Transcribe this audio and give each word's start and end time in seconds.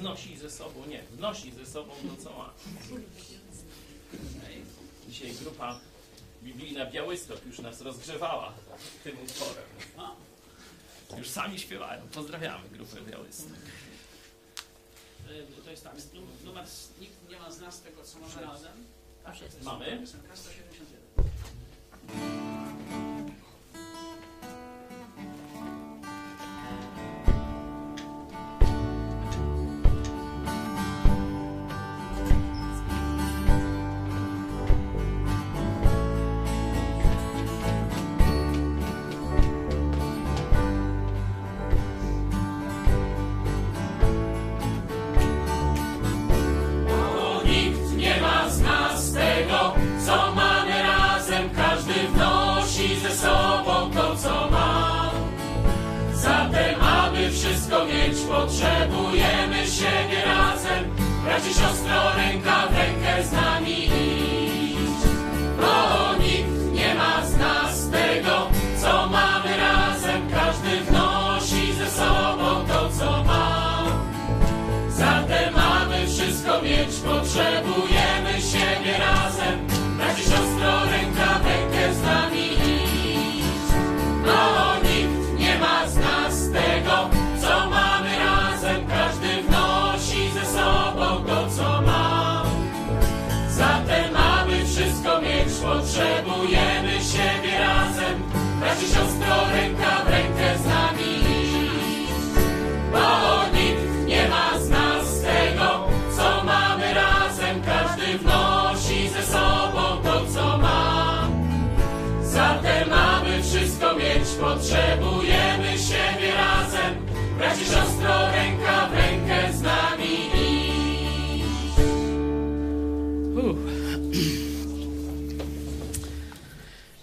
znosi 0.00 0.38
ze 0.38 0.50
sobą, 0.50 0.86
nie, 0.86 1.02
wnosi 1.02 1.52
ze 1.52 1.66
sobą 1.66 1.92
to, 1.92 2.24
co 2.24 2.38
ma. 2.38 2.50
Dzisiaj 5.08 5.32
grupa 5.32 5.80
biblijna 6.42 6.86
Białystok 6.86 7.46
już 7.46 7.58
nas 7.58 7.80
rozgrzewała 7.80 8.52
tym 9.04 9.16
utworem. 9.24 9.64
Już 11.18 11.28
sami 11.28 11.58
śpiewają. 11.58 12.02
Pozdrawiamy 12.14 12.68
grupę 12.68 13.00
Białystok. 13.00 13.58
To 15.64 15.70
jest 15.70 15.84
tak, 15.84 15.94
numer, 16.44 16.66
nikt 17.00 17.30
nie 17.30 17.38
ma 17.38 17.50
z 17.50 17.60
nas 17.60 17.80
tego, 17.80 18.04
co 18.04 18.18
mamy 18.18 18.46
razem. 18.46 18.72
Mamy. 19.64 20.06
171. 20.34 23.09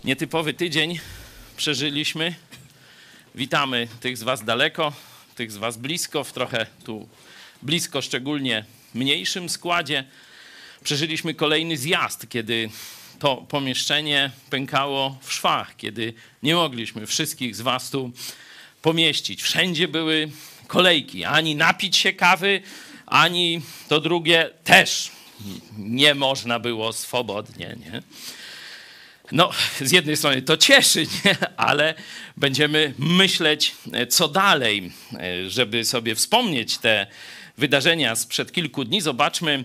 Nietypowy 0.08 0.54
tydzień 0.54 1.00
przeżyliśmy. 1.58 2.36
Witamy 3.36 3.88
tych 4.00 4.18
z 4.18 4.24
Was 4.24 4.44
daleko, 4.44 4.94
tych 5.36 5.52
z 5.52 5.58
Was 5.58 5.78
blisko, 5.78 6.24
w 6.24 6.34
trochę 6.34 6.66
tu 6.86 7.10
blisko, 7.62 8.02
szczególnie 8.02 8.66
mniejszym 8.94 9.50
składzie. 9.50 10.04
Przeżyliśmy 10.84 11.34
kolejny 11.34 11.78
zjazd, 11.78 12.30
kiedy 12.30 12.70
to 13.20 13.36
pomieszczenie 13.36 14.32
pękało 14.50 15.18
w 15.22 15.34
szwach, 15.34 15.76
kiedy 15.78 16.14
nie 16.44 16.56
mogliśmy 16.56 17.08
wszystkich 17.08 17.56
z 17.56 17.62
Was 17.62 17.90
tu 17.90 18.12
pomieścić. 18.82 19.44
Wszędzie 19.44 19.88
były 19.88 20.32
kolejki, 20.68 21.26
ani 21.26 21.56
napić 21.56 21.98
się 21.98 22.14
kawy, 22.14 22.62
ani 23.06 23.62
to 23.88 24.00
drugie 24.00 24.50
też 24.64 25.12
nie 25.78 26.16
można 26.16 26.60
było 26.60 26.94
swobodnie. 26.94 27.76
Nie? 27.80 28.02
No, 29.32 29.50
z 29.82 29.92
jednej 29.92 30.18
strony 30.18 30.42
to 30.42 30.58
cieszy, 30.58 31.08
nie? 31.26 31.36
ale 31.58 31.96
będziemy 32.38 32.94
myśleć, 32.98 33.76
co 34.10 34.28
dalej, 34.28 34.92
żeby 35.48 35.86
sobie 35.86 36.16
wspomnieć 36.16 36.78
te 36.78 37.08
wydarzenia 37.58 38.16
sprzed 38.16 38.52
kilku 38.52 38.84
dni. 38.86 39.02
Zobaczmy 39.02 39.64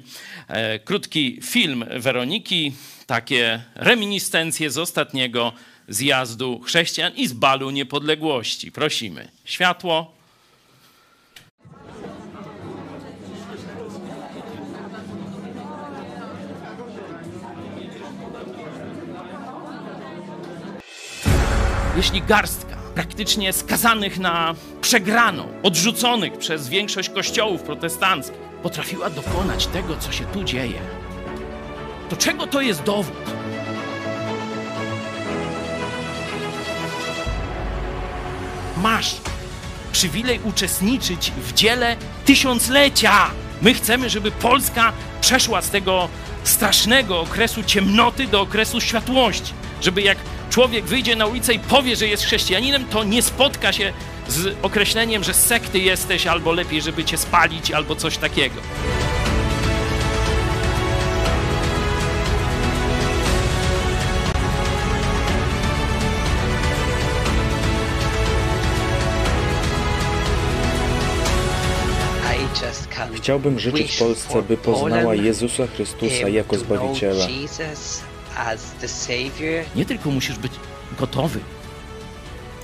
e, 0.49 0.79
krótki 0.79 1.41
film 1.43 1.85
Weroniki, 1.97 2.73
takie 3.07 3.63
reminiscencje 3.75 4.71
z 4.71 4.79
ostatniego 4.79 5.53
zjazdu 5.89 6.61
chrześcijan 6.61 7.13
i 7.17 7.27
z 7.27 7.33
balu 7.33 7.71
niepodległości. 7.71 8.73
Prosimy. 8.73 9.29
Światło. 9.45 10.22
Jeśli 21.97 22.23
garstka 22.23 22.77
praktycznie 22.95 23.53
skazanych 23.53 24.19
na 24.19 24.55
przegraną, 24.81 25.49
odrzuconych 25.63 26.39
przez 26.39 26.69
większość 26.69 27.09
kościołów 27.09 27.63
protestanckich, 27.63 28.39
potrafiła 28.63 29.11
dokonać 29.11 29.67
tego, 29.67 29.97
co 29.97 30.13
się 30.13 30.25
tu 30.25 30.45
dzieje, 30.45 30.81
to 32.11 32.17
czego 32.17 32.47
to 32.47 32.61
jest 32.61 32.83
dowód? 32.83 33.17
Masz 38.77 39.17
przywilej 39.93 40.41
uczestniczyć 40.45 41.33
w 41.37 41.53
dziele 41.53 41.97
tysiąclecia. 42.25 43.31
My 43.63 43.75
chcemy, 43.75 44.11
żeby 44.11 44.31
Polska 44.31 44.93
przeszła 45.21 45.63
z 45.63 45.71
tego 45.71 46.09
strasznego 46.45 47.21
okresu 47.21 47.63
ciemnoty 47.63 48.27
do 48.27 48.41
okresu 48.41 48.81
światłości. 48.81 49.53
Żeby 49.81 50.03
jak 50.03 50.19
człowiek 50.53 50.85
wyjdzie 50.85 51.17
na 51.17 51.27
ulicę 51.27 51.55
i 51.55 51.59
powie, 51.59 51.97
że 51.97 52.07
jest 52.07 52.25
chrześcijaninem, 52.25 52.85
to 52.85 53.05
nie 53.05 53.23
spotka 53.23 53.73
się 53.73 53.93
z 54.29 54.57
określeniem, 54.63 55.25
że 55.25 55.35
sekty 55.35 55.79
jesteś, 55.79 56.27
albo 56.27 56.53
lepiej, 56.53 56.83
żeby 56.83 57.05
cię 57.05 57.19
spalić, 57.19 57.71
albo 57.71 57.97
coś 57.97 58.19
takiego. 58.19 58.55
Chciałbym 73.15 73.59
życzyć 73.59 73.97
Polsce, 73.97 74.43
by 74.43 74.57
poznała 74.57 75.15
Jezusa 75.15 75.67
Chrystusa 75.67 76.29
jako 76.29 76.57
Zbawiciela. 76.57 77.27
Nie 79.75 79.85
tylko 79.85 80.11
musisz 80.11 80.39
być 80.39 80.53
gotowy 80.99 81.41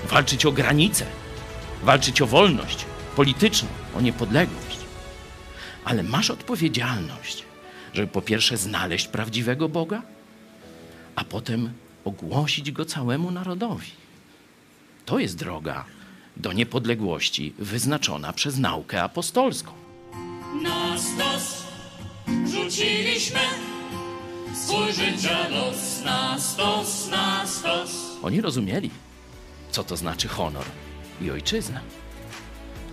walczyć 0.04 0.46
o 0.46 0.52
granice, 0.52 1.06
walczyć 1.82 2.22
o 2.22 2.26
wolność 2.26 2.84
polityczną, 3.16 3.68
o 3.96 4.00
niepodległość, 4.00 4.78
ale 5.84 6.02
masz 6.02 6.30
odpowiedzialność, 6.30 7.44
żeby 7.94 8.08
po 8.08 8.22
pierwsze 8.22 8.56
znaleźć 8.56 9.08
prawdziwego 9.08 9.68
Boga, 9.68 10.02
a 11.16 11.24
potem 11.24 11.72
ogłosić 12.04 12.72
go 12.72 12.84
całemu 12.84 13.30
narodowi. 13.30 13.90
To 15.04 15.18
jest 15.18 15.36
droga 15.36 15.84
do 16.36 16.52
niepodległości 16.52 17.54
wyznaczona 17.58 18.32
przez 18.32 18.58
naukę 18.58 19.02
apostolską. 19.02 19.72
Na 20.62 20.98
stos 20.98 21.62
rzuciliśmy 22.52 23.40
swój 24.58 24.92
życia 24.92 25.48
los, 25.48 26.02
na 26.04 26.38
stos, 26.38 27.08
na 27.10 27.46
stos. 27.46 27.90
Oni 28.22 28.40
rozumieli, 28.40 28.90
co 29.70 29.84
to 29.84 29.96
znaczy 29.96 30.28
honor 30.28 30.64
i 31.20 31.30
ojczyzna. 31.30 31.80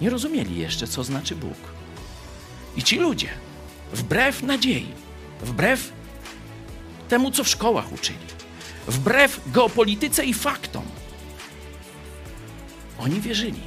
Nie 0.02 0.10
rozumieli 0.10 0.58
jeszcze, 0.58 0.88
co 0.88 1.04
znaczy 1.04 1.36
Bóg. 1.36 1.58
I 2.76 2.84
ci 2.84 3.00
ludzie, 3.00 3.30
wbrew 3.94 4.44
nadziei, 4.44 4.94
wbrew 5.42 5.94
temu, 7.10 7.32
co 7.32 7.44
w 7.44 7.50
szkołach 7.50 7.92
uczyli, 7.92 8.28
wbrew 8.88 9.42
geopolityce 9.48 10.26
i 10.26 10.34
faktom, 10.34 10.84
oni 13.00 13.22
wierzyli, 13.22 13.62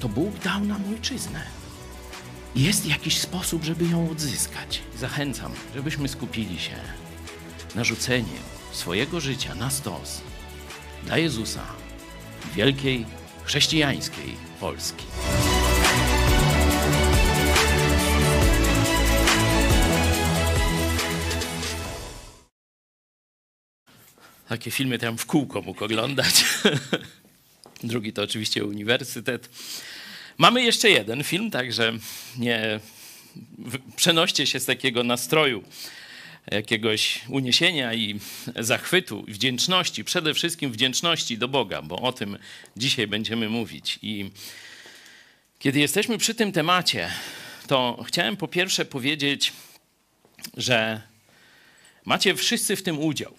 to 0.00 0.08
Bóg 0.08 0.38
dał 0.38 0.64
nam 0.64 0.82
ojczyznę. 0.92 1.42
Jest 2.56 2.86
jakiś 2.86 3.18
sposób, 3.18 3.64
żeby 3.64 3.84
ją 3.84 4.10
odzyskać. 4.10 4.82
Zachęcam, 4.98 5.52
żebyśmy 5.74 6.08
skupili 6.08 6.58
się 6.58 6.76
na 7.74 7.84
rzuceniu 7.84 8.38
swojego 8.72 9.20
życia 9.20 9.54
na 9.54 9.70
stos 9.70 10.20
dla 11.04 11.18
Jezusa, 11.18 11.66
wielkiej 12.54 13.06
chrześcijańskiej 13.44 14.36
Polski. 14.60 15.04
Takie 24.48 24.70
filmy 24.70 24.98
tam 24.98 25.18
w 25.18 25.26
kółko 25.26 25.62
mógł 25.62 25.84
oglądać. 25.84 26.44
Drugi 27.82 28.12
to 28.12 28.22
oczywiście 28.22 28.64
uniwersytet. 28.64 29.48
Mamy 30.38 30.62
jeszcze 30.62 30.90
jeden 30.90 31.24
film, 31.24 31.50
także 31.50 31.92
nie 32.38 32.80
przenoście 33.96 34.46
się 34.46 34.60
z 34.60 34.66
takiego 34.66 35.04
nastroju 35.04 35.64
jakiegoś 36.50 37.20
uniesienia 37.28 37.94
i 37.94 38.20
zachwytu, 38.56 39.24
wdzięczności, 39.28 40.04
przede 40.04 40.34
wszystkim 40.34 40.72
wdzięczności 40.72 41.38
do 41.38 41.48
Boga, 41.48 41.82
bo 41.82 41.98
o 41.98 42.12
tym 42.12 42.38
dzisiaj 42.76 43.06
będziemy 43.06 43.48
mówić. 43.48 43.98
I 44.02 44.30
kiedy 45.58 45.80
jesteśmy 45.80 46.18
przy 46.18 46.34
tym 46.34 46.52
temacie, 46.52 47.10
to 47.66 48.04
chciałem 48.06 48.36
po 48.36 48.48
pierwsze 48.48 48.84
powiedzieć, 48.84 49.52
że 50.56 51.00
macie 52.04 52.34
wszyscy 52.34 52.76
w 52.76 52.82
tym 52.82 52.98
udział. 52.98 53.34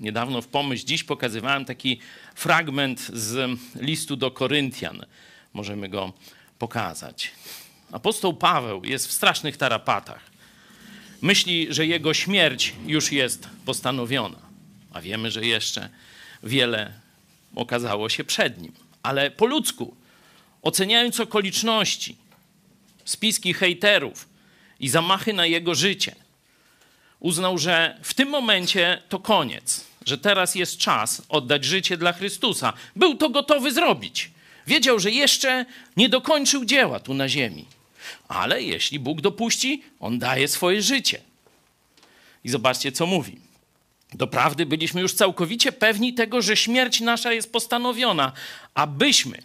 Niedawno 0.00 0.42
w 0.42 0.48
pomyśl, 0.48 0.86
dziś 0.86 1.04
pokazywałem 1.04 1.64
taki 1.64 2.00
fragment 2.34 3.00
z 3.00 3.58
listu 3.74 4.16
do 4.16 4.30
Koryntian. 4.30 5.06
Możemy 5.52 5.88
go 5.88 6.12
pokazać. 6.58 7.30
Apostoł 7.92 8.34
Paweł 8.34 8.84
jest 8.84 9.08
w 9.08 9.12
strasznych 9.12 9.56
tarapatach. 9.56 10.35
Myśli, 11.22 11.66
że 11.70 11.86
jego 11.86 12.14
śmierć 12.14 12.72
już 12.86 13.12
jest 13.12 13.48
postanowiona, 13.64 14.38
a 14.92 15.00
wiemy, 15.00 15.30
że 15.30 15.46
jeszcze 15.46 15.88
wiele 16.42 16.92
okazało 17.54 18.08
się 18.08 18.24
przed 18.24 18.62
nim. 18.62 18.72
Ale 19.02 19.30
po 19.30 19.46
ludzku, 19.46 19.96
oceniając 20.62 21.20
okoliczności, 21.20 22.16
spiski 23.04 23.54
hejterów 23.54 24.28
i 24.80 24.88
zamachy 24.88 25.32
na 25.32 25.46
jego 25.46 25.74
życie, 25.74 26.14
uznał, 27.20 27.58
że 27.58 27.98
w 28.02 28.14
tym 28.14 28.28
momencie 28.28 29.02
to 29.08 29.18
koniec, 29.18 29.84
że 30.06 30.18
teraz 30.18 30.54
jest 30.54 30.78
czas 30.78 31.22
oddać 31.28 31.64
życie 31.64 31.96
dla 31.96 32.12
Chrystusa. 32.12 32.72
Był 32.96 33.14
to 33.14 33.30
gotowy 33.30 33.72
zrobić. 33.72 34.30
Wiedział, 34.66 34.98
że 34.98 35.10
jeszcze 35.10 35.66
nie 35.96 36.08
dokończył 36.08 36.64
dzieła 36.64 37.00
tu 37.00 37.14
na 37.14 37.28
ziemi. 37.28 37.64
Ale 38.28 38.62
jeśli 38.62 38.98
Bóg 38.98 39.20
dopuści, 39.20 39.82
on 40.00 40.18
daje 40.18 40.48
swoje 40.48 40.82
życie. 40.82 41.20
I 42.44 42.48
zobaczcie, 42.48 42.92
co 42.92 43.06
mówi. 43.06 43.40
Doprawdy 44.14 44.66
byliśmy 44.66 45.00
już 45.00 45.14
całkowicie 45.14 45.72
pewni 45.72 46.14
tego, 46.14 46.42
że 46.42 46.56
śmierć 46.56 47.00
nasza 47.00 47.32
jest 47.32 47.52
postanowiona, 47.52 48.32
abyśmy. 48.74 49.42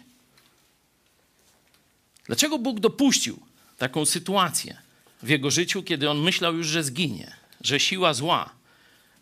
Dlaczego 2.26 2.58
Bóg 2.58 2.80
dopuścił 2.80 3.40
taką 3.78 4.06
sytuację 4.06 4.76
w 5.22 5.28
jego 5.28 5.50
życiu, 5.50 5.82
kiedy 5.82 6.10
on 6.10 6.18
myślał 6.18 6.56
już, 6.56 6.66
że 6.66 6.84
zginie, 6.84 7.36
że 7.60 7.80
siła 7.80 8.14
zła 8.14 8.50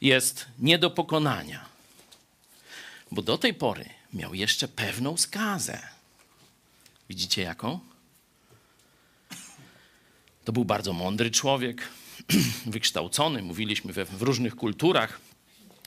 jest 0.00 0.46
nie 0.58 0.78
do 0.78 0.90
pokonania? 0.90 1.64
Bo 3.12 3.22
do 3.22 3.38
tej 3.38 3.54
pory 3.54 3.84
miał 4.12 4.34
jeszcze 4.34 4.68
pewną 4.68 5.16
skazę. 5.16 5.88
Widzicie 7.08 7.42
jaką? 7.42 7.80
To 10.50 10.54
był 10.54 10.64
bardzo 10.64 10.92
mądry 10.92 11.30
człowiek, 11.30 11.88
wykształcony, 12.66 13.42
mówiliśmy 13.42 13.92
we, 13.92 14.04
w 14.04 14.22
różnych 14.22 14.56
kulturach. 14.56 15.20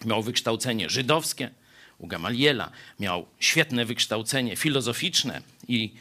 Miał 0.05 0.24
wykształcenie 0.24 0.89
żydowskie 0.89 1.50
u 1.98 2.08
Gamaliela, 2.08 2.72
miał 3.00 3.25
świetne 3.39 3.86
wykształcenie 3.86 4.55
filozoficzne 4.55 5.41
i 5.67 5.93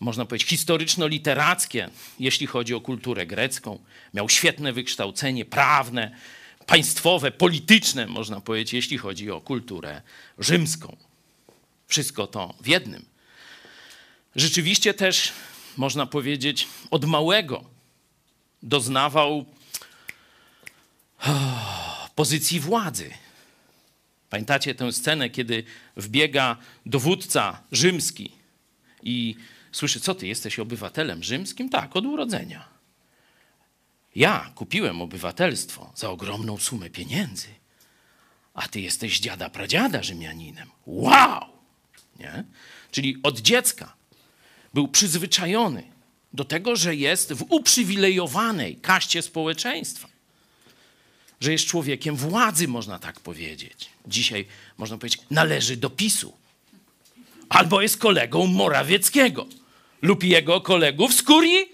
można 0.00 0.24
powiedzieć 0.24 0.48
historyczno-literackie, 0.48 1.90
jeśli 2.20 2.46
chodzi 2.46 2.74
o 2.74 2.80
kulturę 2.80 3.26
grecką. 3.26 3.78
Miał 4.14 4.28
świetne 4.28 4.72
wykształcenie 4.72 5.44
prawne, 5.44 6.16
państwowe, 6.66 7.30
polityczne, 7.30 8.06
można 8.06 8.40
powiedzieć, 8.40 8.72
jeśli 8.72 8.98
chodzi 8.98 9.30
o 9.30 9.40
kulturę 9.40 10.02
rzymską. 10.38 10.96
Wszystko 11.86 12.26
to 12.26 12.54
w 12.60 12.66
jednym. 12.66 13.04
Rzeczywiście 14.36 14.94
też, 14.94 15.32
można 15.76 16.06
powiedzieć, 16.06 16.68
od 16.90 17.04
małego 17.04 17.75
doznawał 18.66 19.44
pozycji 22.14 22.60
władzy. 22.60 23.10
Pamiętacie 24.30 24.74
tę 24.74 24.92
scenę, 24.92 25.30
kiedy 25.30 25.64
wbiega 25.96 26.56
dowódca 26.86 27.62
rzymski 27.72 28.32
i 29.02 29.36
słyszy, 29.72 30.00
co 30.00 30.14
ty 30.14 30.26
jesteś 30.26 30.58
obywatelem 30.58 31.22
rzymskim? 31.22 31.68
Tak, 31.68 31.96
od 31.96 32.06
urodzenia. 32.06 32.68
Ja 34.16 34.50
kupiłem 34.54 35.02
obywatelstwo 35.02 35.92
za 35.94 36.10
ogromną 36.10 36.58
sumę 36.58 36.90
pieniędzy, 36.90 37.48
a 38.54 38.68
ty 38.68 38.80
jesteś 38.80 39.20
dziada 39.20 39.50
pradziada 39.50 40.02
Rzymianinem. 40.02 40.70
Wow! 40.86 41.44
Nie? 42.18 42.44
Czyli 42.90 43.16
od 43.22 43.40
dziecka 43.40 43.94
był 44.74 44.88
przyzwyczajony 44.88 45.95
do 46.36 46.44
tego, 46.44 46.76
że 46.76 46.96
jest 46.96 47.32
w 47.32 47.42
uprzywilejowanej 47.48 48.76
kaście 48.76 49.22
społeczeństwa. 49.22 50.08
Że 51.40 51.52
jest 51.52 51.66
człowiekiem 51.66 52.16
władzy, 52.16 52.68
można 52.68 52.98
tak 52.98 53.20
powiedzieć. 53.20 53.88
Dzisiaj 54.06 54.46
można 54.78 54.98
powiedzieć, 54.98 55.22
należy 55.30 55.76
do 55.76 55.90
PiSu. 55.90 56.32
Albo 57.48 57.82
jest 57.82 57.98
kolegą 57.98 58.46
Morawieckiego 58.46 59.46
lub 60.02 60.24
jego 60.24 60.60
kolegów 60.60 61.14
z 61.14 61.22
kurii 61.22 61.68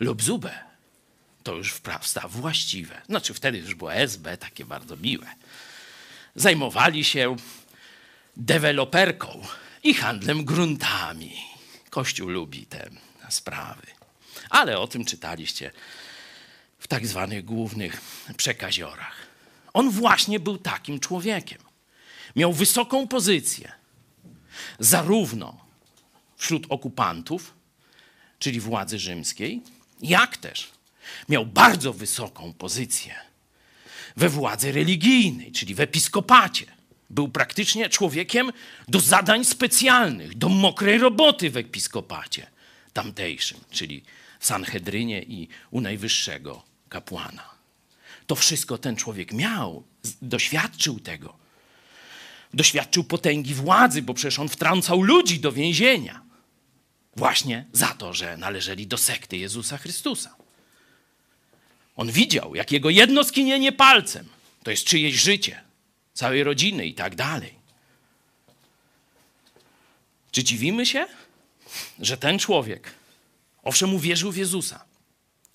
lub 0.00 0.22
Zubę. 0.22 0.58
To 1.42 1.54
już 1.54 1.72
wprawsta 1.72 2.28
właściwe. 2.28 3.02
Znaczy 3.06 3.34
wtedy 3.34 3.58
już 3.58 3.74
było 3.74 3.94
SB, 3.94 4.36
takie 4.36 4.64
bardzo 4.64 4.96
miłe. 4.96 5.26
Zajmowali 6.34 7.04
się 7.04 7.36
deweloperką 8.36 9.42
i 9.82 9.94
handlem 9.94 10.44
gruntami. 10.44 11.55
Kościół 11.96 12.28
lubi 12.28 12.66
te 12.66 12.90
sprawy. 13.28 13.86
Ale 14.50 14.78
o 14.78 14.86
tym 14.86 15.04
czytaliście 15.04 15.70
w 16.78 16.88
tak 16.88 17.06
zwanych 17.06 17.44
głównych 17.44 18.00
przekaziorach. 18.36 19.16
On 19.72 19.90
właśnie 19.90 20.40
był 20.40 20.58
takim 20.58 21.00
człowiekiem. 21.00 21.58
Miał 22.36 22.52
wysoką 22.52 23.08
pozycję, 23.08 23.72
zarówno 24.78 25.66
wśród 26.36 26.66
okupantów, 26.68 27.54
czyli 28.38 28.60
władzy 28.60 28.98
rzymskiej, 28.98 29.62
jak 30.00 30.36
też 30.36 30.70
miał 31.28 31.46
bardzo 31.46 31.92
wysoką 31.92 32.52
pozycję 32.52 33.14
we 34.16 34.28
władzy 34.28 34.72
religijnej, 34.72 35.52
czyli 35.52 35.74
w 35.74 35.80
episkopacie. 35.80 36.75
Był 37.10 37.28
praktycznie 37.28 37.88
człowiekiem 37.88 38.52
do 38.88 39.00
zadań 39.00 39.44
specjalnych, 39.44 40.34
do 40.34 40.48
mokrej 40.48 40.98
roboty 40.98 41.50
w 41.50 41.56
episkopacie 41.56 42.46
tamtejszym, 42.92 43.60
czyli 43.70 44.02
w 44.40 44.46
Sanhedrynie 44.46 45.22
i 45.22 45.48
u 45.70 45.80
najwyższego 45.80 46.62
kapłana. 46.88 47.50
To 48.26 48.34
wszystko 48.34 48.78
ten 48.78 48.96
człowiek 48.96 49.32
miał, 49.32 49.84
doświadczył 50.22 51.00
tego. 51.00 51.36
Doświadczył 52.54 53.04
potęgi 53.04 53.54
władzy, 53.54 54.02
bo 54.02 54.14
przecież 54.14 54.38
on 54.38 54.48
wtrącał 54.48 55.02
ludzi 55.02 55.40
do 55.40 55.52
więzienia. 55.52 56.22
Właśnie 57.16 57.64
za 57.72 57.86
to, 57.86 58.14
że 58.14 58.36
należeli 58.36 58.86
do 58.86 58.98
sekty 58.98 59.36
Jezusa 59.36 59.78
Chrystusa. 59.78 60.36
On 61.96 62.10
widział, 62.10 62.54
jak 62.54 62.72
jego 62.72 62.90
jedno 62.90 63.24
skinienie 63.24 63.72
palcem 63.72 64.28
to 64.62 64.70
jest 64.70 64.84
czyjeś 64.84 65.14
życie, 65.14 65.60
całej 66.16 66.44
rodziny 66.44 66.86
i 66.86 66.94
tak 66.94 67.14
dalej. 67.14 67.54
Czy 70.30 70.44
dziwimy 70.44 70.86
się, 70.86 71.06
że 71.98 72.16
ten 72.16 72.38
człowiek, 72.38 72.94
owszem, 73.62 73.94
uwierzył 73.94 74.32
w 74.32 74.36
Jezusa, 74.36 74.84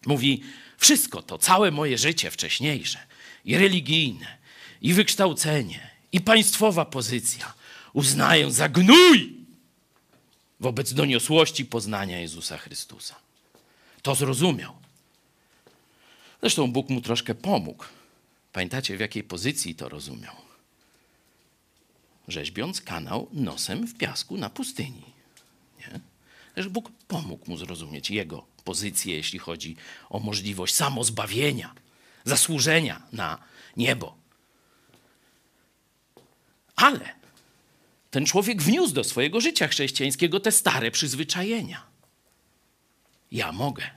mówi: 0.05 0.43
Wszystko 0.77 1.21
to, 1.21 1.37
całe 1.37 1.71
moje 1.71 1.97
życie 1.97 2.31
wcześniejsze, 2.31 2.99
i 3.45 3.57
religijne, 3.57 4.37
i 4.81 4.93
wykształcenie, 4.93 5.89
i 6.11 6.21
państwowa 6.21 6.85
pozycja 6.85 7.53
uznaję 7.93 8.51
za 8.51 8.69
gnój 8.69 9.35
wobec 10.59 10.93
doniosłości 10.93 11.65
poznania 11.65 12.19
Jezusa 12.19 12.57
Chrystusa. 12.57 13.15
To 14.01 14.15
zrozumiał. 14.15 14.73
Zresztą 16.41 16.71
Bóg 16.71 16.89
mu 16.89 17.01
troszkę 17.01 17.35
pomógł. 17.35 17.85
Pamiętacie, 18.53 18.97
w 18.97 18.99
jakiej 18.99 19.23
pozycji 19.23 19.75
to 19.75 19.89
rozumiał? 19.89 20.50
Rzeźbiąc 22.31 22.81
kanał 22.81 23.27
nosem 23.33 23.87
w 23.87 23.97
piasku 23.97 24.37
na 24.37 24.49
pustyni. 24.49 25.03
Nie? 25.79 25.99
Też 26.55 26.67
Bóg 26.67 26.91
pomógł 27.07 27.49
mu 27.51 27.57
zrozumieć 27.57 28.11
jego 28.11 28.45
pozycję, 28.63 29.15
jeśli 29.15 29.39
chodzi 29.39 29.75
o 30.09 30.19
możliwość 30.19 30.75
samozbawienia, 30.75 31.75
zasłużenia 32.25 33.01
na 33.11 33.37
niebo. 33.77 34.15
Ale 36.75 37.15
ten 38.11 38.25
człowiek 38.25 38.61
wniósł 38.61 38.93
do 38.93 39.03
swojego 39.03 39.41
życia 39.41 39.67
chrześcijańskiego 39.67 40.39
te 40.39 40.51
stare 40.51 40.91
przyzwyczajenia. 40.91 41.83
Ja 43.31 43.51
mogę. 43.51 43.89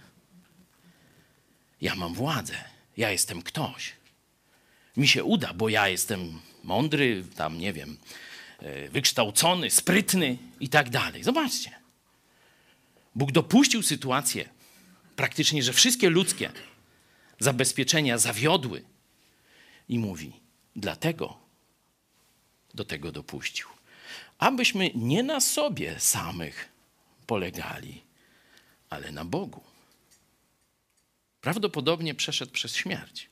Ja 1.80 1.94
mam 1.94 2.14
władzę. 2.14 2.54
Ja 2.96 3.10
jestem 3.10 3.42
ktoś. 3.42 3.92
Mi 4.96 5.08
się 5.08 5.24
uda, 5.24 5.52
bo 5.54 5.68
ja 5.68 5.88
jestem 5.88 6.40
mądry, 6.62 7.24
tam 7.36 7.58
nie 7.58 7.72
wiem, 7.72 7.96
wykształcony, 8.90 9.70
sprytny 9.70 10.38
i 10.60 10.68
tak 10.68 10.90
dalej. 10.90 11.24
Zobaczcie. 11.24 11.70
Bóg 13.14 13.32
dopuścił 13.32 13.82
sytuację 13.82 14.48
praktycznie, 15.16 15.62
że 15.62 15.72
wszystkie 15.72 16.10
ludzkie 16.10 16.52
zabezpieczenia 17.38 18.18
zawiodły 18.18 18.84
i 19.88 19.98
mówi: 19.98 20.32
Dlatego 20.76 21.38
do 22.74 22.84
tego 22.84 23.12
dopuścił 23.12 23.68
abyśmy 24.38 24.90
nie 24.94 25.22
na 25.22 25.40
sobie 25.40 26.00
samych 26.00 26.68
polegali, 27.26 28.02
ale 28.90 29.12
na 29.12 29.24
Bogu. 29.24 29.62
Prawdopodobnie 31.40 32.14
przeszedł 32.14 32.52
przez 32.52 32.76
śmierć. 32.76 33.28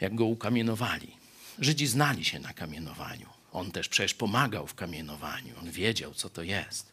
Jak 0.00 0.14
go 0.14 0.24
ukamienowali. 0.24 1.16
Żydzi 1.58 1.86
znali 1.86 2.24
się 2.24 2.38
na 2.38 2.52
kamienowaniu. 2.52 3.33
On 3.54 3.70
też 3.70 3.88
przecież 3.88 4.14
pomagał 4.14 4.66
w 4.66 4.74
kamienowaniu. 4.74 5.58
On 5.58 5.70
wiedział, 5.70 6.14
co 6.14 6.30
to 6.30 6.42
jest. 6.42 6.92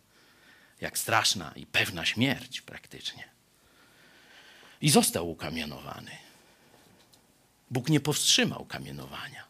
Jak 0.81 0.97
straszna 0.97 1.51
i 1.55 1.65
pewna 1.65 2.05
śmierć 2.05 2.61
praktycznie. 2.61 3.29
I 4.81 4.89
został 4.89 5.29
ukamienowany. 5.29 6.11
Bóg 7.71 7.89
nie 7.89 7.99
powstrzymał 7.99 8.65
kamienowania. 8.65 9.43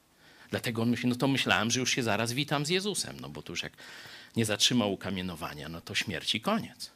Dlatego 0.49 0.85
no 0.85 1.15
to 1.15 1.27
myślałem, 1.27 1.71
że 1.71 1.79
już 1.79 1.91
się 1.91 2.03
zaraz 2.03 2.33
witam 2.33 2.65
z 2.65 2.69
Jezusem, 2.69 3.19
no 3.19 3.29
bo 3.29 3.41
tu 3.41 3.53
już 3.53 3.63
jak 3.63 3.73
nie 4.35 4.45
zatrzymał 4.45 4.93
ukamienowania, 4.93 5.69
no 5.69 5.81
to 5.81 5.95
śmierci 5.95 6.41
koniec. 6.41 6.91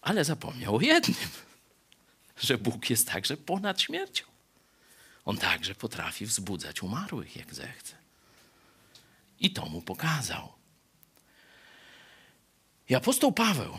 Ale 0.00 0.24
zapomniał 0.24 0.76
o 0.76 0.80
jednym, 0.80 1.30
że 2.40 2.58
Bóg 2.58 2.90
jest 2.90 3.08
także 3.08 3.36
ponad 3.36 3.80
śmiercią. 3.80 4.29
On 5.24 5.36
także 5.36 5.74
potrafi 5.74 6.26
wzbudzać 6.26 6.82
umarłych, 6.82 7.36
jak 7.36 7.54
zechce. 7.54 7.96
I 9.40 9.50
to 9.50 9.66
mu 9.66 9.82
pokazał. 9.82 10.52
I 12.88 12.94
apostoł 12.94 13.32
Paweł 13.32 13.78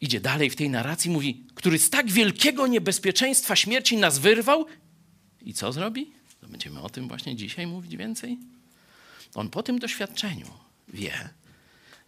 idzie 0.00 0.20
dalej 0.20 0.50
w 0.50 0.56
tej 0.56 0.70
narracji, 0.70 1.10
mówi, 1.10 1.46
który 1.54 1.78
z 1.78 1.90
tak 1.90 2.10
wielkiego 2.10 2.66
niebezpieczeństwa 2.66 3.56
śmierci 3.56 3.96
nas 3.96 4.18
wyrwał 4.18 4.66
i 5.42 5.54
co 5.54 5.72
zrobi? 5.72 6.12
To 6.40 6.48
będziemy 6.48 6.80
o 6.80 6.90
tym 6.90 7.08
właśnie 7.08 7.36
dzisiaj 7.36 7.66
mówić 7.66 7.96
więcej. 7.96 8.38
On 9.34 9.50
po 9.50 9.62
tym 9.62 9.78
doświadczeniu 9.78 10.46
wie, 10.88 11.28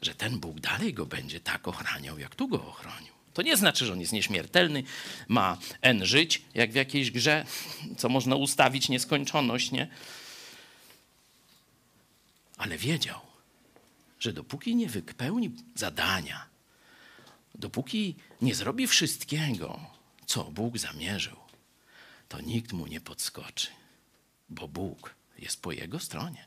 że 0.03 0.15
ten 0.15 0.41
Bóg 0.41 0.61
dalej 0.61 0.95
go 0.95 1.07
będzie 1.07 1.41
tak 1.41 1.69
ochraniał, 1.69 2.19
jak 2.19 2.35
tu 2.35 2.49
go 2.49 2.67
ochronił. 2.67 3.13
To 3.35 3.43
nie 3.43 3.57
znaczy, 3.57 3.87
że 3.87 3.93
on 3.93 4.01
jest 4.01 4.13
nieśmiertelny, 4.13 4.83
ma 5.29 5.59
N 5.83 6.07
żyć, 6.07 6.43
jak 6.55 6.73
w 6.73 6.75
jakiejś 6.75 7.11
grze, 7.11 7.45
co 7.99 8.09
można 8.09 8.37
ustawić 8.37 8.89
nieskończoność, 8.89 9.71
nie? 9.71 9.89
Ale 12.57 12.79
wiedział, 12.79 13.21
że 14.21 14.33
dopóki 14.33 14.77
nie 14.77 14.89
wypełni 14.89 15.51
zadania, 15.75 16.47
dopóki 17.55 18.15
nie 18.43 18.55
zrobi 18.55 18.87
wszystkiego, 18.87 19.81
co 20.27 20.45
Bóg 20.45 20.79
zamierzył, 20.79 21.37
to 22.29 22.41
nikt 22.41 22.73
mu 22.73 22.87
nie 22.87 23.01
podskoczy, 23.01 23.69
bo 24.49 24.69
Bóg 24.69 25.15
jest 25.39 25.63
po 25.63 25.73
jego 25.73 25.99
stronie. 25.99 26.47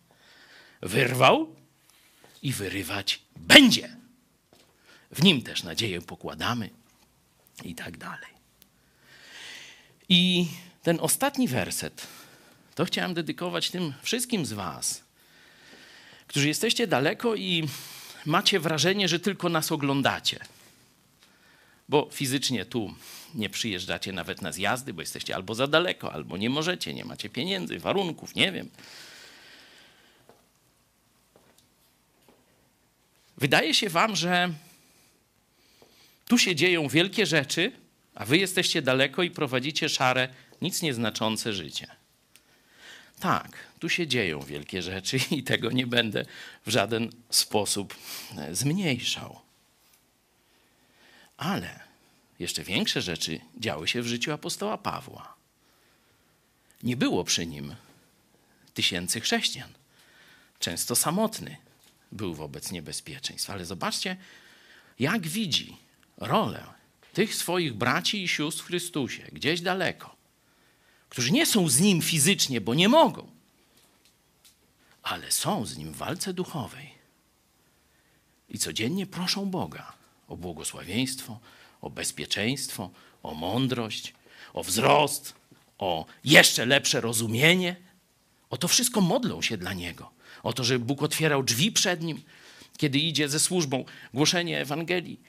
Wyrwał 0.82 1.56
i 2.41 2.54
wyrywać 2.54 3.21
będzie. 3.36 4.05
W 5.15 5.23
nim 5.23 5.41
też 5.41 5.63
nadzieję 5.63 6.01
pokładamy 6.01 6.69
i 7.63 7.75
tak 7.75 7.97
dalej. 7.97 8.36
I 10.10 10.47
ten 10.84 10.97
ostatni 11.01 11.47
werset 11.47 12.08
to 12.75 12.86
chciałem 12.86 13.13
dedykować 13.13 13.69
tym 13.69 13.93
wszystkim 14.01 14.45
z 14.45 14.54
Was, 14.54 15.04
którzy 16.28 16.47
jesteście 16.47 16.88
daleko 16.88 17.36
i 17.36 17.67
macie 18.25 18.60
wrażenie, 18.60 19.08
że 19.08 19.19
tylko 19.19 19.49
nas 19.49 19.71
oglądacie. 19.71 20.39
Bo 21.89 22.10
fizycznie 22.12 22.65
tu 22.65 22.95
nie 23.36 23.49
przyjeżdżacie 23.49 24.13
nawet 24.13 24.41
na 24.41 24.51
zjazdy, 24.51 24.93
bo 24.93 25.01
jesteście 25.01 25.36
albo 25.36 25.56
za 25.56 25.67
daleko, 25.67 26.13
albo 26.13 26.38
nie 26.38 26.49
możecie, 26.49 26.93
nie 26.93 27.06
macie 27.06 27.30
pieniędzy, 27.30 27.80
warunków, 27.80 28.36
nie 28.36 28.51
wiem. 28.51 28.69
Wydaje 33.38 33.73
się 33.73 33.89
Wam, 33.89 34.15
że 34.15 34.54
tu 36.27 36.38
się 36.38 36.55
dzieją 36.55 36.88
wielkie 36.88 37.25
rzeczy, 37.25 37.71
a 38.15 38.25
Wy 38.25 38.38
jesteście 38.38 38.81
daleko 38.81 39.23
i 39.23 39.31
prowadzicie 39.31 39.89
szare, 39.89 40.29
nic 40.61 40.81
nieznaczące 40.81 41.53
życie. 41.53 41.88
Tak, 43.19 43.57
tu 43.79 43.89
się 43.89 44.07
dzieją 44.07 44.41
wielkie 44.41 44.81
rzeczy 44.81 45.17
i 45.31 45.43
tego 45.43 45.71
nie 45.71 45.88
będę 45.88 46.25
w 46.65 46.69
żaden 46.69 47.09
sposób 47.29 47.97
e, 48.38 48.55
zmniejszał. 48.55 49.39
Ale 51.38 51.79
jeszcze 52.39 52.63
większe 52.63 53.01
rzeczy 53.01 53.39
działy 53.57 53.88
się 53.88 54.01
w 54.01 54.07
życiu 54.07 54.31
apostoła 54.31 54.77
Pawła. 54.77 55.35
Nie 56.83 56.97
było 56.97 57.23
przy 57.23 57.45
nim 57.45 57.75
tysięcy 58.73 59.21
chrześcijan. 59.21 59.69
Często 60.59 60.95
samotny 60.95 61.57
był 62.11 62.35
wobec 62.35 62.71
niebezpieczeństw. 62.71 63.49
Ale 63.49 63.65
zobaczcie, 63.65 64.17
jak 64.99 65.27
widzi 65.27 65.77
rolę 66.17 66.63
tych 67.13 67.36
swoich 67.36 67.73
braci 67.73 68.23
i 68.23 68.28
sióstr 68.28 68.63
w 68.63 68.65
Chrystusie, 68.65 69.23
gdzieś 69.32 69.62
daleko, 69.62 70.15
którzy 71.10 71.32
nie 71.32 71.45
są 71.45 71.69
z 71.69 71.80
nim 71.80 72.01
fizycznie, 72.01 72.62
bo 72.62 72.73
nie 72.73 72.89
mogą, 72.89 73.32
ale 75.04 75.32
są 75.32 75.65
z 75.65 75.78
nim 75.78 75.91
w 75.91 75.97
walce 75.97 76.34
duchowej. 76.34 76.95
I 78.49 78.60
codziennie 78.60 79.06
proszą 79.06 79.45
Boga 79.45 79.93
o 80.28 80.38
błogosławieństwo, 80.38 81.39
o 81.82 81.89
bezpieczeństwo, 81.89 82.89
o 83.23 83.34
mądrość, 83.34 84.13
o 84.54 84.63
wzrost, 84.63 85.34
o 85.78 86.06
jeszcze 86.23 86.65
lepsze 86.65 87.01
rozumienie. 87.01 87.75
O 88.49 88.58
to 88.58 88.67
wszystko 88.67 89.01
modlą 89.01 89.41
się 89.41 89.58
dla 89.58 89.73
Niego. 89.73 90.12
O 90.43 90.54
to, 90.54 90.63
żeby 90.63 90.86
Bóg 90.86 91.04
otwierał 91.04 91.43
drzwi 91.43 91.71
przed 91.71 92.01
Nim, 92.01 92.21
kiedy 92.78 92.99
idzie 92.99 93.30
ze 93.30 93.39
służbą 93.39 93.86
głoszenie 94.13 94.60
Ewangelii. 94.60 95.19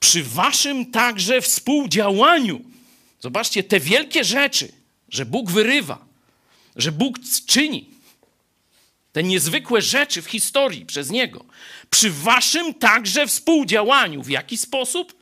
Przy 0.00 0.22
Waszym 0.22 0.90
także 0.90 1.40
współdziałaniu. 1.40 2.60
Zobaczcie 3.20 3.62
te 3.62 3.80
wielkie 3.80 4.24
rzeczy, 4.24 4.72
że 5.08 5.26
Bóg 5.26 5.50
wyrywa, 5.50 6.04
że 6.76 6.92
Bóg 6.92 7.18
czyni. 7.46 7.90
Te 9.12 9.22
niezwykłe 9.22 9.82
rzeczy 9.82 10.22
w 10.22 10.26
historii 10.26 10.86
przez 10.86 11.10
Niego. 11.10 11.44
Przy 11.90 12.10
Waszym 12.10 12.74
także 12.74 13.26
współdziałaniu. 13.26 14.22
W 14.22 14.30
jaki 14.30 14.58
sposób? 14.58 15.18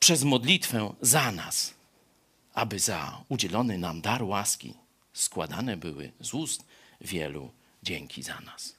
przez 0.00 0.24
modlitwę 0.24 0.94
za 1.00 1.32
nas, 1.32 1.74
aby 2.54 2.78
za 2.78 3.24
udzielony 3.28 3.78
nam 3.78 4.00
dar 4.00 4.22
łaski 4.22 4.74
składane 5.12 5.76
były 5.76 6.12
z 6.20 6.34
ust 6.34 6.64
wielu 7.00 7.52
dzięki 7.82 8.22
za 8.22 8.40
nas. 8.40 8.77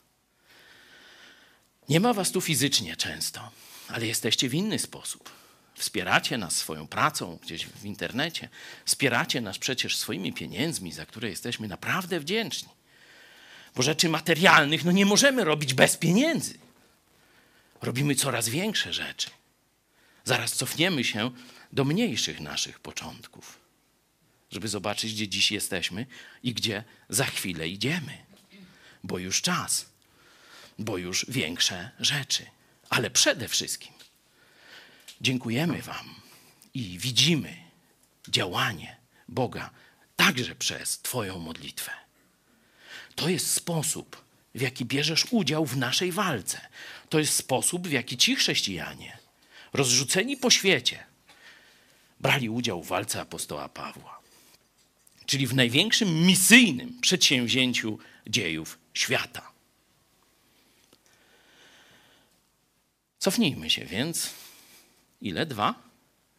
Nie 1.90 2.00
ma 2.00 2.14
was 2.14 2.32
tu 2.32 2.42
fizycznie 2.42 2.96
często, 2.96 3.52
ale 3.88 4.08
jesteście 4.08 4.50
w 4.50 4.54
inny 4.54 4.80
sposób. 4.80 5.32
Wspieracie 5.76 6.38
nas 6.38 6.58
swoją 6.58 6.88
pracą 6.88 7.40
gdzieś 7.42 7.66
w 7.66 7.86
internecie, 7.86 8.50
wspieracie 8.86 9.42
nas 9.42 9.58
przecież 9.58 9.98
swoimi 9.98 10.34
pieniędzmi, 10.34 10.92
za 10.92 11.06
które 11.06 11.30
jesteśmy 11.30 11.68
naprawdę 11.68 12.20
wdzięczni. 12.20 12.70
Bo 13.76 13.84
rzeczy 13.84 14.10
materialnych 14.10 14.86
no 14.86 14.92
nie 14.92 15.06
możemy 15.06 15.44
robić 15.44 15.74
bez 15.74 15.98
pieniędzy. 15.98 16.54
Robimy 17.82 18.16
coraz 18.16 18.50
większe 18.50 18.94
rzeczy. 18.94 19.30
Zaraz 20.24 20.56
cofniemy 20.56 21.04
się 21.04 21.32
do 21.74 21.86
mniejszych 21.86 22.40
naszych 22.40 22.80
początków, 22.80 23.60
żeby 24.52 24.68
zobaczyć, 24.68 25.14
gdzie 25.14 25.28
dziś 25.28 25.52
jesteśmy 25.52 26.06
i 26.44 26.54
gdzie 26.54 26.84
za 27.10 27.26
chwilę 27.26 27.68
idziemy. 27.68 28.18
Bo 29.04 29.18
już 29.18 29.42
czas, 29.42 29.89
bo 30.80 30.98
już 30.98 31.26
większe 31.30 31.92
rzeczy. 32.00 32.46
Ale 32.90 33.10
przede 33.10 33.48
wszystkim 33.48 33.94
dziękujemy 35.22 35.82
Wam 35.82 36.16
i 36.74 36.98
widzimy 37.00 37.58
działanie 38.28 38.98
Boga 39.28 39.70
także 40.16 40.56
przez 40.56 41.00
Twoją 41.00 41.40
modlitwę. 41.40 41.92
To 43.16 43.30
jest 43.30 43.54
sposób, 43.54 44.24
w 44.56 44.62
jaki 44.62 44.86
bierzesz 44.86 45.26
udział 45.32 45.66
w 45.66 45.78
naszej 45.78 46.12
walce. 46.12 46.62
To 47.10 47.20
jest 47.20 47.36
sposób, 47.36 47.88
w 47.88 47.92
jaki 47.92 48.18
ci 48.18 48.36
chrześcijanie 48.36 49.18
rozrzuceni 49.74 50.38
po 50.38 50.50
świecie, 50.50 51.04
brali 52.20 52.50
udział 52.50 52.84
w 52.84 52.88
walce 52.88 53.22
apostoła 53.22 53.70
Pawła. 53.70 54.20
Czyli 55.26 55.48
w 55.48 55.56
największym 55.56 56.26
misyjnym 56.26 57.02
przedsięwzięciu 57.02 58.00
dziejów 58.28 58.80
świata. 58.94 59.52
Cofnijmy 63.20 63.70
się 63.70 63.86
więc. 63.86 64.30
Ile? 65.22 65.46
Dwa 65.46 65.76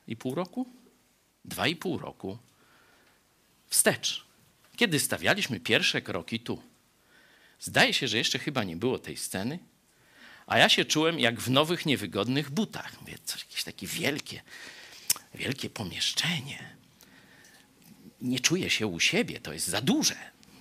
i 0.07 0.17
pół 0.17 0.35
roku? 0.35 0.67
Dwa 1.45 1.67
i 1.67 1.77
pół 1.77 1.99
roku 1.99 2.39
wstecz. 3.69 4.25
Kiedy 4.77 5.01
stawialiśmy 5.01 5.61
pierwsze 5.61 6.03
kroki 6.03 6.41
tu. 6.41 6.63
Zdaje 7.61 7.95
się, 7.95 8.09
że 8.09 8.19
jeszcze 8.19 8.39
chyba 8.39 8.65
nie 8.65 8.77
było 8.77 8.99
tej 8.99 9.17
sceny. 9.17 9.59
A 10.47 10.59
ja 10.59 10.69
się 10.69 10.85
czułem 10.85 11.21
jak 11.21 11.41
w 11.41 11.51
nowych, 11.51 11.87
niewygodnych 11.87 12.51
butach. 12.51 13.01
Mówię, 13.01 13.19
coś 13.25 13.41
jakieś 13.41 13.65
takie 13.65 13.87
wielkie, 13.87 14.43
wielkie 15.35 15.71
pomieszczenie. 15.71 16.77
Nie 18.21 18.41
czuję 18.41 18.71
się 18.71 18.87
u 18.87 19.01
siebie, 19.01 19.41
to 19.41 19.53
jest 19.53 19.67
za 19.67 19.81
duże, 19.81 20.17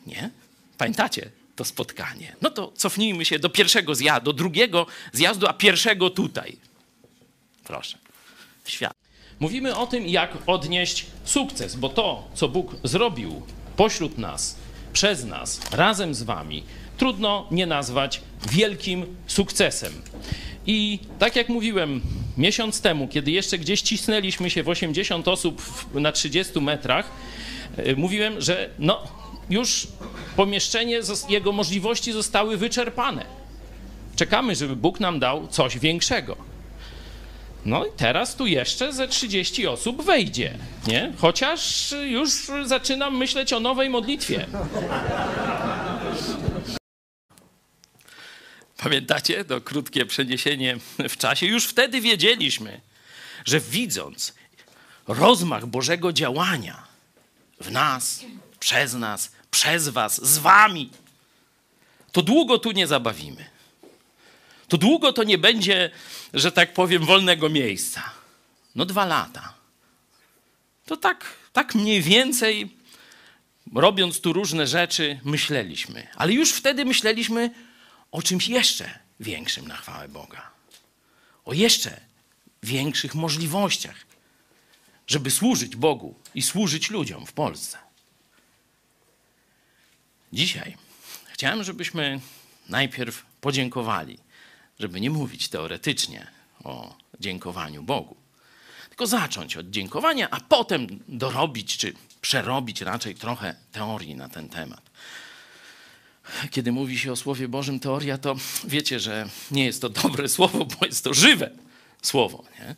nie? 0.05 0.29
Pamiętacie 0.77 1.31
to 1.59 1.65
spotkanie? 1.65 2.35
No 2.41 2.49
to 2.49 2.71
cofnijmy 2.75 3.25
się 3.25 3.39
do 3.39 3.49
pierwszego 3.49 3.95
zjazdu, 3.95 4.25
do 4.25 4.33
drugiego 4.33 4.85
zjazdu, 5.13 5.47
a 5.47 5.53
pierwszego 5.53 6.09
tutaj. 6.09 6.57
Proszę. 7.63 7.97
Świat. 8.65 8.93
Mówimy 9.39 9.75
o 9.75 9.87
tym, 9.87 10.07
jak 10.07 10.37
odnieść 10.47 11.05
sukces, 11.23 11.75
bo 11.75 11.89
to, 11.89 12.27
co 12.33 12.49
Bóg 12.49 12.75
zrobił 12.83 13.41
pośród 13.75 14.17
nas, 14.17 14.55
przez 14.93 15.25
nas, 15.25 15.71
razem 15.71 16.13
z 16.13 16.23
wami, 16.23 16.63
trudno 16.97 17.47
nie 17.51 17.65
nazwać 17.65 18.21
wielkim 18.51 19.15
sukcesem. 19.27 19.93
I 20.65 20.99
tak 21.19 21.35
jak 21.35 21.49
mówiłem 21.49 22.01
miesiąc 22.37 22.81
temu, 22.81 23.07
kiedy 23.07 23.31
jeszcze 23.31 23.57
gdzieś 23.57 23.81
cisnęliśmy 23.81 24.49
się 24.49 24.63
w 24.63 24.69
80 24.69 25.27
osób 25.27 25.61
na 25.93 26.11
30 26.11 26.61
metrach, 26.61 27.11
e, 27.77 27.95
mówiłem, 27.95 28.41
że 28.41 28.69
no, 28.79 29.18
już 29.49 29.87
pomieszczenie, 30.35 30.99
jego 31.29 31.51
możliwości 31.51 32.11
zostały 32.11 32.57
wyczerpane. 32.57 33.25
Czekamy, 34.15 34.55
żeby 34.55 34.75
Bóg 34.75 34.99
nam 34.99 35.19
dał 35.19 35.47
coś 35.47 35.79
większego. 35.79 36.37
No 37.65 37.85
i 37.85 37.89
teraz 37.97 38.35
tu 38.35 38.47
jeszcze 38.47 38.93
ze 38.93 39.07
30 39.07 39.67
osób 39.67 40.01
wejdzie, 40.03 40.57
nie? 40.87 41.13
Chociaż 41.17 41.93
już 42.03 42.29
zaczynam 42.65 43.17
myśleć 43.17 43.53
o 43.53 43.59
nowej 43.59 43.89
modlitwie. 43.89 44.45
Pamiętacie 48.77 49.45
to 49.45 49.61
krótkie 49.61 50.05
przeniesienie 50.05 50.77
w 51.09 51.17
czasie? 51.17 51.45
Już 51.45 51.65
wtedy 51.65 52.01
wiedzieliśmy, 52.01 52.81
że 53.45 53.59
widząc 53.59 54.33
rozmach 55.07 55.65
Bożego 55.65 56.13
działania 56.13 56.83
w 57.61 57.71
nas, 57.71 58.25
przez 58.59 58.93
nas, 58.93 59.31
przez 59.51 59.89
Was, 59.89 60.25
z 60.25 60.37
Wami, 60.37 60.89
to 62.11 62.21
długo 62.21 62.59
tu 62.59 62.71
nie 62.71 62.87
zabawimy. 62.87 63.45
To 64.67 64.77
długo 64.77 65.13
to 65.13 65.23
nie 65.23 65.37
będzie, 65.37 65.89
że 66.33 66.51
tak 66.51 66.73
powiem, 66.73 67.05
wolnego 67.05 67.49
miejsca. 67.49 68.11
No 68.75 68.85
dwa 68.85 69.05
lata. 69.05 69.53
To 70.85 70.97
tak, 70.97 71.25
tak 71.53 71.75
mniej 71.75 72.01
więcej, 72.01 72.69
robiąc 73.75 74.21
tu 74.21 74.33
różne 74.33 74.67
rzeczy, 74.67 75.19
myśleliśmy. 75.23 76.07
Ale 76.15 76.33
już 76.33 76.51
wtedy 76.51 76.85
myśleliśmy 76.85 77.49
o 78.11 78.21
czymś 78.21 78.47
jeszcze 78.47 78.99
większym 79.19 79.67
na 79.67 79.77
chwałę 79.77 80.07
Boga. 80.07 80.51
O 81.45 81.53
jeszcze 81.53 81.99
większych 82.63 83.15
możliwościach. 83.15 84.05
żeby 85.07 85.31
służyć 85.31 85.75
Bogu 85.75 86.15
i 86.35 86.41
służyć 86.41 86.89
ludziom 86.89 87.25
w 87.25 87.33
Polsce. 87.33 87.77
Dzisiaj 90.33 90.77
chciałem, 91.33 91.63
żebyśmy 91.63 92.19
najpierw 92.69 93.25
podziękowali, 93.41 94.19
żeby 94.79 95.01
nie 95.01 95.09
mówić 95.09 95.49
teoretycznie 95.49 96.27
o 96.63 96.95
dziękowaniu 97.19 97.83
Bogu, 97.83 98.15
tylko 98.89 99.07
zacząć 99.07 99.57
od 99.57 99.69
dziękowania, 99.69 100.29
a 100.29 100.39
potem 100.39 100.87
dorobić 101.07 101.77
czy 101.77 101.93
przerobić 102.21 102.81
raczej 102.81 103.15
trochę 103.15 103.55
teorii 103.71 104.15
na 104.15 104.29
ten 104.29 104.49
temat. 104.49 104.89
Kiedy 106.51 106.71
mówi 106.71 106.99
się 106.99 107.11
o 107.11 107.15
Słowie 107.15 107.47
Bożym 107.47 107.79
teoria, 107.79 108.17
to 108.17 108.35
wiecie, 108.63 108.99
że 108.99 109.29
nie 109.51 109.65
jest 109.65 109.81
to 109.81 109.89
dobre 109.89 110.29
słowo, 110.29 110.65
bo 110.65 110.85
jest 110.85 111.03
to 111.03 111.13
żywe 111.13 111.51
słowo. 112.01 112.43
Nie? 112.59 112.75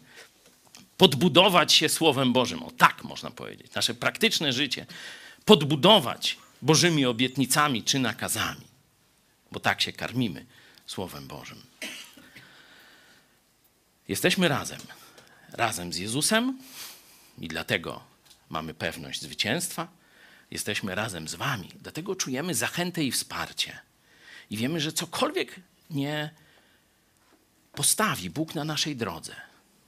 Podbudować 0.98 1.74
się 1.74 1.90
Słowem 1.90 2.34
Bożym, 2.34 2.64
o 2.64 2.72
tak 2.72 3.04
można 3.04 3.32
powiedzieć, 3.32 3.74
nasze 3.74 3.94
praktyczne 3.94 4.54
życie, 4.54 4.86
podbudować 5.46 6.38
Bożymi 6.62 7.06
obietnicami 7.06 7.84
czy 7.84 8.00
nakazami, 8.00 8.68
bo 9.52 9.60
tak 9.60 9.82
się 9.82 9.94
karmimy 9.94 10.46
Słowem 10.86 11.28
Bożym. 11.28 11.64
Jesteśmy 14.08 14.48
razem, 14.48 14.80
razem 15.52 15.94
z 15.94 15.98
Jezusem 15.98 16.60
i 17.38 17.48
dlatego 17.48 18.04
mamy 18.50 18.74
pewność 18.74 19.22
zwycięstwa. 19.22 19.88
Jesteśmy 20.52 20.96
razem 20.96 21.28
z 21.28 21.36
Wami, 21.36 21.70
dlatego 21.76 22.16
czujemy 22.16 22.56
zachętę 22.56 23.04
i 23.04 23.12
wsparcie. 23.12 23.80
I 24.50 24.58
wiemy, 24.58 24.80
że 24.80 24.92
cokolwiek 24.92 25.60
nie 25.90 26.30
postawi 27.72 28.30
Bóg 28.30 28.56
na 28.56 28.64
naszej 28.64 28.96
drodze, 28.96 29.36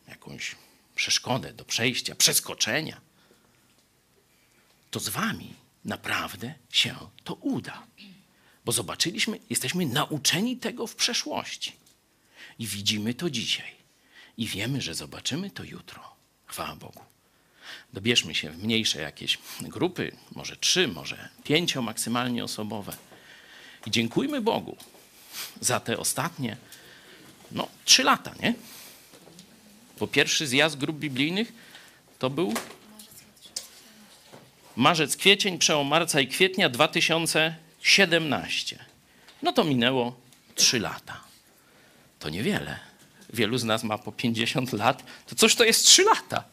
jakąś 0.08 0.56
przeszkodę 0.96 1.54
do 1.54 1.66
przejścia, 1.66 2.16
przeskoczenia, 2.16 3.02
to 4.92 5.00
z 5.00 5.10
Wami 5.10 5.63
naprawdę 5.86 6.54
się 6.70 6.96
to 7.24 7.34
uda. 7.34 7.88
Bo 8.66 8.72
zobaczyliśmy, 8.72 9.40
jesteśmy 9.50 9.86
nauczeni 9.86 10.58
tego 10.58 10.88
w 10.88 10.96
przeszłości. 10.96 11.76
I 12.60 12.68
widzimy 12.68 13.14
to 13.14 13.30
dzisiaj. 13.30 13.74
I 14.38 14.48
wiemy, 14.48 14.82
że 14.82 14.96
zobaczymy 14.96 15.52
to 15.52 15.64
jutro. 15.64 16.16
Chwała 16.46 16.76
Bogu. 16.76 17.02
Dobierzmy 17.94 18.36
się 18.36 18.50
w 18.50 18.64
mniejsze 18.64 19.02
jakieś 19.02 19.38
grupy, 19.62 20.16
może 20.36 20.58
trzy, 20.58 20.88
może 20.88 21.30
pięcio 21.44 21.82
maksymalnie 21.82 22.44
osobowe. 22.44 22.98
I 23.86 23.92
dziękujmy 23.92 24.42
Bogu 24.42 24.78
za 25.62 25.80
te 25.80 25.98
ostatnie, 25.98 26.58
no, 27.52 27.68
trzy 27.86 28.04
lata, 28.04 28.36
nie? 28.42 28.54
Bo 30.00 30.08
pierwszy 30.08 30.48
zjazd 30.48 30.78
grup 30.78 30.98
biblijnych 30.98 31.54
to 32.20 32.30
był 32.30 32.54
marzec, 34.76 35.18
kwiecień, 35.18 35.58
przełom 35.58 35.88
marca 35.88 36.22
i 36.22 36.28
kwietnia 36.28 36.70
2017. 36.70 38.86
No 39.42 39.54
to 39.54 39.64
minęło 39.64 40.16
trzy 40.56 40.80
lata. 40.80 41.22
To 42.20 42.30
niewiele. 42.30 42.80
Wielu 43.34 43.58
z 43.58 43.64
nas 43.64 43.84
ma 43.84 43.98
po 43.98 44.12
50 44.12 44.74
lat. 44.74 45.04
To 45.28 45.36
coś 45.36 45.56
to 45.56 45.64
jest 45.64 45.86
trzy 45.86 46.04
lata. 46.04 46.44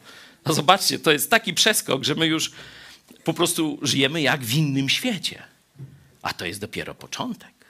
No 0.45 0.53
zobaczcie, 0.53 0.99
to 0.99 1.11
jest 1.11 1.29
taki 1.29 1.53
przeskok, 1.53 2.03
że 2.03 2.15
my 2.15 2.25
już 2.25 2.51
po 3.23 3.33
prostu 3.33 3.79
żyjemy 3.81 4.21
jak 4.21 4.41
w 4.41 4.53
innym 4.53 4.89
świecie. 4.89 5.43
A 6.21 6.33
to 6.33 6.45
jest 6.45 6.59
dopiero 6.59 6.95
początek. 6.95 7.60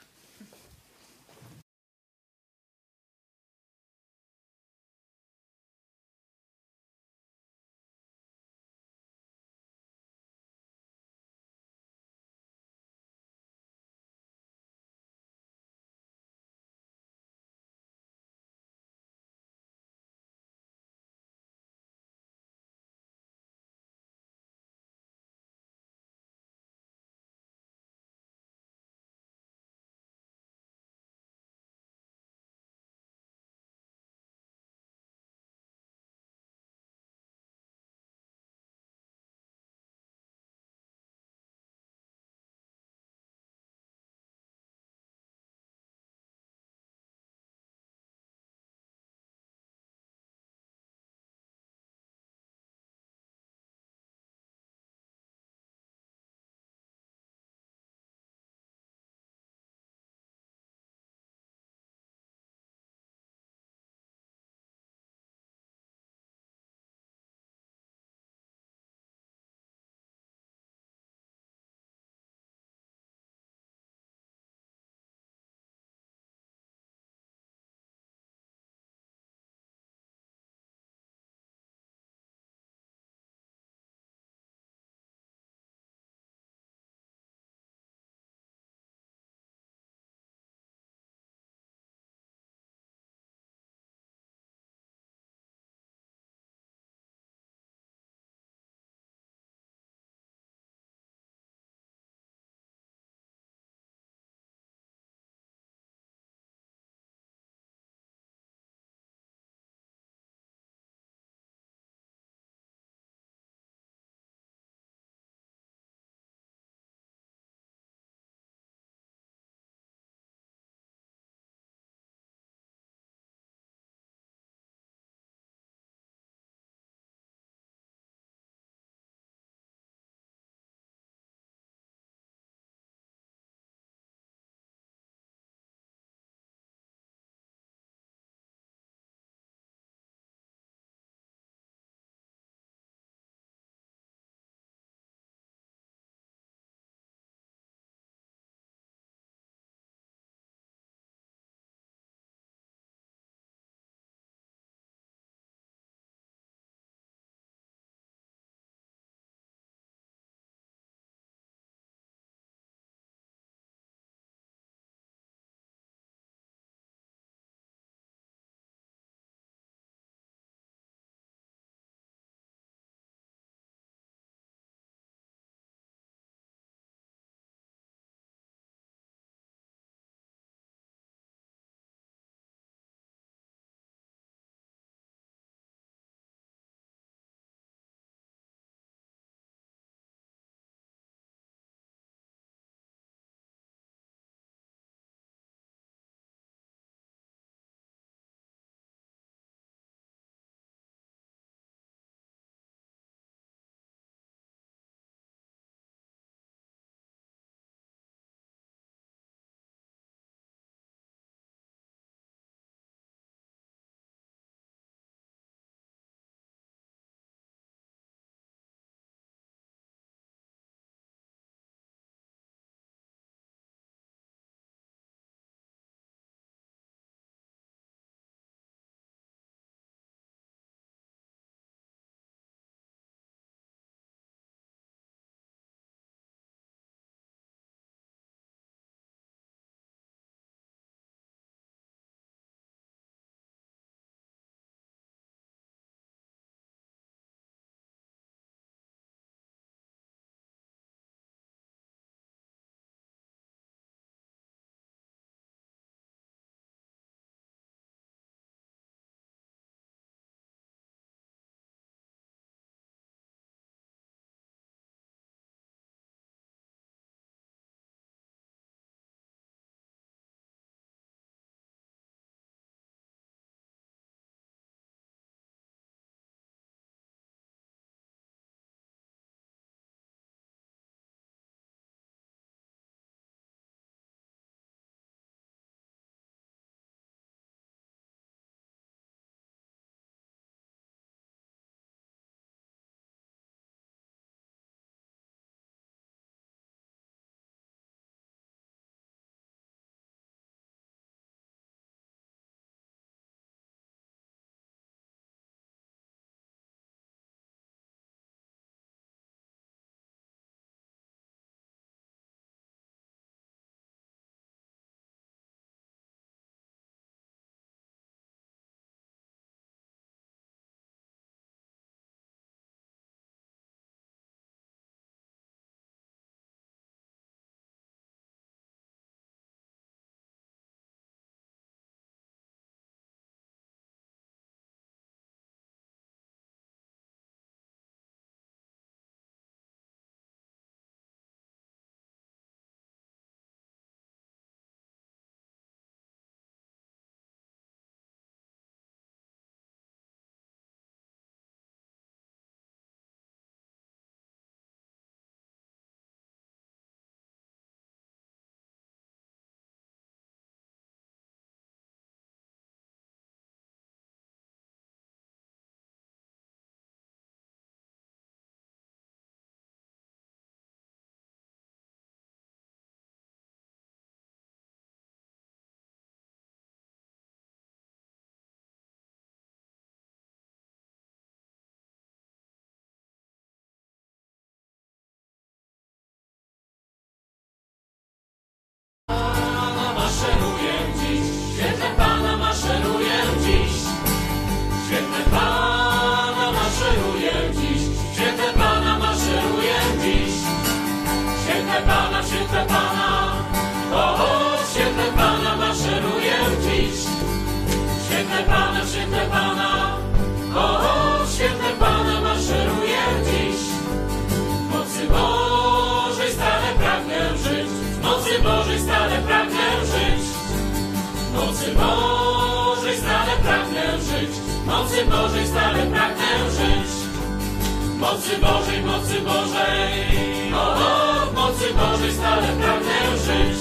Mocy 428.12 428.36
Bożej, 428.38 428.82
mocy 428.82 429.20
Bożej, 429.20 430.54
o, 430.54 430.74
o 430.74 431.26
w 431.26 431.34
mocy 431.34 431.74
Bożej 431.74 432.12
stale 432.12 432.48
pragnę 432.60 432.98
żyć. 433.24 433.60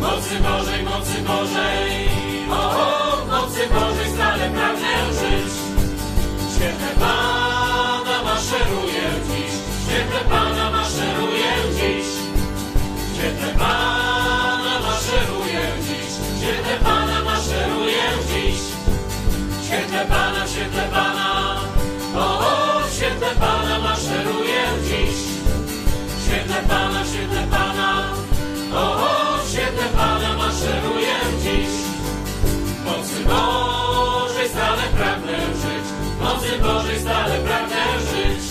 Mocy 0.00 0.34
Bożej, 0.38 0.82
mocy 0.82 1.22
Bożej, 1.28 2.08
o, 2.50 2.54
o 2.54 3.16
w 3.16 3.28
mocy 3.28 3.60
Bożej 3.74 4.12
stale 4.14 4.50
pragnę 4.50 4.94
żyć. 5.18 5.52
Świetle 6.54 6.92
Pana 7.00 8.22
maszeruje 8.24 9.06
dziś, 9.28 9.52
świetle 9.84 10.20
Pana 10.30 10.70
maszeruje 10.70 11.52
dziś. 11.76 12.06
Świetle 13.14 13.52
Pana 13.58 14.80
maszeruje 14.86 15.62
dziś, 15.86 16.10
świetle 16.38 16.76
Pana 16.84 17.22
maszeruje 17.24 18.08
dziś. 18.28 18.78
Świetle 19.68 20.06
Pana, 20.06 20.46
świetle 20.46 20.88
Pana, 20.90 21.27
Pana 23.40 23.78
maszeruje 23.78 24.62
dziś. 24.84 25.18
Świetle 26.24 26.62
Pana, 26.68 27.04
świetle 27.04 27.42
Pana, 27.50 28.12
o, 28.74 28.82
o 28.92 29.46
świetle 29.50 29.88
Pana 29.96 30.36
maszeruje 30.36 31.16
dziś. 31.42 31.72
Mocy 32.84 33.24
Bożej 33.24 34.48
stale 34.48 34.82
pragnę 34.96 35.38
żyć, 35.62 35.86
mocy 36.20 36.58
Bożej 36.62 37.00
stale 37.00 37.38
pragnę 37.38 37.84
żyć. 38.10 38.44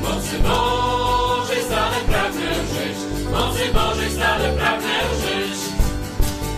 Mocy 0.00 0.38
Bożej 0.38 1.62
stale 1.64 1.96
pragnę 2.08 2.54
żyć, 2.72 2.98
mocy 3.32 3.72
Bożej 3.74 4.10
stale 4.10 4.52
pragnę 4.52 4.98
żyć. 5.22 5.60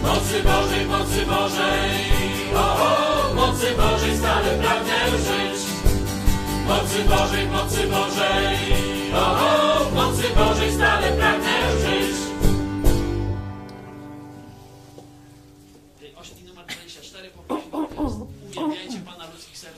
Mocy 0.03 0.43
Bożej, 0.43 0.87
mocy 0.87 1.27
Bożej, 1.27 1.91
o, 2.57 2.67
o 2.87 3.35
mocy 3.35 3.67
Bożej 3.77 4.17
stale 4.17 4.51
pragnę 4.63 5.19
żyć. 5.19 5.62
Mocy 6.73 7.05
Bożej, 7.05 7.47
mocy 7.47 7.87
Bożej, 7.87 8.57
o, 9.15 9.17
o 9.19 9.91
mocy 9.95 10.23
Bożej 10.37 10.73
stale 10.73 11.13
pragnę 11.13 11.53
żyć. 11.81 12.17
Ośki 16.17 16.45
numer 16.45 16.67
24 16.67 17.29
poprosimy. 17.31 18.25
Uwielbiajcie 18.51 18.99
Pana 19.07 19.25
ludzkich 19.33 19.59
serc. 19.59 19.77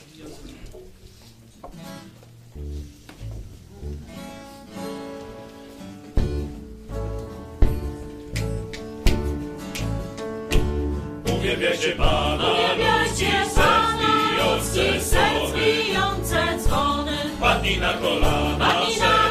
Uwielbiajcie 11.38 11.92
Pana, 11.92 12.52
Uwielbiajcie 12.52 13.50
ludzkich 14.54 15.02
serc 15.02 15.52
bijące 15.54 16.58
dzwony. 16.58 17.18
padnij 17.40 17.78
na 17.80 17.92
kolana, 17.92 18.58
Padnij 18.58 18.98
na 18.98 19.23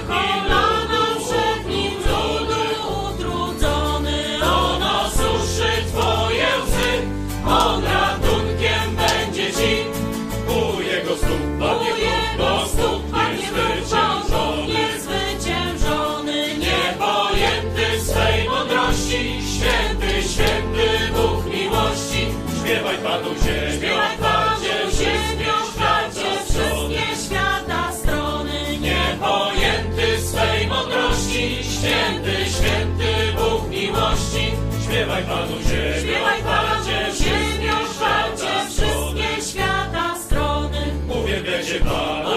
Śpiewaj 35.13 35.28
Panu 35.36 35.56
ziemią, 35.69 36.02
Śpiewaj 36.02 36.41
Panu 36.43 36.84
ziemią, 37.15 37.73
chwalcie 37.86 38.54
świata 38.69 38.69
wszystkie 38.69 39.41
świata 39.52 40.15
strony. 40.26 40.80
Uwielbiajcie 41.21 41.80
Pana, 41.80 42.33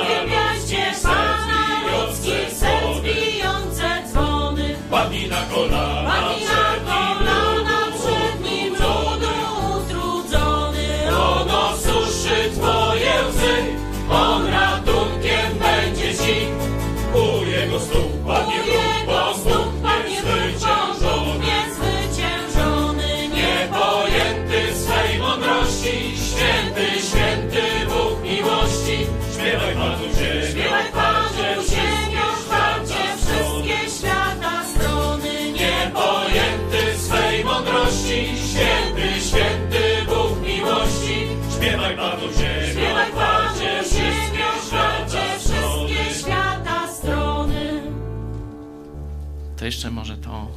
To 49.67 49.69
jeszcze 49.69 49.91
może 49.91 50.17
to 50.17 50.49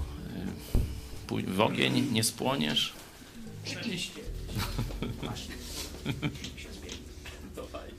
y, 0.76 1.28
pój- 1.28 1.46
w 1.46 1.62
ogień 1.62 2.12
nie 2.12 2.24
spłoniesz? 2.24 2.94
Właśnie. 5.24 5.56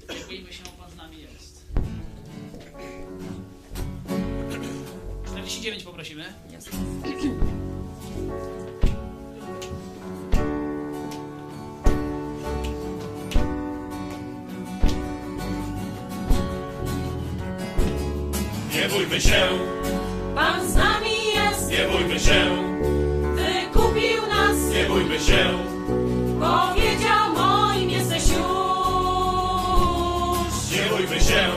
Nie 0.09 0.25
bójmy 0.27 0.53
się, 0.53 0.63
Pan 0.79 0.91
z 0.91 0.97
nami 0.97 1.17
jest. 1.23 1.65
49 5.27 5.83
poprosimy. 5.83 6.25
Nie 18.75 18.89
bójmy 18.89 19.21
się, 19.21 19.49
Pan 20.35 20.71
z 20.71 20.75
nami 20.75 20.90
nie 21.71 21.89
bójmy 21.89 22.21
się, 22.21 22.41
wykupił 23.35 24.27
nas, 24.29 24.57
nie 24.75 24.85
bójmy 24.85 25.19
się. 25.19 25.49
powiedział 26.41 27.35
moim 27.37 27.91
jesteś 27.91 28.23
już. 28.29 28.39
Nie 30.73 30.83
bójmy 30.91 31.21
się, 31.21 31.51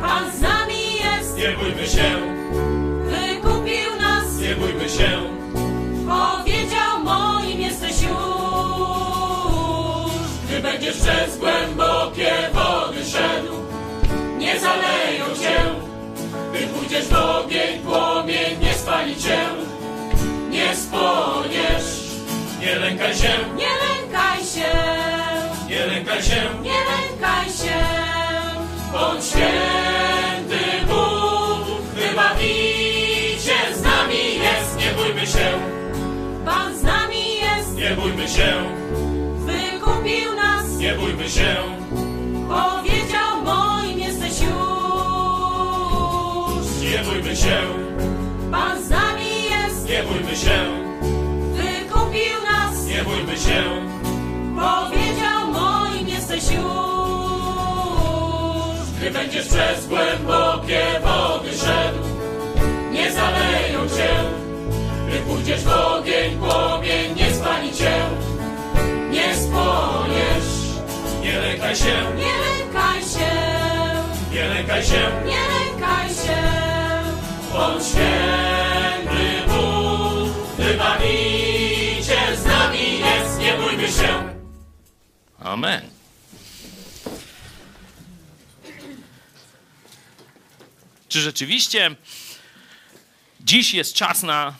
Pan 0.00 0.32
z 0.32 0.40
nami 0.40 0.74
jest, 1.04 1.36
nie 1.38 1.50
bójmy 1.50 1.86
się, 1.86 2.10
wykupił 3.04 3.96
nas, 4.00 4.38
nie 4.40 4.54
bójmy 4.54 4.88
się. 4.88 5.10
powiedział 6.06 7.04
moim 7.04 7.60
jesteś 7.60 8.02
już. 8.02 8.10
Gdy 10.46 10.60
będziesz 10.60 10.96
przez 10.96 11.38
głębokie 11.38 12.32
wody 12.52 13.04
szedł, 13.04 13.52
nie 14.38 14.60
zaleją 14.60 15.24
cię. 15.42 15.86
Gdy 16.54 16.66
pójdziesz 16.66 17.06
w 17.06 17.14
ogień, 17.14 17.78
płomień 17.84 18.65
spali 18.86 19.16
cię. 19.16 19.38
Nie 20.50 20.76
spłoniesz, 20.76 21.88
nie 22.60 22.74
lękaj 22.78 23.14
się, 23.14 23.28
Nie 23.56 23.68
lękaj 23.84 24.44
się, 24.44 24.70
nie 25.68 25.86
lękaj 25.86 26.22
się. 26.22 26.42
nie 26.62 26.78
lękaj 26.90 27.46
się. 27.46 27.78
Bądź 28.92 29.24
święty 29.24 30.86
Bóg, 30.86 31.80
wybawicie 31.94 33.56
z 33.76 33.82
nami 33.82 34.24
jest. 34.42 34.76
Nie 34.78 34.90
bójmy 34.96 35.26
się, 35.26 35.48
Pan 36.44 36.78
z 36.78 36.82
nami 36.82 37.24
jest, 37.40 37.74
nie 37.76 37.90
bójmy 37.90 38.28
się, 38.28 38.52
wykupił 39.36 40.34
nas, 40.34 40.66
nie 40.78 40.92
bójmy 40.94 41.28
się. 41.30 41.54
powiedział 42.48 43.42
moim 43.44 43.98
jesteś 43.98 44.40
już. 44.40 44.56
Nie 46.90 46.98
bójmy 47.04 47.36
się, 47.36 47.58
Pan 48.56 48.82
z 48.84 48.90
nami 48.90 49.30
jest. 49.50 49.88
Nie 49.88 50.02
bójmy 50.02 50.36
się. 50.36 50.58
Wykupił 51.52 52.36
nas. 52.52 52.86
Nie 52.86 53.02
bójmy 53.04 53.36
się. 53.36 53.62
Powiedział 54.56 55.52
moim 55.52 56.08
jesteś 56.08 56.42
już. 56.42 56.66
Gdy 58.98 59.10
będziesz 59.10 59.46
przez 59.48 59.86
głębokie 59.88 60.82
wody 61.02 61.50
szedł, 61.52 61.98
nie 62.92 63.12
zaleją 63.12 63.88
cię. 63.96 64.14
Gdy 65.08 65.18
pójdziesz 65.18 65.64
w 65.64 65.68
ogień, 65.68 66.38
płomień 66.38 67.14
nie 67.16 67.34
spali 67.34 67.72
cię. 67.72 67.94
Nie 69.10 69.34
spłoniesz. 69.34 70.50
Nie 71.22 71.38
lękaj 71.38 71.76
się. 71.76 71.96
Nie 72.16 72.34
lękaj 72.46 73.02
się. 73.02 73.30
Nie 74.32 74.48
lękaj 74.48 74.82
się. 74.84 75.10
Nie 75.26 75.40
lękaj 75.54 76.08
się 76.08 76.85
bądź 77.52 77.86
święty 77.86 79.42
Bóg, 79.46 80.36
z 82.36 82.44
nami 82.44 82.98
jest, 82.98 83.38
nie 83.38 83.54
bójmy 83.54 83.88
się. 83.88 84.36
Amen. 85.38 85.90
Czy 91.08 91.20
rzeczywiście 91.20 91.96
dziś 93.40 93.74
jest 93.74 93.94
czas 93.94 94.22
na 94.22 94.54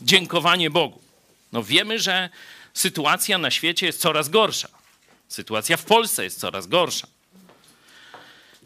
dziękowanie 0.00 0.70
Bogu? 0.70 1.00
No 1.52 1.62
wiemy, 1.62 1.98
że 1.98 2.30
sytuacja 2.74 3.38
na 3.38 3.50
świecie 3.50 3.86
jest 3.86 4.00
coraz 4.00 4.28
gorsza. 4.28 4.68
Sytuacja 5.28 5.76
w 5.76 5.84
Polsce 5.84 6.24
jest 6.24 6.40
coraz 6.40 6.66
gorsza. 6.66 7.06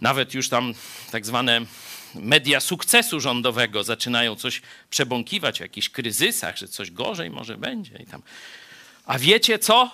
Nawet 0.00 0.34
już 0.34 0.48
tam 0.48 0.74
tak 1.10 1.26
zwane 1.26 1.60
media 2.14 2.60
sukcesu 2.60 3.20
rządowego 3.20 3.84
zaczynają 3.84 4.36
coś 4.36 4.62
przebąkiwać 4.90 5.60
o 5.60 5.64
jakichś 5.64 5.88
kryzysach, 5.88 6.56
że 6.56 6.68
coś 6.68 6.90
gorzej 6.90 7.30
może 7.30 7.56
będzie. 7.56 7.96
I 7.96 8.06
tam. 8.06 8.22
A 9.06 9.18
wiecie 9.18 9.58
co? 9.58 9.90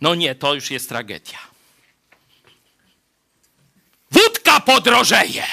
No 0.00 0.14
nie, 0.14 0.34
to 0.34 0.54
już 0.54 0.70
jest 0.70 0.88
tragedia. 0.88 1.38
Wódka 4.10 4.60
podrożeje! 4.60 5.44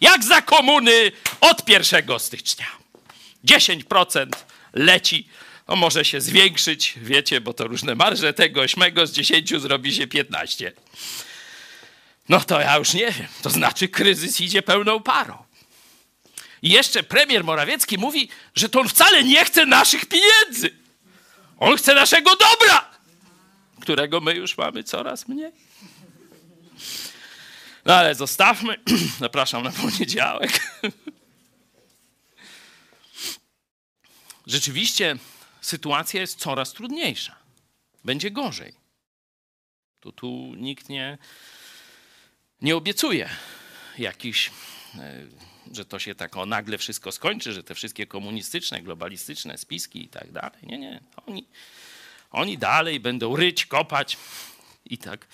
Jak 0.00 0.24
za 0.24 0.42
komuny 0.42 1.12
od 1.40 1.68
1 1.68 2.18
stycznia. 2.18 2.66
10% 3.44 4.26
leci. 4.72 5.28
No 5.68 5.76
może 5.76 6.04
się 6.04 6.20
zwiększyć, 6.20 6.94
wiecie, 6.96 7.40
bo 7.40 7.52
to 7.54 7.66
różne 7.66 7.94
marże 7.94 8.32
tego 8.32 8.60
8 8.60 9.06
z 9.06 9.12
10 9.12 9.60
zrobi 9.60 9.94
się 9.94 10.06
15. 10.06 10.72
No 12.28 12.40
to 12.40 12.60
ja 12.60 12.76
już 12.76 12.94
nie 12.94 13.12
wiem. 13.12 13.28
To 13.42 13.50
znaczy 13.50 13.88
kryzys 13.88 14.40
idzie 14.40 14.62
pełną 14.62 15.00
parą. 15.00 15.44
I 16.62 16.68
jeszcze 16.68 17.02
premier 17.02 17.44
Morawiecki 17.44 17.98
mówi, 17.98 18.28
że 18.54 18.68
to 18.68 18.80
on 18.80 18.88
wcale 18.88 19.24
nie 19.24 19.44
chce 19.44 19.66
naszych 19.66 20.06
pieniędzy. 20.06 20.70
On 21.58 21.76
chce 21.76 21.94
naszego 21.94 22.36
dobra 22.36 22.98
którego 23.88 24.20
my 24.20 24.34
już 24.34 24.56
mamy 24.56 24.84
coraz 24.84 25.28
mniej. 25.28 25.52
No 27.84 27.94
ale 27.94 28.14
zostawmy. 28.14 28.76
Zapraszam 29.20 29.62
na 29.62 29.70
poniedziałek. 29.70 30.80
Rzeczywiście 34.46 35.16
sytuacja 35.60 36.20
jest 36.20 36.38
coraz 36.38 36.72
trudniejsza. 36.72 37.36
Będzie 38.04 38.30
gorzej. 38.30 38.74
Tu, 40.00 40.12
tu 40.12 40.54
nikt 40.56 40.88
nie, 40.88 41.18
nie 42.62 42.76
obiecuje 42.76 43.28
jakichś, 43.98 44.50
e, 44.98 45.26
że 45.72 45.84
to 45.84 45.98
się 45.98 46.14
tak 46.14 46.36
o 46.36 46.46
nagle 46.46 46.78
wszystko 46.78 47.12
skończy, 47.12 47.52
że 47.52 47.62
te 47.62 47.74
wszystkie 47.74 48.06
komunistyczne, 48.06 48.82
globalistyczne 48.82 49.58
spiski 49.58 50.04
i 50.04 50.08
tak 50.08 50.32
dalej. 50.32 50.58
Nie, 50.62 50.78
nie. 50.78 51.00
Oni, 51.26 51.46
oni 52.30 52.58
dalej 52.58 53.00
będą 53.00 53.36
ryć, 53.36 53.66
kopać 53.66 54.16
i 54.84 54.98
tak. 54.98 55.26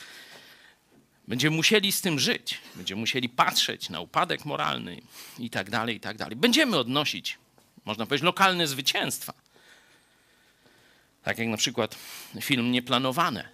Będziemy 1.29 1.57
musieli 1.57 1.93
z 1.93 2.01
tym 2.01 2.21
żyć. 2.21 2.59
Będziemy 2.75 3.01
musieli 3.01 3.29
patrzeć 3.29 3.91
na 3.91 4.01
upadek 4.01 4.45
moralny 4.45 5.01
i 5.39 5.51
tak 5.51 5.71
dalej, 5.71 5.97
i 5.97 6.01
tak 6.01 6.17
dalej. 6.17 6.37
Będziemy 6.37 6.79
odnosić, 6.79 7.39
można 7.85 8.07
powiedzieć, 8.07 8.25
lokalne 8.25 8.67
zwycięstwa. 8.67 9.35
Tak 11.23 11.39
jak 11.39 11.49
na 11.49 11.57
przykład 11.57 11.97
film 12.41 12.73
Nieplanowane 12.73 13.49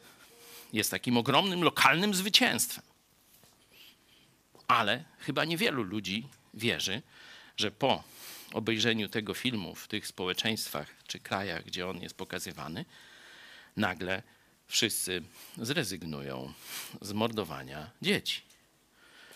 jest 0.73 0.91
takim 0.91 1.17
ogromnym 1.17 1.63
lokalnym 1.63 2.15
zwycięstwem. 2.15 2.90
Ale 4.71 5.05
chyba 5.19 5.45
niewielu 5.45 5.83
ludzi 5.83 6.29
wierzy, 6.55 7.03
że 7.57 7.71
po 7.71 8.05
obejrzeniu 8.53 9.09
tego 9.09 9.35
filmu 9.35 9.75
w 9.75 9.89
tych 9.89 10.07
społeczeństwach 10.07 10.89
czy 11.07 11.19
krajach, 11.19 11.65
gdzie 11.65 11.89
on 11.89 12.03
jest 12.03 12.15
pokazywany, 12.15 12.85
nagle 13.77 14.23
wszyscy 14.67 15.23
zrezygnują 15.57 16.53
z 17.01 17.13
mordowania 17.13 17.91
dzieci. 18.03 18.43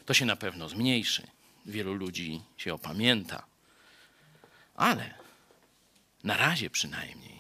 To 0.07 0.15
się 0.15 0.27
na 0.27 0.37
pewno 0.37 0.69
zmniejszy. 0.69 1.27
Wielu 1.67 1.95
ludzi 1.95 2.43
się 2.57 2.75
opamięta. 2.75 3.47
Ale 4.75 5.15
na 6.25 6.37
razie 6.37 6.71
przynajmniej 6.71 7.34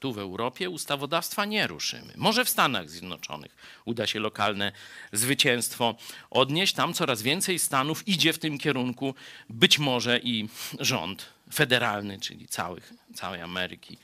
tu 0.00 0.12
w 0.12 0.18
Europie 0.18 0.70
ustawodawstwa 0.70 1.44
nie 1.44 1.66
ruszymy. 1.66 2.12
Może 2.16 2.44
w 2.44 2.48
Stanach 2.48 2.90
Zjednoczonych 2.90 3.56
uda 3.84 4.06
się 4.06 4.20
lokalne 4.20 4.72
zwycięstwo 5.12 5.94
odnieść. 6.30 6.74
Tam 6.74 6.94
coraz 6.94 7.22
więcej 7.22 7.58
stanów 7.58 8.08
idzie 8.08 8.32
w 8.32 8.38
tym 8.38 8.58
kierunku. 8.58 9.14
Być 9.50 9.78
może 9.78 10.18
i 10.18 10.48
rząd 10.80 11.26
federalny, 11.52 12.20
czyli 12.20 12.48
całych, 12.48 12.92
całej 13.14 13.40
Ameryki, 13.40 13.98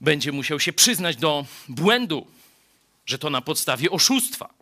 będzie 0.00 0.32
musiał 0.32 0.60
się 0.60 0.72
przyznać 0.72 1.16
do 1.16 1.46
błędu, 1.68 2.26
że 3.06 3.18
to 3.18 3.30
na 3.30 3.40
podstawie 3.40 3.90
oszustwa 3.90 4.54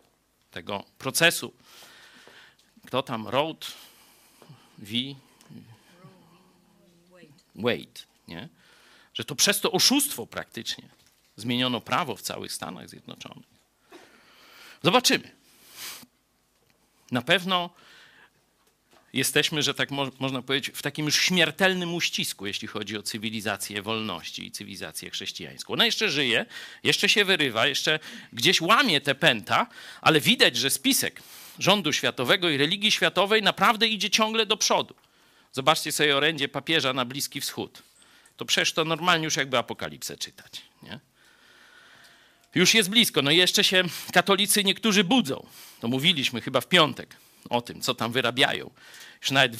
tego 0.51 0.83
procesu. 0.97 1.53
Kto 2.87 3.03
tam? 3.03 3.27
Road 3.27 3.71
V. 4.77 4.93
Wade, 7.55 8.01
nie? 8.27 8.49
Że 9.19 9.25
to 9.25 9.35
przez 9.35 9.61
to 9.61 9.71
oszustwo 9.71 10.27
praktycznie 10.27 10.83
zmieniono 11.35 11.81
prawo 11.81 12.15
w 12.15 12.21
całych 12.21 12.53
Stanach 12.53 12.89
Zjednoczonych. 12.89 13.45
Zobaczymy. 14.83 15.31
Na 17.11 17.21
pewno 17.21 17.69
jesteśmy, 19.13 19.63
że 19.63 19.73
tak 19.73 19.91
mo 19.91 20.11
można 20.19 20.41
powiedzieć, 20.41 20.75
w 20.75 20.81
takim 20.81 21.05
już 21.05 21.15
śmiertelnym 21.15 21.93
uścisku, 21.93 22.47
jeśli 22.47 22.67
chodzi 22.67 22.97
o 22.97 23.03
cywilizację 23.03 23.81
wolności 23.81 24.47
i 24.47 24.51
cywilizację 24.51 25.09
chrześcijańską. 25.09 25.73
Ona 25.73 25.85
jeszcze 25.85 26.09
żyje, 26.09 26.45
jeszcze 26.83 27.09
się 27.09 27.25
wyrywa, 27.25 27.67
jeszcze 27.67 27.99
gdzieś 28.33 28.61
łamie 28.61 29.01
te 29.01 29.15
pęta, 29.15 29.67
ale 30.01 30.21
widać, 30.21 30.57
że 30.57 30.69
spisek 30.69 31.21
rządu 31.59 31.93
światowego 31.93 32.49
i 32.49 32.57
religii 32.57 32.91
światowej 32.91 33.41
naprawdę 33.41 33.87
idzie 33.87 34.09
ciągle 34.09 34.45
do 34.45 34.57
przodu. 34.57 34.95
Zobaczcie 35.51 35.91
sobie 35.91 36.17
orędzie 36.17 36.47
papieża 36.47 36.93
na 36.93 37.05
Bliski 37.05 37.41
Wschód. 37.41 37.88
To 38.39 38.45
przecież 38.45 38.73
to 38.73 38.85
normalnie 38.85 39.25
już 39.25 39.35
jakby 39.35 39.57
apokalipsę 39.57 40.17
czytać. 40.17 40.61
Nie? 40.83 40.99
Już 42.55 42.73
jest 42.73 42.89
blisko. 42.89 43.21
No 43.21 43.31
i 43.31 43.37
jeszcze 43.37 43.63
się 43.63 43.83
katolicy 44.13 44.63
niektórzy 44.63 45.03
budzą. 45.03 45.45
To 45.79 45.87
mówiliśmy 45.87 46.41
chyba 46.41 46.61
w 46.61 46.67
piątek 46.67 47.15
o 47.49 47.61
tym, 47.61 47.81
co 47.81 47.95
tam 47.95 48.11
wyrabiają. 48.11 48.71
Już 49.21 49.31
nawet 49.31 49.57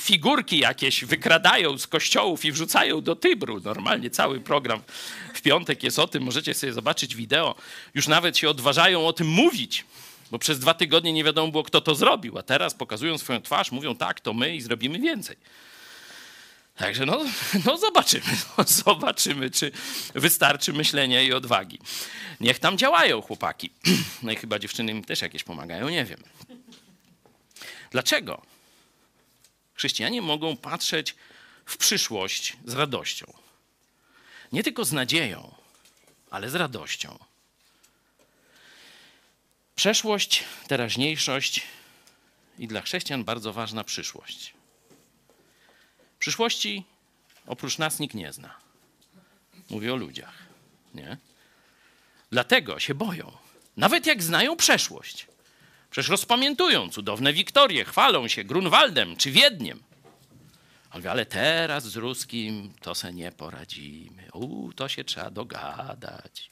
figurki 0.00 0.58
jakieś 0.58 1.04
wykradają 1.04 1.78
z 1.78 1.86
kościołów 1.86 2.44
i 2.44 2.52
wrzucają 2.52 3.00
do 3.00 3.16
Tybru. 3.16 3.60
Normalnie 3.60 4.10
cały 4.10 4.40
program 4.40 4.82
w 5.34 5.42
piątek 5.42 5.82
jest 5.82 5.98
o 5.98 6.08
tym. 6.08 6.22
Możecie 6.22 6.54
sobie 6.54 6.72
zobaczyć 6.72 7.16
wideo. 7.16 7.54
Już 7.94 8.08
nawet 8.08 8.38
się 8.38 8.50
odważają 8.50 9.06
o 9.06 9.12
tym 9.12 9.26
mówić, 9.26 9.84
bo 10.30 10.38
przez 10.38 10.58
dwa 10.58 10.74
tygodnie 10.74 11.12
nie 11.12 11.24
wiadomo 11.24 11.52
było, 11.52 11.62
kto 11.62 11.80
to 11.80 11.94
zrobił. 11.94 12.38
A 12.38 12.42
teraz 12.42 12.74
pokazują 12.74 13.18
swoją 13.18 13.42
twarz, 13.42 13.72
mówią 13.72 13.96
tak, 13.96 14.20
to 14.20 14.32
my 14.32 14.56
i 14.56 14.60
zrobimy 14.60 14.98
więcej. 14.98 15.36
Także 16.80 17.06
no, 17.06 17.24
no 17.64 17.78
zobaczymy, 17.78 18.36
no 18.58 18.64
zobaczymy, 18.64 19.50
czy 19.50 19.72
wystarczy 20.14 20.72
myślenia 20.72 21.22
i 21.22 21.32
odwagi. 21.32 21.78
Niech 22.40 22.58
tam 22.58 22.78
działają 22.78 23.22
chłopaki. 23.22 23.70
No 24.22 24.32
i 24.32 24.36
chyba 24.36 24.58
dziewczyny 24.58 24.92
im 24.92 25.04
też 25.04 25.22
jakieś 25.22 25.44
pomagają, 25.44 25.88
nie 25.88 26.04
wiem. 26.04 26.22
Dlaczego? 27.90 28.42
Chrześcijanie 29.74 30.22
mogą 30.22 30.56
patrzeć 30.56 31.14
w 31.66 31.76
przyszłość 31.76 32.56
z 32.64 32.74
radością. 32.74 33.32
Nie 34.52 34.62
tylko 34.62 34.84
z 34.84 34.92
nadzieją, 34.92 35.54
ale 36.30 36.50
z 36.50 36.54
radością. 36.54 37.18
Przeszłość, 39.76 40.44
teraźniejszość 40.68 41.62
i 42.58 42.68
dla 42.68 42.80
chrześcijan 42.80 43.24
bardzo 43.24 43.52
ważna 43.52 43.84
przyszłość. 43.84 44.59
Przyszłości 46.20 46.84
oprócz 47.46 47.78
nas 47.78 47.98
nikt 47.98 48.14
nie 48.14 48.32
zna. 48.32 48.54
Mówię 49.70 49.92
o 49.92 49.96
ludziach, 49.96 50.34
nie? 50.94 51.16
Dlatego 52.30 52.78
się 52.78 52.94
boją. 52.94 53.32
Nawet 53.76 54.06
jak 54.06 54.22
znają 54.22 54.56
przeszłość. 54.56 55.26
Przecież 55.90 56.08
rozpamiętują 56.08 56.88
cudowne 56.88 57.32
wiktorie, 57.32 57.84
chwalą 57.84 58.28
się 58.28 58.44
Grunwaldem 58.44 59.16
czy 59.16 59.30
Wiedniem. 59.30 59.82
ale 61.10 61.26
teraz 61.26 61.84
z 61.84 61.96
ruskim 61.96 62.72
to 62.80 62.94
se 62.94 63.12
nie 63.12 63.32
poradzimy. 63.32 64.28
U, 64.32 64.72
to 64.72 64.88
się 64.88 65.04
trzeba 65.04 65.30
dogadać. 65.30 66.50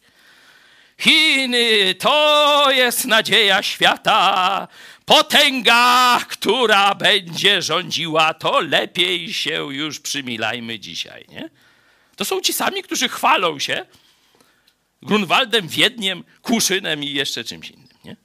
Chiny 0.98 1.94
to 1.94 2.66
jest 2.70 3.04
nadzieja 3.04 3.62
świata, 3.62 4.68
potęga, 5.04 6.20
która 6.28 6.94
będzie 6.94 7.62
rządziła, 7.62 8.34
to 8.34 8.60
lepiej 8.60 9.34
się 9.34 9.74
już 9.74 10.00
przymilajmy 10.00 10.78
dzisiaj, 10.78 11.26
nie? 11.28 11.50
To 12.16 12.24
są 12.24 12.40
ci 12.40 12.52
sami, 12.52 12.82
którzy 12.82 13.08
chwalą 13.08 13.58
się, 13.58 13.86
Grunwaldem, 15.02 15.68
Wiedniem, 15.68 16.24
Kłuszynem 16.42 17.04
i 17.04 17.12
jeszcze 17.12 17.44
czymś 17.44 17.70
innym. 17.70 17.88
Nie? 18.04 18.16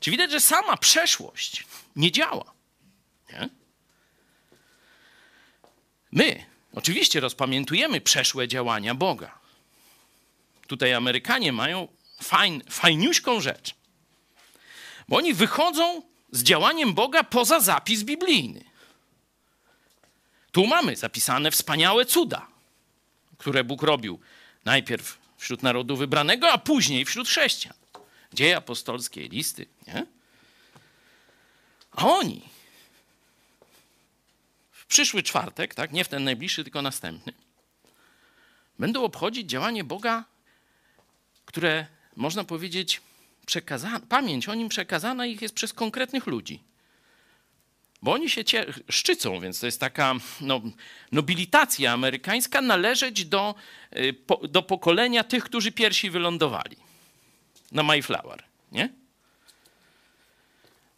Czy 0.00 0.10
widać, 0.10 0.30
że 0.30 0.40
sama 0.40 0.76
przeszłość 0.76 1.66
nie 1.96 2.12
działa? 2.12 2.52
Nie? 3.32 3.48
My 6.12 6.44
oczywiście 6.74 7.20
rozpamiętujemy 7.20 8.00
przeszłe 8.00 8.48
działania 8.48 8.94
Boga. 8.94 9.43
Tutaj 10.66 10.94
Amerykanie 10.94 11.52
mają 11.52 11.88
fajn, 12.22 12.62
fajniuśką 12.70 13.40
rzecz. 13.40 13.74
Bo 15.08 15.16
oni 15.16 15.34
wychodzą 15.34 16.02
z 16.30 16.42
działaniem 16.42 16.94
Boga 16.94 17.24
poza 17.24 17.60
zapis 17.60 18.02
biblijny. 18.02 18.64
Tu 20.52 20.66
mamy 20.66 20.96
zapisane 20.96 21.50
wspaniałe 21.50 22.04
cuda, 22.04 22.46
które 23.38 23.64
Bóg 23.64 23.82
robił 23.82 24.20
najpierw 24.64 25.18
wśród 25.36 25.62
narodu 25.62 25.96
wybranego, 25.96 26.52
a 26.52 26.58
później 26.58 27.04
wśród 27.04 27.28
chrześcijan. 27.28 27.76
Dzieje 28.32 28.56
apostolskie, 28.56 29.28
listy, 29.28 29.66
nie? 29.86 30.06
A 31.90 32.06
oni 32.06 32.42
w 34.72 34.86
przyszły 34.86 35.22
czwartek, 35.22 35.74
tak, 35.74 35.92
nie 35.92 36.04
w 36.04 36.08
ten 36.08 36.24
najbliższy, 36.24 36.64
tylko 36.64 36.82
następny, 36.82 37.32
będą 38.78 39.04
obchodzić 39.04 39.50
działanie 39.50 39.84
Boga, 39.84 40.24
które 41.44 41.86
można 42.16 42.44
powiedzieć, 42.44 43.00
przekazana, 43.46 44.00
pamięć 44.00 44.48
o 44.48 44.54
nim 44.54 44.68
przekazana 44.68 45.26
ich 45.26 45.42
jest 45.42 45.54
przez 45.54 45.72
konkretnych 45.72 46.26
ludzi. 46.26 46.62
Bo 48.02 48.12
oni 48.12 48.30
się 48.30 48.44
szczycą, 48.88 49.40
więc 49.40 49.60
to 49.60 49.66
jest 49.66 49.80
taka 49.80 50.14
no, 50.40 50.60
nobilitacja 51.12 51.92
amerykańska 51.92 52.60
należeć 52.60 53.24
do, 53.24 53.54
y, 53.96 54.12
po, 54.12 54.36
do 54.48 54.62
pokolenia 54.62 55.24
tych, 55.24 55.44
którzy 55.44 55.72
pierwsi 55.72 56.10
wylądowali 56.10 56.76
na 57.72 57.82
Mayflower, 57.82 58.42
nie? 58.72 58.88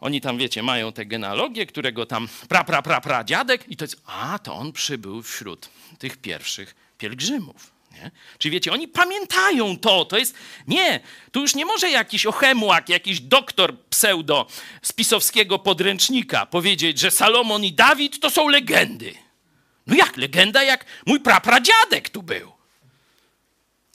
Oni 0.01 0.20
tam, 0.20 0.38
wiecie, 0.38 0.62
mają 0.62 0.92
te 0.92 1.07
genealogie, 1.07 1.66
którego 1.66 2.07
tam 2.07 2.28
pra, 2.49 2.64
pra, 2.64 2.82
pra, 2.82 3.01
pra 3.01 3.24
dziadek 3.24 3.64
i 3.68 3.76
to 3.76 3.84
jest, 3.84 4.03
a 4.07 4.38
to 4.38 4.55
on 4.55 4.72
przybył 4.72 5.22
wśród 5.22 5.68
tych 5.99 6.16
pierwszych 6.16 6.74
pielgrzymów. 6.99 7.76
Nie? 8.03 8.11
Czyli 8.38 8.53
wiecie, 8.53 8.72
oni 8.72 8.88
pamiętają 8.88 9.78
to, 9.78 10.05
to 10.05 10.18
jest, 10.18 10.34
nie, 10.66 11.01
tu 11.32 11.40
już 11.40 11.55
nie 11.55 11.64
może 11.64 11.90
jakiś 11.90 12.26
ochemłak, 12.26 12.88
jakiś 12.88 13.20
doktor 13.20 13.80
pseudo 13.80 14.47
spisowskiego 14.82 15.59
podręcznika 15.59 16.47
powiedzieć, 16.47 16.99
że 16.99 17.11
Salomon 17.11 17.64
i 17.64 17.72
Dawid 17.72 18.20
to 18.20 18.30
są 18.30 18.49
legendy. 18.49 19.14
No 19.86 19.97
jak 19.97 20.16
legenda, 20.16 20.62
jak 20.62 20.84
mój 21.07 21.20
prapradziadek 21.20 22.09
tu 22.09 22.22
był. 22.22 22.53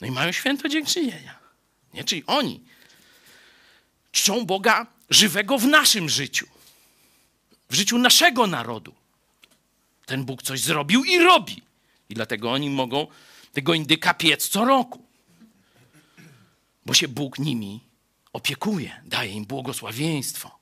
No 0.01 0.07
i 0.07 0.11
mają 0.11 0.31
święto 0.31 0.69
dziękczynienia. 0.69 1.39
Nie? 1.93 2.03
Czyli 2.03 2.23
oni 2.27 2.63
czczą 4.11 4.45
Boga 4.45 4.87
żywego 5.09 5.57
w 5.57 5.67
naszym 5.67 6.09
życiu, 6.09 6.47
w 7.69 7.75
życiu 7.75 7.97
naszego 7.97 8.47
narodu. 8.47 8.95
Ten 10.05 10.25
Bóg 10.25 10.43
coś 10.43 10.59
zrobił 10.59 11.03
i 11.03 11.19
robi. 11.19 11.61
I 12.09 12.13
dlatego 12.13 12.51
oni 12.51 12.69
mogą 12.69 13.07
tego 13.53 13.73
indyka 13.73 14.13
piec 14.13 14.49
co 14.49 14.65
roku. 14.65 15.05
Bo 16.85 16.93
się 16.93 17.07
Bóg 17.07 17.39
nimi 17.39 17.83
opiekuje, 18.33 19.01
daje 19.05 19.31
im 19.31 19.45
błogosławieństwo. 19.45 20.59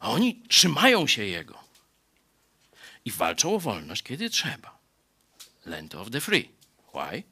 A 0.00 0.10
oni 0.10 0.42
trzymają 0.48 1.06
się 1.06 1.24
Jego. 1.24 1.62
I 3.04 3.10
walczą 3.10 3.54
o 3.54 3.58
wolność, 3.58 4.02
kiedy 4.02 4.30
trzeba. 4.30 4.78
Land 5.66 5.94
of 5.94 6.10
the 6.10 6.20
free. 6.20 6.48
Why? 6.94 7.22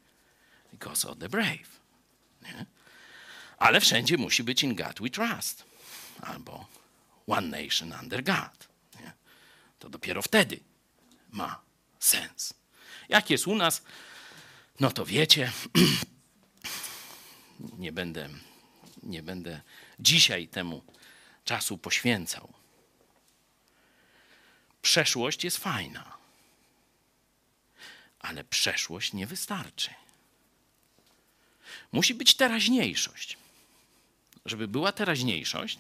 Because 0.73 1.09
of 1.09 1.19
the 1.19 1.29
brave. 1.29 1.81
Nie? 2.43 2.67
Ale 3.59 3.81
wszędzie 3.81 4.17
musi 4.19 4.43
być 4.43 4.63
in 4.63 4.75
God 4.75 5.01
we 5.01 5.11
trust. 5.11 5.65
Albo 6.21 6.67
one 7.27 7.63
nation 7.63 7.93
under 8.03 8.25
God. 8.25 8.69
Nie? 9.01 9.13
To 9.79 9.89
dopiero 9.89 10.23
wtedy 10.23 10.61
ma 11.31 11.61
sens. 11.99 12.55
Jak 13.09 13.31
jest 13.31 13.47
u 13.47 13.55
nas, 13.55 13.83
no 14.81 14.91
to 14.91 15.07
wiecie, 15.07 15.53
nie 17.79 17.93
będę, 17.93 18.29
nie 19.03 19.23
będę 19.23 19.61
dzisiaj 19.99 20.49
temu 20.49 20.83
czasu 21.45 21.79
poświęcał. 21.79 22.53
Przeszłość 24.83 25.45
jest 25.45 25.57
fajna, 25.57 26.17
ale 28.21 28.45
przeszłość 28.45 29.13
nie 29.13 29.27
wystarczy. 29.27 29.91
Musi 31.93 32.15
być 32.15 32.35
teraźniejszość. 32.35 33.39
Żeby 34.47 34.69
była 34.69 34.93
teraźniejszość, 34.93 35.79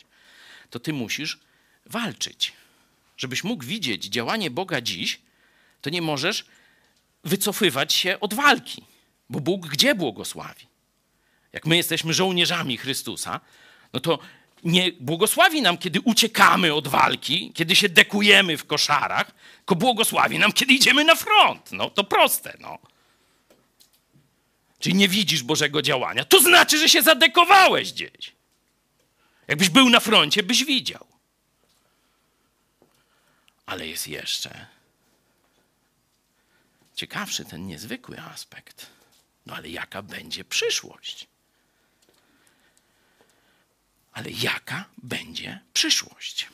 to 0.71 0.81
ty 0.81 0.93
musisz 0.93 1.41
walczyć. 1.87 2.53
Żebyś 3.17 3.45
mógł 3.45 3.65
widzieć 3.65 4.05
działanie 4.05 4.51
Boga 4.51 4.81
dziś, 4.81 5.21
to 5.81 5.91
nie 5.91 6.03
możesz 6.03 6.45
wycofywać 7.25 7.93
się 7.93 8.21
od 8.21 8.35
walki, 8.35 8.85
bo 9.31 9.41
Bóg 9.41 9.66
gdzie 9.66 9.95
błogosławi? 9.95 10.66
Jak 11.53 11.66
my 11.66 11.77
jesteśmy 11.77 12.14
żołnierzami 12.14 12.77
Chrystusa, 12.77 13.41
no 13.93 14.01
to 14.01 14.18
nie 14.64 14.93
błogosławi 14.93 15.62
nam, 15.62 15.79
kiedy 15.79 16.01
uciekamy 16.01 16.75
od 16.75 16.89
walki, 16.89 17.53
kiedy 17.55 17.77
się 17.77 17.89
dekujemy 17.89 18.57
w 18.57 18.66
koszarach, 18.66 19.33
tylko 19.57 19.75
błogosławi 19.75 20.39
nam, 20.39 20.53
kiedy 20.53 20.75
idziemy 20.75 21.05
na 21.05 21.14
front. 21.14 21.73
No 21.73 21.91
to 21.91 22.05
proste, 22.05 22.57
no. 22.61 22.79
Czyli 24.79 24.95
nie 24.95 25.09
widzisz 25.09 25.43
Bożego 25.43 25.83
działania. 25.83 26.25
To 26.25 26.41
znaczy, 26.41 26.79
że 26.79 26.89
się 26.89 27.03
zadekowałeś 27.03 27.93
gdzieś. 27.93 28.33
Jakbyś 29.49 29.68
był 29.68 29.91
na 29.91 30.01
froncie, 30.01 30.43
byś 30.43 30.64
widział. 30.64 31.07
Ale 33.66 33.89
jest 33.89 34.09
jeszcze 34.09 34.66
ciekawszy 37.01 37.45
ten 37.45 37.67
niezwykły 37.67 38.21
aspekt. 38.21 38.87
No 39.47 39.55
ale 39.55 39.69
jaka 39.69 40.03
będzie 40.03 40.45
przyszłość? 40.45 41.27
Ale 44.13 44.31
jaka 44.31 44.85
będzie 45.03 45.61
przyszłość? 45.73 46.49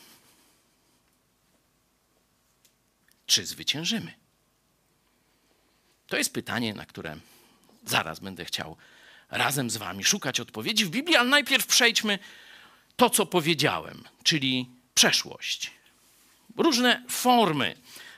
Czy 3.26 3.46
zwyciężymy? 3.46 4.14
To 6.06 6.16
jest 6.16 6.32
pytanie, 6.32 6.74
na 6.74 6.86
które 6.86 7.16
zaraz 7.86 8.20
będę 8.20 8.44
chciał 8.44 8.76
razem 9.30 9.70
z 9.70 9.76
Wami 9.76 10.04
szukać 10.04 10.40
odpowiedzi 10.40 10.84
w 10.84 10.90
Biblii, 10.90 11.16
ale 11.16 11.28
najpierw 11.28 11.66
przejdźmy 11.66 12.18
to, 12.96 13.10
co 13.10 13.26
powiedziałem, 13.26 14.04
czyli 14.22 14.70
przeszłość. 14.94 15.70
Różne 16.56 17.04
formy 17.08 17.76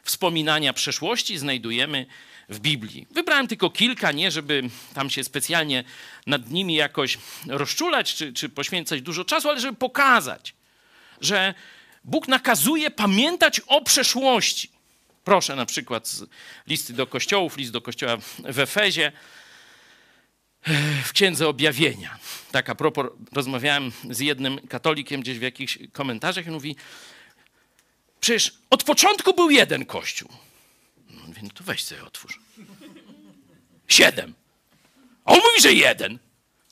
wspominania 0.08 0.72
przeszłości 0.72 1.38
znajdujemy 1.38 2.06
w 2.48 2.60
Biblii. 2.60 3.06
Wybrałem 3.10 3.48
tylko 3.48 3.70
kilka, 3.70 4.12
nie 4.12 4.30
żeby 4.30 4.62
tam 4.94 5.10
się 5.10 5.24
specjalnie 5.24 5.84
nad 6.26 6.50
nimi 6.50 6.74
jakoś 6.74 7.18
rozczulać 7.46 8.14
czy, 8.14 8.32
czy 8.32 8.48
poświęcać 8.48 9.02
dużo 9.02 9.24
czasu, 9.24 9.48
ale 9.48 9.60
żeby 9.60 9.76
pokazać, 9.76 10.54
że 11.20 11.54
Bóg 12.04 12.28
nakazuje 12.28 12.90
pamiętać 12.90 13.60
o 13.66 13.80
przeszłości. 13.80 14.70
Proszę 15.24 15.56
na 15.56 15.66
przykład 15.66 16.08
z 16.08 16.24
listy 16.66 16.92
do 16.92 17.06
kościołów, 17.06 17.56
list 17.56 17.72
do 17.72 17.80
kościoła 17.80 18.16
w 18.38 18.58
Efezie, 18.58 19.12
w 21.04 21.12
Księdze 21.12 21.48
Objawienia. 21.48 22.18
Tak 22.52 22.70
a 22.70 22.74
propos, 22.74 23.06
rozmawiałem 23.32 23.92
z 24.10 24.20
jednym 24.20 24.66
katolikiem 24.68 25.20
gdzieś 25.20 25.38
w 25.38 25.42
jakichś 25.42 25.78
komentarzach 25.92 26.46
i 26.46 26.50
mówi, 26.50 26.76
Przecież 28.20 28.52
od 28.70 28.84
początku 28.84 29.34
był 29.34 29.50
jeden 29.50 29.86
kościół. 29.86 30.28
No, 31.10 31.22
mówię, 31.26 31.40
no 31.42 31.48
to 31.54 31.64
weź 31.64 31.84
sobie 31.84 32.04
otwórz. 32.04 32.40
Siedem. 33.88 34.34
A 35.24 35.32
on 35.32 35.38
mówi, 35.38 35.60
że 35.60 35.72
jeden. 35.72 36.18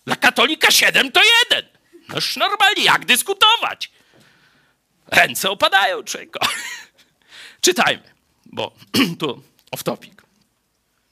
Dla 0.04 0.16
katolika 0.16 0.70
siedem 0.70 1.12
to 1.12 1.20
jeden. 1.24 1.70
Noż 2.08 2.36
normalnie, 2.36 2.84
jak 2.84 3.04
dyskutować? 3.04 3.90
Ręce 5.06 5.50
opadają 5.50 6.02
czego. 6.02 6.40
Czytajmy, 7.60 8.14
bo 8.46 8.72
tu 9.20 9.42
off 9.70 9.82
topic. 9.82 10.12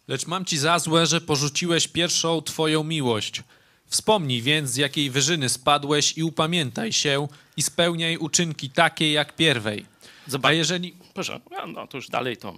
Lecz 0.08 0.26
mam 0.26 0.44
ci 0.44 0.58
za 0.58 0.78
złe, 0.78 1.06
że 1.06 1.20
porzuciłeś 1.20 1.88
pierwszą 1.88 2.42
twoją 2.42 2.84
miłość. 2.84 3.42
Wspomnij 3.86 4.42
więc, 4.42 4.70
z 4.70 4.76
jakiej 4.76 5.10
wyżyny 5.10 5.48
spadłeś 5.48 6.18
i 6.18 6.22
upamiętaj 6.22 6.92
się 6.92 7.28
i 7.56 7.62
spełniaj 7.62 8.16
uczynki 8.16 8.70
takie 8.70 9.12
jak 9.12 9.36
pierwej. 9.36 9.86
Zobacz, 10.26 10.54
jeżeli... 10.54 10.96
proszę, 11.14 11.40
no 11.66 11.86
to 11.86 11.96
już 11.96 12.08
dalej 12.08 12.36
to. 12.36 12.54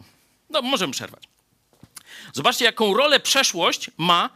No, 0.50 0.62
możemy 0.62 0.92
przerwać. 0.92 1.22
Zobaczcie, 2.32 2.64
jaką 2.64 2.94
rolę 2.94 3.20
przeszłość 3.20 3.90
ma 3.98 4.30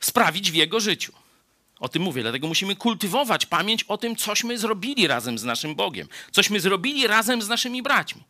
sprawić 0.00 0.50
w 0.50 0.54
jego 0.54 0.80
życiu. 0.80 1.12
O 1.80 1.88
tym 1.88 2.02
mówię, 2.02 2.22
dlatego 2.22 2.48
musimy 2.48 2.76
kultywować 2.76 3.46
pamięć 3.46 3.84
o 3.84 3.98
tym, 3.98 4.16
cośmy 4.16 4.58
zrobili 4.58 5.06
razem 5.06 5.38
z 5.38 5.44
naszym 5.44 5.74
Bogiem, 5.74 6.08
cośmy 6.30 6.60
zrobili 6.60 7.06
razem 7.06 7.42
z 7.42 7.48
naszymi 7.48 7.82
braćmi. 7.82 8.22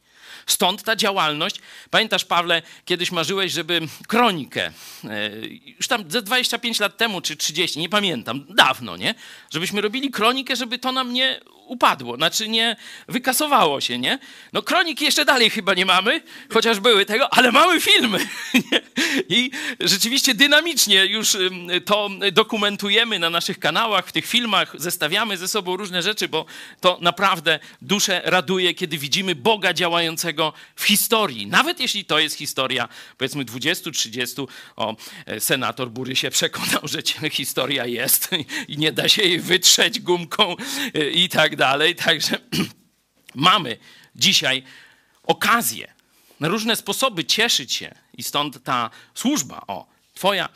Stąd 0.47 0.83
ta 0.83 0.97
działalność. 0.97 1.57
Pamiętasz, 1.91 2.24
Pawle, 2.24 2.62
kiedyś 2.85 3.12
marzyłeś, 3.12 3.53
żeby 3.53 3.80
kronikę, 4.09 4.72
e, 5.05 5.30
już 5.76 5.89
tam 5.89 6.11
ze 6.11 6.22
25 6.22 6.80
lat 6.80 6.97
temu 6.97 7.20
czy 7.20 7.37
30, 7.37 7.80
nie 7.80 7.89
pamiętam, 7.89 8.45
dawno, 8.49 8.97
nie? 8.97 9.14
Żebyśmy 9.51 9.80
robili 9.80 10.11
kronikę, 10.11 10.57
żeby 10.57 10.78
to 10.78 10.93
nam 10.93 11.12
nie 11.12 11.41
upadło, 11.66 12.16
znaczy 12.16 12.49
nie 12.49 12.76
wykasowało 13.09 13.80
się, 13.80 13.99
nie? 13.99 14.18
No 14.53 14.62
kroniki 14.62 15.05
jeszcze 15.05 15.24
dalej 15.24 15.51
chyba 15.51 15.74
nie 15.74 15.87
mamy, 15.87 16.20
chociaż 16.53 16.80
były 16.80 17.07
tego, 17.07 17.35
ale 17.35 17.53
mamy 17.53 17.80
filmy. 17.80 18.18
I 19.28 19.51
rzeczywiście 19.80 20.35
dynamicznie 20.35 21.07
już 21.07 21.37
to 21.85 22.11
dokumentujemy 22.33 23.18
na 23.18 23.30
naszych 23.30 23.59
kanałach, 23.59 24.07
w 24.07 24.12
tych 24.12 24.26
filmach, 24.26 24.74
zestawiamy 24.78 25.37
ze 25.37 25.49
sobą 25.49 25.76
różne 25.76 26.03
rzeczy, 26.03 26.28
bo 26.28 26.45
to 26.80 26.99
naprawdę 27.01 27.59
duszę 27.83 28.22
raduje, 28.24 28.74
kiedy 28.74 28.99
widzimy 28.99 29.35
Boga 29.35 29.72
działającego 29.72 30.22
w 30.77 30.85
historii. 30.85 31.47
Nawet 31.47 31.81
jeśli 31.81 32.05
to 32.05 32.18
jest 32.18 32.37
historia, 32.37 32.89
powiedzmy 33.18 33.45
20-30, 33.45 34.47
o, 34.77 34.97
e, 35.27 35.41
senator 35.41 35.91
Bury 35.91 36.16
się 36.16 36.31
przekonał, 36.31 36.81
że 36.85 37.03
historia 37.31 37.87
jest 37.87 38.31
i 38.68 38.79
nie 38.79 38.93
da 38.93 39.09
się 39.09 39.23
jej 39.23 39.41
wytrzeć 39.41 40.01
gumką 40.01 40.57
e, 40.95 41.11
i 41.11 41.29
tak 41.29 41.57
dalej. 41.57 41.95
Także 41.95 42.39
mamy 43.35 43.79
dzisiaj 44.16 44.62
okazję 45.23 45.93
na 46.41 46.49
różne 46.49 46.77
sposoby 46.77 47.25
cieszyć 47.25 47.73
się 47.73 47.95
i 48.14 48.23
stąd 48.23 48.64
ta 48.64 48.91
służba, 49.14 49.62
o, 49.66 49.87
twoja 50.14 50.49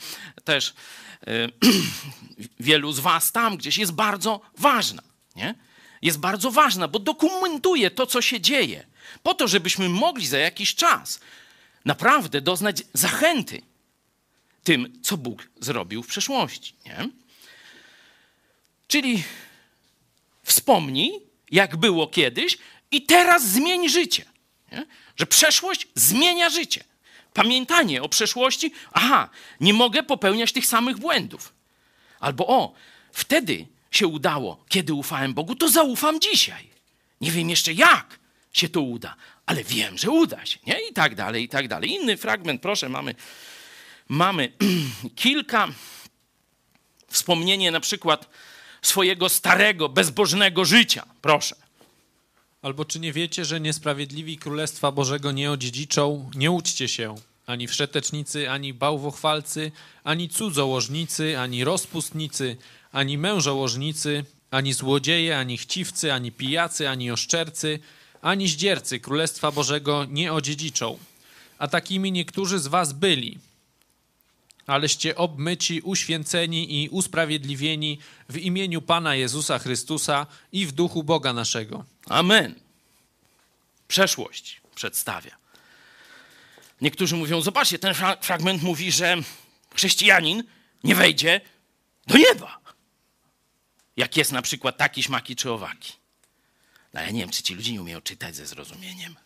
też, 0.44 0.74
y, 1.28 1.52
wielu 2.60 2.92
z 2.92 3.00
was 3.00 3.32
tam 3.32 3.56
gdzieś 3.56 3.78
jest 3.78 3.92
bardzo 3.92 4.40
ważna, 4.58 5.02
nie? 5.36 5.54
Jest 6.06 6.18
bardzo 6.18 6.50
ważna, 6.50 6.88
bo 6.88 6.98
dokumentuje 6.98 7.90
to, 7.90 8.06
co 8.06 8.22
się 8.22 8.40
dzieje, 8.40 8.86
po 9.22 9.34
to, 9.34 9.48
żebyśmy 9.48 9.88
mogli 9.88 10.26
za 10.26 10.38
jakiś 10.38 10.74
czas 10.74 11.20
naprawdę 11.84 12.40
doznać 12.40 12.82
zachęty 12.92 13.62
tym, 14.64 15.02
co 15.02 15.16
Bóg 15.16 15.48
zrobił 15.60 16.02
w 16.02 16.06
przeszłości, 16.06 16.74
nie? 16.84 17.08
Czyli 18.88 19.24
wspomnij, 20.42 21.20
jak 21.50 21.76
było 21.76 22.06
kiedyś 22.06 22.58
i 22.90 23.02
teraz 23.02 23.48
zmień 23.48 23.88
życie. 23.88 24.24
Nie? 24.72 24.86
Że 25.16 25.26
przeszłość 25.26 25.88
zmienia 25.94 26.50
życie. 26.50 26.84
Pamiętanie 27.34 28.02
o 28.02 28.08
przeszłości, 28.08 28.72
aha, 28.92 29.28
nie 29.60 29.74
mogę 29.74 30.02
popełniać 30.02 30.52
tych 30.52 30.66
samych 30.66 30.98
błędów. 30.98 31.54
Albo 32.20 32.46
o, 32.46 32.74
wtedy 33.12 33.66
się 33.96 34.06
udało, 34.06 34.64
kiedy 34.68 34.94
ufałem 34.94 35.34
Bogu, 35.34 35.54
to 35.54 35.68
zaufam 35.68 36.20
dzisiaj. 36.20 36.70
Nie 37.20 37.30
wiem 37.30 37.50
jeszcze 37.50 37.72
jak 37.72 38.18
się 38.52 38.68
to 38.68 38.80
uda, 38.80 39.16
ale 39.46 39.64
wiem, 39.64 39.98
że 39.98 40.10
uda 40.10 40.46
się. 40.46 40.58
Nie? 40.66 40.88
I 40.90 40.92
tak 40.92 41.14
dalej, 41.14 41.44
i 41.44 41.48
tak 41.48 41.68
dalej. 41.68 41.90
Inny 41.90 42.16
fragment, 42.16 42.62
proszę, 42.62 42.88
mamy, 42.88 43.14
mamy 44.08 44.52
kilka 45.14 45.68
wspomnienie 47.08 47.70
na 47.70 47.80
przykład 47.80 48.28
swojego 48.82 49.28
starego, 49.28 49.88
bezbożnego 49.88 50.64
życia. 50.64 51.06
Proszę. 51.22 51.56
Albo 52.62 52.84
czy 52.84 53.00
nie 53.00 53.12
wiecie, 53.12 53.44
że 53.44 53.60
niesprawiedliwi 53.60 54.38
Królestwa 54.38 54.92
Bożego 54.92 55.32
nie 55.32 55.50
odziedziczą? 55.50 56.30
Nie 56.34 56.50
uczcie 56.50 56.88
się. 56.88 57.14
Ani 57.46 57.68
wszetecznicy, 57.68 58.50
ani 58.50 58.74
bałwochwalcy, 58.74 59.72
ani 60.04 60.28
cudzołożnicy, 60.28 61.38
ani 61.38 61.64
rozpustnicy, 61.64 62.56
ani 62.96 63.18
mężołożnicy, 63.18 64.24
ani 64.50 64.72
złodzieje, 64.72 65.38
ani 65.38 65.58
chciwcy, 65.58 66.12
ani 66.12 66.32
pijacy, 66.32 66.88
ani 66.88 67.10
oszczercy, 67.10 67.78
ani 68.22 68.48
zdziercy 68.48 69.00
Królestwa 69.00 69.52
Bożego 69.52 70.04
nie 70.04 70.32
odziedziczą. 70.32 70.98
A 71.58 71.68
takimi 71.68 72.12
niektórzy 72.12 72.58
z 72.58 72.66
was 72.66 72.92
byli. 72.92 73.38
Aleście 74.66 75.16
obmyci, 75.16 75.80
uświęceni 75.80 76.82
i 76.82 76.88
usprawiedliwieni 76.88 77.98
w 78.28 78.36
imieniu 78.36 78.82
Pana 78.82 79.14
Jezusa 79.14 79.58
Chrystusa 79.58 80.26
i 80.52 80.66
w 80.66 80.72
duchu 80.72 81.02
Boga 81.02 81.32
naszego. 81.32 81.84
Amen. 82.08 82.54
Przeszłość 83.88 84.60
przedstawia. 84.74 85.36
Niektórzy 86.80 87.16
mówią, 87.16 87.40
zobaczcie, 87.40 87.78
ten 87.78 87.94
fra 87.94 88.16
fragment 88.16 88.62
mówi, 88.62 88.92
że 88.92 89.16
chrześcijanin 89.74 90.44
nie 90.84 90.94
wejdzie 90.94 91.40
do 92.06 92.18
nieba. 92.18 92.65
Jak 93.96 94.16
jest 94.16 94.32
na 94.32 94.42
przykład 94.42 94.76
taki, 94.76 95.02
śmaki 95.02 95.36
czy 95.36 95.50
owaki. 95.50 95.92
No 96.94 97.00
ja 97.00 97.10
nie 97.10 97.20
wiem, 97.20 97.30
czy 97.30 97.42
ci 97.42 97.54
ludzie 97.54 97.72
nie 97.72 97.80
umieją 97.80 98.00
czytać 98.00 98.36
ze 98.36 98.46
zrozumieniem. 98.46 99.16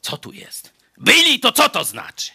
Co 0.00 0.16
tu 0.16 0.32
jest? 0.32 0.72
Byli, 0.98 1.40
to 1.40 1.52
co 1.52 1.68
to 1.68 1.84
znaczy? 1.84 2.30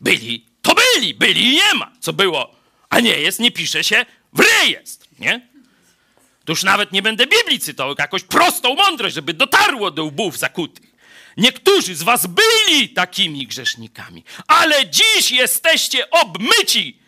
Byli, 0.00 0.46
to 0.62 0.74
byli, 0.74 1.14
byli 1.14 1.50
nie 1.50 1.74
ma. 1.74 1.92
Co 2.00 2.12
było, 2.12 2.54
a 2.88 3.00
nie 3.00 3.18
jest, 3.18 3.38
nie 3.38 3.50
pisze 3.50 3.84
się 3.84 4.06
w 4.32 4.40
rejestr, 4.40 5.06
nie? 5.18 5.48
To 6.44 6.52
już 6.52 6.62
nawet 6.62 6.92
nie 6.92 7.02
będę 7.02 7.26
Biblii 7.26 7.60
cytował, 7.60 7.94
jakoś 7.98 8.22
prostą 8.22 8.74
mądrość, 8.74 9.14
żeby 9.14 9.34
dotarło 9.34 9.90
do 9.90 10.04
łbów 10.04 10.38
zakutych. 10.38 10.88
Niektórzy 11.36 11.94
z 11.94 12.02
was 12.02 12.26
byli 12.26 12.88
takimi 12.88 13.46
grzesznikami, 13.46 14.24
ale 14.46 14.90
dziś 14.90 15.30
jesteście 15.30 16.10
obmyci, 16.10 16.98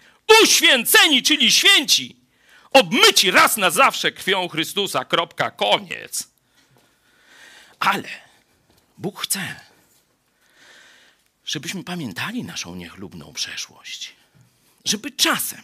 uświęceni, 0.43 1.23
czyli 1.23 1.53
święci. 1.53 2.20
Obmyci 2.73 3.31
raz 3.31 3.57
na 3.57 3.71
zawsze 3.71 4.13
krwią 4.13 4.49
Chrystusa. 4.49 5.05
Kropka, 5.05 5.51
koniec. 5.51 6.29
Ale 7.81 8.09
Bóg 8.99 9.21
chce, 9.21 9.61
żebyśmy 11.45 11.85
pamiętali 11.85 12.45
naszą 12.45 12.75
niechlubną 12.75 13.33
przeszłość. 13.33 14.17
Żeby 14.85 15.11
czasem 15.11 15.63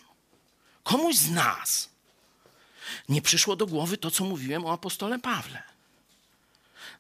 komuś 0.83 1.17
z 1.17 1.31
nas 1.31 1.89
nie 3.09 3.23
przyszło 3.23 3.57
do 3.57 3.67
głowy 3.67 3.97
to, 3.97 4.11
co 4.11 4.25
mówiłem 4.25 4.65
o 4.65 4.73
apostole 4.73 5.19
Pawle. 5.19 5.63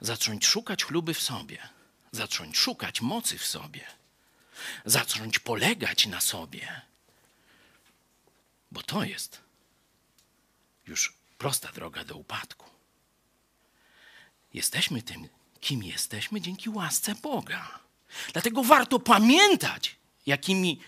Zacząć 0.01 0.47
szukać 0.47 0.85
chluby 0.85 1.15
w 1.15 1.23
sobie, 1.23 1.69
zacząć 2.13 2.59
szukać 2.59 3.01
mocy 3.01 3.39
w 3.39 3.47
sobie, 3.47 3.87
zacząć 4.85 5.39
polegać 5.39 6.07
na 6.07 6.21
sobie, 6.21 6.83
bo 8.71 8.83
to 8.83 9.05
jest 9.05 9.46
już 10.87 11.13
prosta 11.39 11.73
droga 11.73 12.05
do 12.05 12.17
upadku. 12.17 12.71
Jesteśmy 14.55 15.03
tym, 15.03 15.29
kim 15.61 15.83
jesteśmy 15.83 16.41
dzięki 16.41 16.71
łasce 16.71 17.15
Boga. 17.15 17.79
Dlatego 18.33 18.63
warto 18.63 18.99
pamiętać, 18.99 19.97
jakimi, 20.27 20.81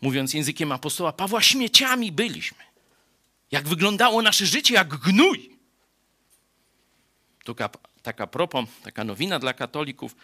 mówiąc 0.00 0.34
językiem 0.34 0.72
apostoła 0.72 1.12
Pawła, 1.12 1.42
śmieciami 1.42 2.12
byliśmy. 2.12 2.64
Jak 3.50 3.68
wyglądało 3.68 4.22
nasze 4.22 4.46
życie, 4.46 4.74
jak 4.74 4.88
gnój. 4.88 5.56
Taka, 7.44 7.70
taka 8.02 8.26
taka 8.82 9.04
nowina 9.04 9.38
dla 9.38 9.52
katolików. 9.54 10.16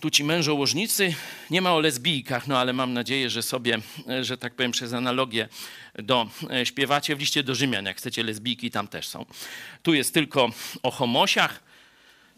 Tu 0.00 0.10
ci 0.10 0.24
mężołożnicy, 0.24 1.14
nie 1.50 1.62
ma 1.62 1.74
o 1.74 1.80
lesbijkach, 1.80 2.46
no 2.46 2.58
ale 2.58 2.72
mam 2.72 2.92
nadzieję, 2.92 3.30
że 3.30 3.42
sobie, 3.42 3.78
że 4.20 4.38
tak 4.38 4.54
powiem, 4.54 4.72
przez 4.72 4.92
analogię 4.92 5.48
do 5.94 6.28
e, 6.50 6.66
śpiewacie 6.66 7.16
w 7.16 7.20
liście 7.20 7.42
do 7.42 7.54
Rzymian, 7.54 7.84
jak 7.84 7.96
chcecie 7.96 8.22
lesbijki, 8.22 8.70
tam 8.70 8.88
też 8.88 9.08
są. 9.08 9.26
Tu 9.82 9.94
jest 9.94 10.14
tylko 10.14 10.50
o 10.82 10.90
homosiach. 10.90 11.62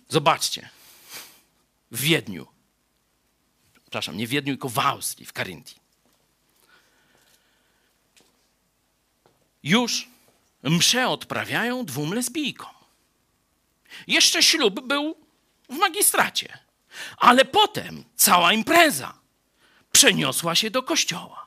Zobaczcie, 0.09 0.69
w 1.91 2.01
Wiedniu, 2.01 2.47
przepraszam, 3.83 4.17
nie 4.17 4.27
w 4.27 4.31
Wiedniu, 4.31 4.53
tylko 4.53 4.69
w 4.69 4.79
Austrii, 4.79 5.27
w 5.27 5.33
Karyntii. 5.33 5.77
Już 9.63 10.09
msze 10.63 11.09
odprawiają 11.09 11.85
dwóm 11.85 12.13
lesbijkom. 12.13 12.75
Jeszcze 14.07 14.43
ślub 14.43 14.87
był 14.87 15.17
w 15.69 15.77
magistracie, 15.77 16.59
ale 17.17 17.45
potem 17.45 18.05
cała 18.17 18.53
impreza 18.53 19.15
przeniosła 19.93 20.55
się 20.55 20.71
do 20.71 20.83
kościoła, 20.83 21.47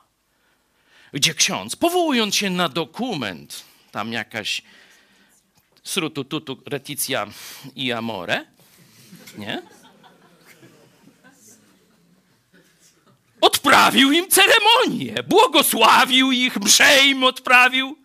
gdzie 1.12 1.34
ksiądz, 1.34 1.76
powołując 1.76 2.34
się 2.36 2.50
na 2.50 2.68
dokument, 2.68 3.64
tam 3.90 4.12
jakaś 4.12 4.62
srutututu 5.84 6.62
reticia 6.66 7.26
i 7.76 7.92
amore, 7.92 8.44
nie? 9.38 9.62
Odprawił 13.40 14.12
im 14.12 14.28
ceremonię, 14.28 15.22
błogosławił 15.22 16.32
ich, 16.32 16.56
mszę 16.56 17.04
im 17.06 17.24
odprawił. 17.24 17.98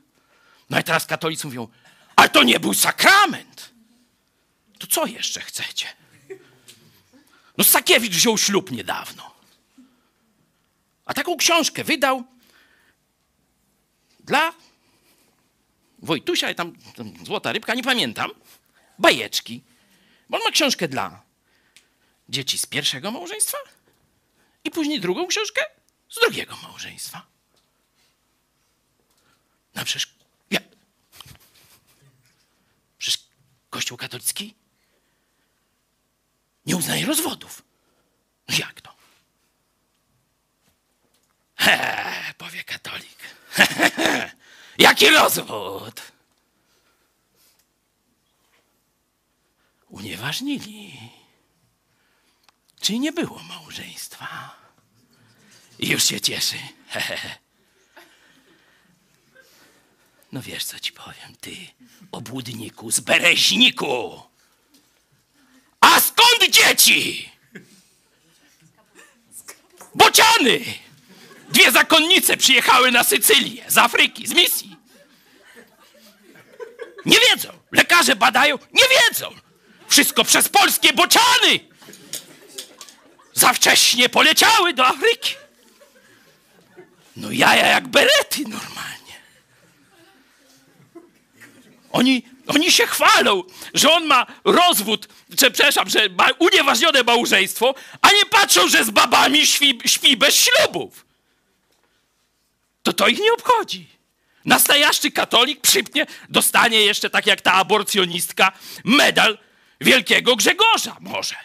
No 0.70 0.80
i 0.80 0.84
teraz 0.84 1.06
katolicy 1.06 1.48
mówią, 1.48 1.68
ale 2.16 2.30
to 2.30 2.44
nie 2.44 2.60
był 2.60 2.74
sakrament. 2.74 3.70
To 4.80 4.88
co 4.88 5.06
jeszcze 5.06 5.42
chcecie? 5.42 5.88
No 7.60 7.66
Sakiewicz 7.66 8.14
wziął 8.14 8.38
ślub 8.38 8.72
niedawno. 8.72 9.36
A 11.05 11.14
taką 11.14 11.38
książkę 11.38 11.84
wydał 11.84 12.24
dla 14.20 14.53
Wojtusia 15.99 16.51
i 16.51 16.55
tam, 16.55 16.76
tam 16.95 17.26
złota 17.26 17.51
rybka, 17.51 17.74
nie 17.74 17.84
pamiętam, 17.84 18.32
bajeczki. 18.99 19.64
Bo 20.30 20.38
on 20.38 20.43
ma 20.43 20.51
książkę 20.51 20.88
dla 20.88 21.22
dzieci 22.30 22.57
z 22.57 22.66
pierwszego 22.66 23.12
małżeństwa 23.12 23.57
i 24.64 24.72
później 24.72 24.99
drugą 24.99 25.28
książkę 25.28 25.62
z 26.10 26.20
drugiego 26.20 26.57
małżeństwa. 26.64 27.26
No 29.76 29.86
przecież, 29.86 30.14
ja, 30.51 30.60
przecież 32.97 33.24
Kościół 33.70 33.97
katolicki 33.97 34.59
nie 36.70 36.78
uznaje 36.78 37.05
rozwodów. 37.05 37.63
No 38.49 38.55
jak 38.57 38.82
to? 38.82 38.95
He, 41.55 42.34
powie 42.38 42.63
katolik. 42.63 43.17
He, 43.51 43.65
he, 43.65 43.89
he. 43.89 44.32
Jaki 44.78 45.09
rozwód? 45.09 46.01
Unieważnili. 49.88 50.99
Czyli 52.82 52.99
nie 52.99 53.11
było 53.11 53.43
małżeństwa. 53.43 54.55
I 55.80 55.89
już 55.89 56.03
się 56.03 56.22
cieszy. 56.22 56.57
No 60.32 60.41
wiesz, 60.41 60.65
co 60.65 60.80
ci 60.80 60.93
powiem, 60.93 61.36
ty, 61.41 61.55
obłudniku 62.11 62.91
z 62.91 62.99
bereźniku. 62.99 64.22
A 64.24 64.28
dzieci? 66.76 67.30
Bociany! 69.95 70.59
Dwie 71.49 71.72
zakonnice 71.72 72.38
przyjechały 72.38 72.91
na 72.91 73.03
Sycylię 73.03 73.65
z 73.67 73.78
Afryki, 73.78 74.28
z 74.28 74.34
misji. 74.34 74.76
Nie 77.05 77.17
wiedzą. 77.30 77.49
Lekarze 77.72 78.15
badają, 78.15 78.59
nie 78.74 78.84
wiedzą. 78.84 79.36
Wszystko 79.88 80.24
przez 80.24 80.49
polskie 80.49 80.93
bociany. 80.93 81.59
Za 83.34 83.53
wcześnie 83.53 84.09
poleciały 84.09 84.74
do 84.74 84.88
Afryki. 84.88 85.36
No 87.15 87.32
jaja 87.32 87.67
jak 87.67 87.88
berety 87.88 88.41
normalnie. 88.41 88.89
Oni, 91.91 92.24
oni 92.47 92.72
się 92.72 92.88
chwalą, 92.88 93.43
że 93.74 93.91
on 93.91 94.05
ma 94.05 94.26
rozwód, 94.43 95.07
przepraszam, 95.38 95.89
że 95.89 96.09
ma 96.09 96.27
unieważnione 96.39 97.03
małżeństwo, 97.03 97.75
a 98.01 98.11
nie 98.11 98.25
patrzą, 98.25 98.67
że 98.67 98.86
z 98.86 98.89
babami 98.89 99.47
śpi, 99.47 99.80
śpi 99.86 100.17
bez 100.17 100.36
ślubów. 100.36 101.05
To 102.84 102.93
to 102.93 103.07
ich 103.07 103.19
nie 103.19 103.34
obchodzi. 103.34 103.88
Nastajaszczy 104.45 105.11
katolik 105.11 105.61
przypnie, 105.61 106.05
dostanie 106.30 106.82
jeszcze, 106.82 107.09
tak 107.09 107.27
jak 107.27 107.41
ta 107.41 107.53
aborcjonistka, 107.53 108.51
medal 108.84 109.38
wielkiego 109.82 110.36
Grzegorza 110.36 110.97
może. 110.99 111.36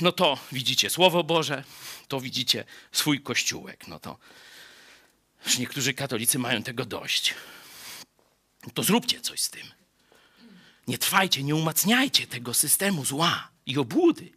No 0.00 0.12
to 0.12 0.38
widzicie 0.52 0.90
Słowo 0.90 1.24
Boże, 1.24 1.64
to 2.08 2.20
widzicie 2.20 2.64
swój 2.92 3.20
kościółek. 3.20 3.88
No 3.88 4.00
to 4.00 4.18
już 5.46 5.58
niektórzy 5.58 5.94
katolicy 5.94 6.38
mają 6.38 6.62
tego 6.62 6.84
dość. 6.84 7.34
To 8.74 8.82
zróbcie 8.82 9.20
coś 9.20 9.40
z 9.40 9.50
tym. 9.50 9.83
Nie 10.88 10.98
trwajcie, 10.98 11.42
nie 11.42 11.54
umacniajcie 11.54 12.26
tego 12.26 12.54
systemu 12.54 13.04
zła 13.04 13.48
i 13.66 13.78
obłudy. 13.78 14.32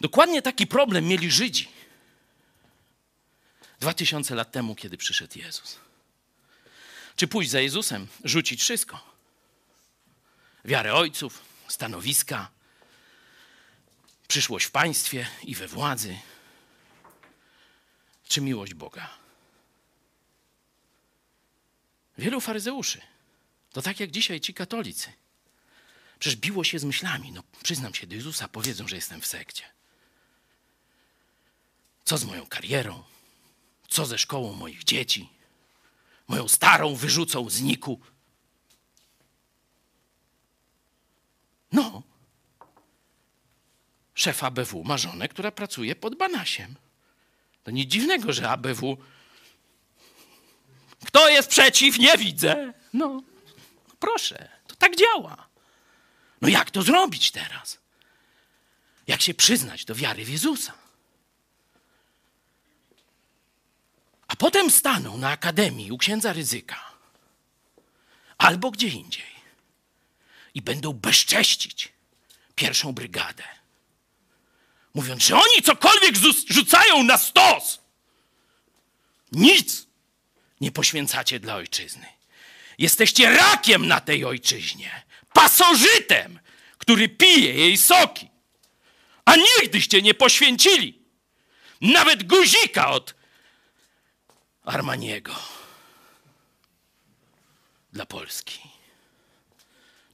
Dokładnie 0.00 0.42
taki 0.42 0.66
problem 0.66 1.06
mieli 1.06 1.30
Żydzi. 1.30 1.68
Dwa 3.80 3.94
tysiące 3.94 4.34
lat 4.34 4.52
temu, 4.52 4.74
kiedy 4.74 4.96
przyszedł 4.96 5.38
Jezus. 5.38 5.78
Czy 7.16 7.28
pójść 7.28 7.50
za 7.50 7.60
Jezusem, 7.60 8.06
rzucić 8.24 8.60
wszystko? 8.60 9.16
Wiarę 10.64 10.94
ojców, 10.94 11.42
stanowiska, 11.68 12.50
przyszłość 14.28 14.66
w 14.66 14.70
państwie 14.70 15.26
i 15.42 15.54
we 15.54 15.68
władzy, 15.68 16.18
czy 18.28 18.40
miłość 18.40 18.74
Boga? 18.74 19.10
Wielu 22.18 22.40
faryzeuszy, 22.40 23.00
to 23.76 23.82
tak 23.82 24.00
jak 24.00 24.10
dzisiaj 24.10 24.40
ci 24.40 24.54
katolicy, 24.54 25.12
przecież 26.18 26.36
biło 26.36 26.64
się 26.64 26.78
z 26.78 26.84
myślami. 26.84 27.32
No, 27.32 27.42
przyznam 27.62 27.94
się 27.94 28.06
do 28.06 28.14
Jezusa, 28.14 28.48
powiedzą, 28.48 28.88
że 28.88 28.96
jestem 28.96 29.20
w 29.20 29.26
sekcie. 29.26 29.64
Co 32.04 32.18
z 32.18 32.24
moją 32.24 32.46
karierą? 32.46 33.02
Co 33.88 34.06
ze 34.06 34.18
szkołą 34.18 34.52
moich 34.52 34.84
dzieci? 34.84 35.28
Moją 36.28 36.48
starą 36.48 36.94
wyrzucą 36.94 37.50
z 37.50 37.60
niku. 37.60 38.00
No. 41.72 42.02
Szef 44.14 44.44
ABW 44.44 44.84
ma 44.84 44.98
żonę, 44.98 45.28
która 45.28 45.50
pracuje 45.50 45.96
pod 45.96 46.14
Banasiem. 46.14 46.74
To 47.64 47.70
nic 47.70 47.90
dziwnego, 47.90 48.32
że 48.32 48.50
ABW. 48.50 48.96
Kto 51.06 51.28
jest 51.28 51.48
przeciw? 51.48 51.98
Nie 51.98 52.18
widzę. 52.18 52.72
No, 52.92 53.22
proszę, 54.00 54.48
to 54.66 54.76
tak 54.76 54.96
działa. 54.96 55.48
No 56.40 56.48
jak 56.48 56.70
to 56.70 56.82
zrobić 56.82 57.30
teraz? 57.30 57.78
Jak 59.06 59.22
się 59.22 59.34
przyznać 59.34 59.84
do 59.84 59.94
wiary 59.94 60.24
w 60.24 60.28
Jezusa? 60.28 60.72
A 64.28 64.36
potem 64.36 64.70
staną 64.70 65.16
na 65.16 65.30
akademii 65.30 65.92
u 65.92 65.98
księdza 65.98 66.32
ryzyka 66.32 66.92
albo 68.38 68.70
gdzie 68.70 68.88
indziej 68.88 69.36
i 70.54 70.62
będą 70.62 70.92
bezcześcić 70.92 71.92
pierwszą 72.54 72.92
brygadę, 72.92 73.44
mówiąc, 74.94 75.22
że 75.22 75.34
oni 75.34 75.62
cokolwiek 75.64 76.14
rzucają 76.48 77.02
na 77.02 77.18
stos. 77.18 77.78
Nic 79.32 79.86
nie 80.60 80.72
poświęcacie 80.72 81.40
dla 81.40 81.54
ojczyzny. 81.54 82.15
Jesteście 82.78 83.30
rakiem 83.30 83.86
na 83.88 84.00
tej 84.00 84.24
ojczyźnie, 84.24 85.02
pasożytem, 85.32 86.38
który 86.78 87.08
pije 87.08 87.54
jej 87.54 87.76
soki. 87.76 88.28
A 89.24 89.36
nigdyście 89.36 90.02
nie 90.02 90.14
poświęcili 90.14 91.02
nawet 91.80 92.22
guzika 92.26 92.90
od 92.90 93.14
Armaniego 94.62 95.34
dla 97.92 98.06
Polski. 98.06 98.60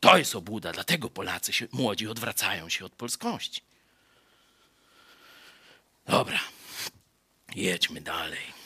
To 0.01 0.19
jest 0.19 0.35
obłuda, 0.35 0.73
dlatego 0.73 1.11
Polacy 1.11 1.53
się, 1.53 1.67
młodzi 1.73 2.09
odwracają 2.09 2.69
się 2.69 2.85
od 2.85 2.93
polskości. 2.93 3.63
Dobra, 6.07 6.41
jedźmy 7.55 8.01
dalej. 8.01 8.62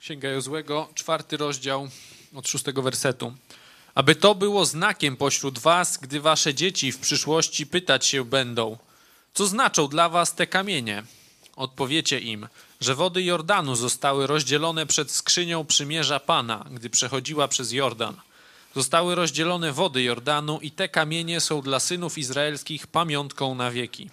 Księga 0.00 0.28
Jozłego, 0.28 0.88
czwarty 0.94 1.36
rozdział 1.36 1.88
od 2.34 2.48
szóstego 2.48 2.82
wersetu. 2.82 3.34
Aby 3.94 4.14
to 4.14 4.34
było 4.34 4.64
znakiem 4.64 5.16
pośród 5.16 5.58
was, 5.58 5.98
gdy 5.98 6.20
wasze 6.20 6.54
dzieci 6.54 6.92
w 6.92 6.98
przyszłości 6.98 7.66
pytać 7.66 8.06
się 8.06 8.24
będą, 8.24 8.78
co 9.34 9.46
znaczą 9.46 9.88
dla 9.88 10.08
was 10.08 10.34
te 10.34 10.46
kamienie? 10.46 11.02
Odpowiecie 11.56 12.20
im, 12.20 12.48
że 12.80 12.94
wody 12.94 13.22
Jordanu 13.22 13.76
zostały 13.76 14.26
rozdzielone 14.26 14.86
przed 14.86 15.10
skrzynią 15.10 15.64
przymierza 15.64 16.20
Pana, 16.20 16.66
gdy 16.70 16.90
przechodziła 16.90 17.48
przez 17.48 17.72
Jordan. 17.72 18.16
Zostały 18.74 19.14
rozdzielone 19.14 19.72
wody 19.72 20.02
Jordanu 20.02 20.58
i 20.60 20.70
te 20.70 20.88
kamienie 20.88 21.40
są 21.40 21.62
dla 21.62 21.80
synów 21.80 22.18
izraelskich 22.18 22.86
pamiątką 22.86 23.54
na 23.54 23.70
wieki. 23.70 24.10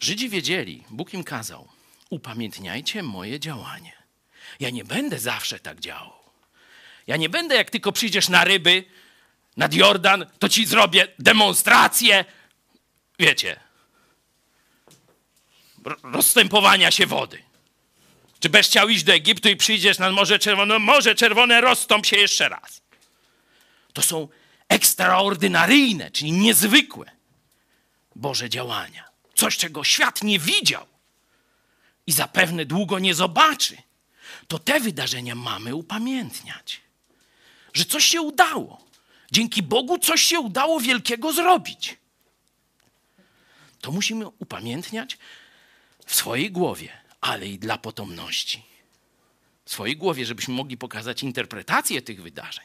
Żydzi 0.00 0.28
wiedzieli, 0.28 0.82
Bóg 0.90 1.14
im 1.14 1.24
kazał, 1.24 1.75
upamiętniajcie 2.10 3.02
moje 3.02 3.40
działanie. 3.40 3.92
Ja 4.60 4.70
nie 4.70 4.84
będę 4.84 5.18
zawsze 5.18 5.58
tak 5.60 5.80
działał. 5.80 6.12
Ja 7.06 7.16
nie 7.16 7.28
będę, 7.28 7.54
jak 7.54 7.70
tylko 7.70 7.92
przyjdziesz 7.92 8.28
na 8.28 8.44
ryby, 8.44 8.84
nad 9.56 9.74
Jordan, 9.74 10.26
to 10.38 10.48
ci 10.48 10.66
zrobię 10.66 11.08
demonstrację, 11.18 12.24
wiecie, 13.18 13.60
ro- 15.84 15.96
rozstępowania 16.02 16.90
się 16.90 17.06
wody. 17.06 17.42
Czy 18.40 18.48
będziesz 18.48 18.70
chciał 18.70 18.88
iść 18.88 19.04
do 19.04 19.12
Egiptu 19.12 19.48
i 19.48 19.56
przyjdziesz 19.56 19.98
nad 19.98 20.12
Morze 20.12 20.38
Czerwone? 20.38 20.74
No 20.74 20.78
Morze 20.78 21.14
Czerwone, 21.14 21.60
rozstąp 21.60 22.06
się 22.06 22.16
jeszcze 22.16 22.48
raz. 22.48 22.82
To 23.92 24.02
są 24.02 24.28
ekstraordynaryjne, 24.68 26.10
czyli 26.10 26.32
niezwykłe 26.32 27.10
Boże 28.14 28.48
działania. 28.50 29.04
Coś, 29.34 29.56
czego 29.56 29.84
świat 29.84 30.22
nie 30.22 30.38
widział 30.38 30.86
i 32.06 32.12
zapewne 32.12 32.66
długo 32.66 32.98
nie 32.98 33.14
zobaczy. 33.14 33.76
To 34.48 34.58
te 34.58 34.80
wydarzenia 34.80 35.34
mamy 35.34 35.74
upamiętniać. 35.74 36.80
Że 37.74 37.84
coś 37.84 38.04
się 38.04 38.20
udało. 38.20 38.84
Dzięki 39.32 39.62
Bogu 39.62 39.98
coś 39.98 40.22
się 40.22 40.40
udało 40.40 40.80
wielkiego 40.80 41.32
zrobić. 41.32 41.96
To 43.80 43.92
musimy 43.92 44.28
upamiętniać 44.28 45.18
w 46.06 46.14
swojej 46.14 46.50
głowie, 46.50 46.92
ale 47.20 47.46
i 47.46 47.58
dla 47.58 47.78
potomności. 47.78 48.62
w 49.64 49.72
swojej 49.72 49.96
głowie, 49.96 50.26
żebyśmy 50.26 50.54
mogli 50.54 50.76
pokazać 50.76 51.22
interpretację 51.22 52.02
tych 52.02 52.22
wydarzeń. 52.22 52.64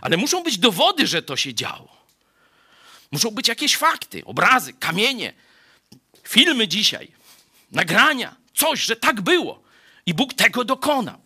Ale 0.00 0.16
muszą 0.16 0.42
być 0.42 0.58
dowody, 0.58 1.06
że 1.06 1.22
to 1.22 1.36
się 1.36 1.54
działo. 1.54 1.96
Muszą 3.10 3.30
być 3.30 3.48
jakieś 3.48 3.76
fakty, 3.76 4.24
obrazy, 4.24 4.72
kamienie, 4.72 5.32
filmy 6.22 6.68
dzisiaj, 6.68 7.12
nagrania, 7.72 8.36
coś, 8.60 8.82
że 8.82 8.96
tak 8.96 9.20
było. 9.20 9.62
I 10.06 10.14
Bóg 10.14 10.34
tego 10.34 10.64
dokonał. 10.64 11.20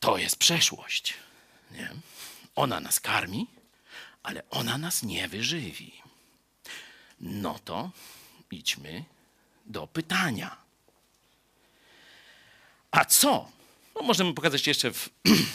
To 0.00 0.18
jest 0.18 0.36
przeszłość. 0.36 1.14
Nie? 1.70 1.90
Ona 2.56 2.80
nas 2.80 3.00
karmi, 3.00 3.46
ale 4.22 4.42
ona 4.50 4.78
nas 4.78 5.02
nie 5.02 5.28
wyżywi. 5.28 5.92
No 7.20 7.58
to 7.64 7.90
idźmy 8.50 9.04
do 9.66 9.86
pytania. 9.86 10.56
A 12.90 13.04
co? 13.04 13.48
No 13.94 14.02
możemy 14.02 14.34
pokazać 14.34 14.66
jeszcze 14.66 14.92
w, 14.92 15.08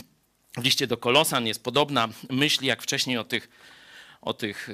w 0.58 0.64
liście 0.64 0.88
do 0.88 0.98
Kolosan. 0.98 1.48
Jest 1.48 1.64
podobna 1.64 2.10
myśl 2.30 2.66
jak 2.66 2.84
wcześniej 2.84 3.18
o 3.18 3.24
tych, 3.24 3.50
o 4.22 4.34
tych 4.34 4.70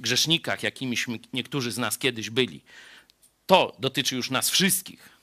grzesznikach, 0.00 0.62
jakimiś 0.62 1.06
niektórzy 1.32 1.72
z 1.72 1.78
nas 1.78 1.98
kiedyś 1.98 2.30
byli. 2.30 2.60
To 3.46 3.76
dotyczy 3.78 4.16
już 4.16 4.30
nas 4.30 4.50
wszystkich. 4.50 5.20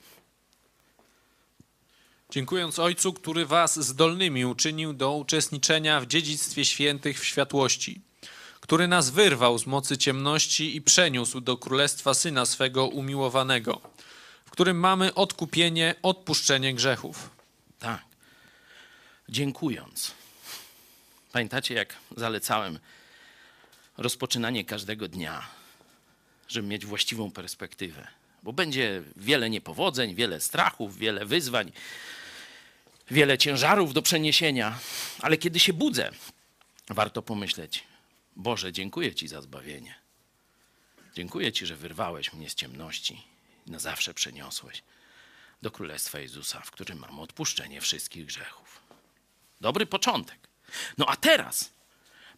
Dziękując 2.30 2.78
Ojcu, 2.78 3.12
który 3.12 3.46
was 3.46 3.86
zdolnymi 3.86 4.44
uczynił 4.44 4.92
do 4.92 5.12
uczestniczenia 5.12 6.00
w 6.00 6.06
dziedzictwie 6.06 6.64
świętych 6.64 7.20
w 7.20 7.24
światłości, 7.24 8.00
który 8.60 8.88
nas 8.88 9.10
wyrwał 9.10 9.58
z 9.58 9.66
mocy 9.66 9.98
ciemności 9.98 10.76
i 10.76 10.82
przeniósł 10.82 11.40
do 11.40 11.56
królestwa 11.56 12.14
Syna 12.14 12.46
swego 12.46 12.86
umiłowanego, 12.86 13.80
w 14.44 14.50
którym 14.50 14.80
mamy 14.80 15.14
odkupienie, 15.14 15.94
odpuszczenie 16.02 16.74
grzechów. 16.74 17.30
Tak. 17.78 18.02
Dziękując. 19.28 20.14
Pamiętacie, 21.32 21.74
jak 21.74 21.96
zalecałem 22.16 22.78
rozpoczynanie 23.98 24.64
każdego 24.64 25.08
dnia, 25.08 25.48
żeby 26.48 26.68
mieć 26.68 26.86
właściwą 26.86 27.30
perspektywę. 27.30 28.08
Bo 28.42 28.52
będzie 28.52 29.02
wiele 29.16 29.50
niepowodzeń, 29.50 30.14
wiele 30.14 30.40
strachów, 30.40 30.98
wiele 30.98 31.26
wyzwań, 31.26 31.72
wiele 33.10 33.38
ciężarów 33.38 33.94
do 33.94 34.02
przeniesienia, 34.02 34.78
ale 35.20 35.36
kiedy 35.36 35.58
się 35.58 35.72
budzę, 35.72 36.10
warto 36.88 37.22
pomyśleć: 37.22 37.84
Boże, 38.36 38.72
dziękuję 38.72 39.14
Ci 39.14 39.28
za 39.28 39.42
zbawienie. 39.42 39.94
Dziękuję 41.14 41.52
Ci, 41.52 41.66
że 41.66 41.76
wyrwałeś 41.76 42.32
mnie 42.32 42.50
z 42.50 42.54
ciemności 42.54 43.22
i 43.66 43.70
na 43.70 43.78
zawsze 43.78 44.14
przeniosłeś 44.14 44.82
do 45.62 45.70
Królestwa 45.70 46.18
Jezusa, 46.18 46.60
w 46.60 46.70
którym 46.70 46.98
mam 46.98 47.20
odpuszczenie 47.20 47.80
wszystkich 47.80 48.26
grzechów. 48.26 48.80
Dobry 49.60 49.86
początek. 49.86 50.38
No 50.98 51.06
a 51.06 51.16
teraz 51.16 51.70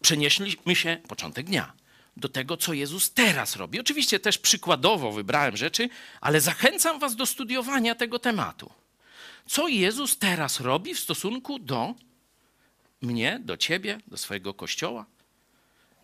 przenieśliśmy 0.03 0.77
się, 0.77 0.99
początek 1.09 1.47
dnia, 1.47 1.73
do 2.17 2.29
tego, 2.29 2.57
co 2.57 2.73
Jezus 2.73 3.13
teraz 3.13 3.57
robi. 3.57 3.81
Oczywiście 3.81 4.21
też 4.21 4.39
przykładowo 4.39 5.13
wybrałem 5.13 5.57
rzeczy, 5.57 5.89
ale 6.21 6.41
zachęcam 6.41 6.99
Was 6.99 7.17
do 7.17 7.27
studiowania 7.27 7.95
tego 7.95 8.19
tematu. 8.19 8.73
Co 9.47 9.69
Jezus 9.69 10.19
teraz 10.19 10.61
robi 10.61 10.95
w 10.95 11.01
stosunku 11.01 11.59
do 11.59 11.95
mnie, 13.03 13.41
do 13.45 13.57
Ciebie, 13.57 14.01
do 14.07 14.17
swojego 14.17 14.55
kościoła, 14.55 15.07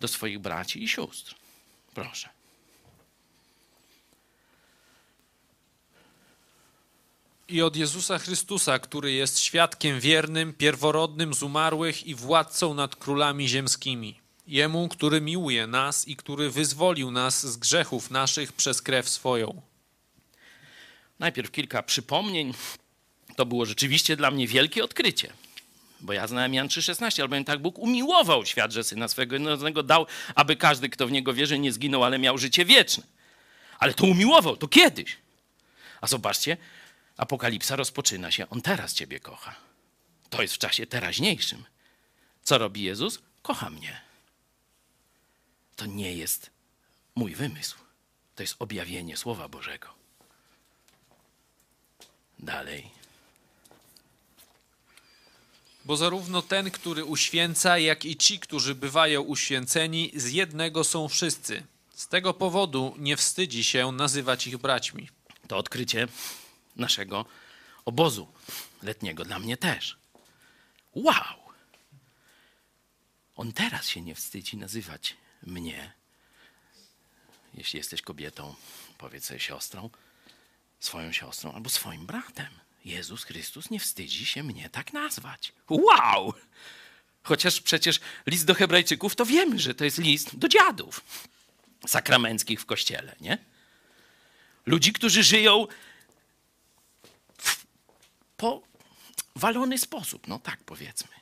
do 0.00 0.08
swoich 0.08 0.38
braci 0.38 0.82
i 0.82 0.88
sióstr? 0.88 1.34
Proszę. 1.94 2.35
I 7.48 7.62
od 7.62 7.76
Jezusa 7.76 8.18
Chrystusa, 8.18 8.78
który 8.78 9.12
jest 9.12 9.40
świadkiem 9.40 10.00
wiernym, 10.00 10.52
pierworodnym 10.52 11.34
z 11.34 11.42
umarłych 11.42 12.06
i 12.06 12.14
władcą 12.14 12.74
nad 12.74 12.96
królami 12.96 13.48
ziemskimi. 13.48 14.20
Jemu, 14.46 14.88
który 14.88 15.20
miłuje 15.20 15.66
nas 15.66 16.08
i 16.08 16.16
który 16.16 16.50
wyzwolił 16.50 17.10
nas 17.10 17.46
z 17.46 17.56
grzechów 17.56 18.10
naszych 18.10 18.52
przez 18.52 18.82
krew 18.82 19.08
swoją. 19.08 19.62
Najpierw 21.18 21.50
kilka 21.50 21.82
przypomnień. 21.82 22.54
To 23.36 23.46
było 23.46 23.66
rzeczywiście 23.66 24.16
dla 24.16 24.30
mnie 24.30 24.46
wielkie 24.46 24.84
odkrycie. 24.84 25.32
Bo 26.00 26.12
ja 26.12 26.26
znałem 26.26 26.54
Jan 26.54 26.68
3,16, 26.68 27.22
albowiem 27.22 27.44
tak 27.44 27.62
Bóg 27.62 27.78
umiłował 27.78 28.46
świat, 28.46 28.72
że 28.72 28.84
Syna 28.84 29.08
swego 29.08 29.34
jednorodzonego 29.34 29.82
dał, 29.82 30.06
aby 30.34 30.56
każdy, 30.56 30.88
kto 30.88 31.06
w 31.06 31.12
Niego 31.12 31.34
wierzy, 31.34 31.58
nie 31.58 31.72
zginął, 31.72 32.04
ale 32.04 32.18
miał 32.18 32.38
życie 32.38 32.64
wieczne. 32.64 33.04
Ale 33.78 33.94
to 33.94 34.06
umiłował, 34.06 34.56
to 34.56 34.68
kiedyś. 34.68 35.16
A 36.00 36.06
zobaczcie, 36.06 36.56
Apokalipsa 37.16 37.76
rozpoczyna 37.76 38.30
się, 38.30 38.50
On 38.50 38.62
teraz 38.62 38.94
Ciebie 38.94 39.20
kocha. 39.20 39.54
To 40.30 40.42
jest 40.42 40.54
w 40.54 40.58
czasie 40.58 40.86
teraźniejszym. 40.86 41.64
Co 42.42 42.58
robi 42.58 42.82
Jezus? 42.82 43.18
Kocha 43.42 43.70
mnie. 43.70 44.00
To 45.76 45.86
nie 45.86 46.16
jest 46.16 46.50
mój 47.14 47.34
wymysł. 47.34 47.76
To 48.34 48.42
jest 48.42 48.56
objawienie 48.58 49.16
Słowa 49.16 49.48
Bożego. 49.48 49.88
Dalej. 52.38 52.90
Bo 55.84 55.96
zarówno 55.96 56.42
ten, 56.42 56.70
który 56.70 57.04
uświęca, 57.04 57.78
jak 57.78 58.04
i 58.04 58.16
ci, 58.16 58.38
którzy 58.38 58.74
bywają 58.74 59.22
uświęceni, 59.22 60.12
z 60.14 60.32
jednego 60.32 60.84
są 60.84 61.08
wszyscy. 61.08 61.62
Z 61.94 62.08
tego 62.08 62.34
powodu 62.34 62.94
nie 62.98 63.16
wstydzi 63.16 63.64
się 63.64 63.92
nazywać 63.92 64.46
ich 64.46 64.58
braćmi. 64.58 65.08
To 65.48 65.56
odkrycie 65.56 66.08
naszego 66.76 67.26
obozu 67.84 68.32
letniego, 68.82 69.24
dla 69.24 69.38
mnie 69.38 69.56
też. 69.56 69.98
Wow! 70.94 71.46
On 73.36 73.52
teraz 73.52 73.88
się 73.88 74.00
nie 74.02 74.14
wstydzi 74.14 74.56
nazywać 74.56 75.16
mnie. 75.42 75.92
Jeśli 77.54 77.76
jesteś 77.76 78.02
kobietą, 78.02 78.54
powiedz 78.98 79.24
sobie 79.24 79.40
siostrą, 79.40 79.90
swoją 80.80 81.12
siostrą 81.12 81.52
albo 81.52 81.70
swoim 81.70 82.06
bratem. 82.06 82.48
Jezus 82.84 83.24
Chrystus 83.24 83.70
nie 83.70 83.80
wstydzi 83.80 84.26
się 84.26 84.42
mnie 84.42 84.70
tak 84.70 84.92
nazwać. 84.92 85.52
Wow! 85.68 86.34
Chociaż 87.22 87.60
przecież 87.60 88.00
list 88.26 88.44
do 88.44 88.54
Hebrajczyków 88.54 89.16
to 89.16 89.26
wiemy, 89.26 89.58
że 89.58 89.74
to 89.74 89.84
jest 89.84 89.98
list 89.98 90.36
do 90.36 90.48
dziadów 90.48 91.00
sakramenckich 91.86 92.60
w 92.60 92.66
kościele, 92.66 93.16
nie? 93.20 93.38
Ludzi, 94.66 94.92
którzy 94.92 95.22
żyją 95.22 95.66
powalony 98.36 99.78
sposób, 99.78 100.28
no 100.28 100.38
tak 100.38 100.58
powiedzmy. 100.64 101.16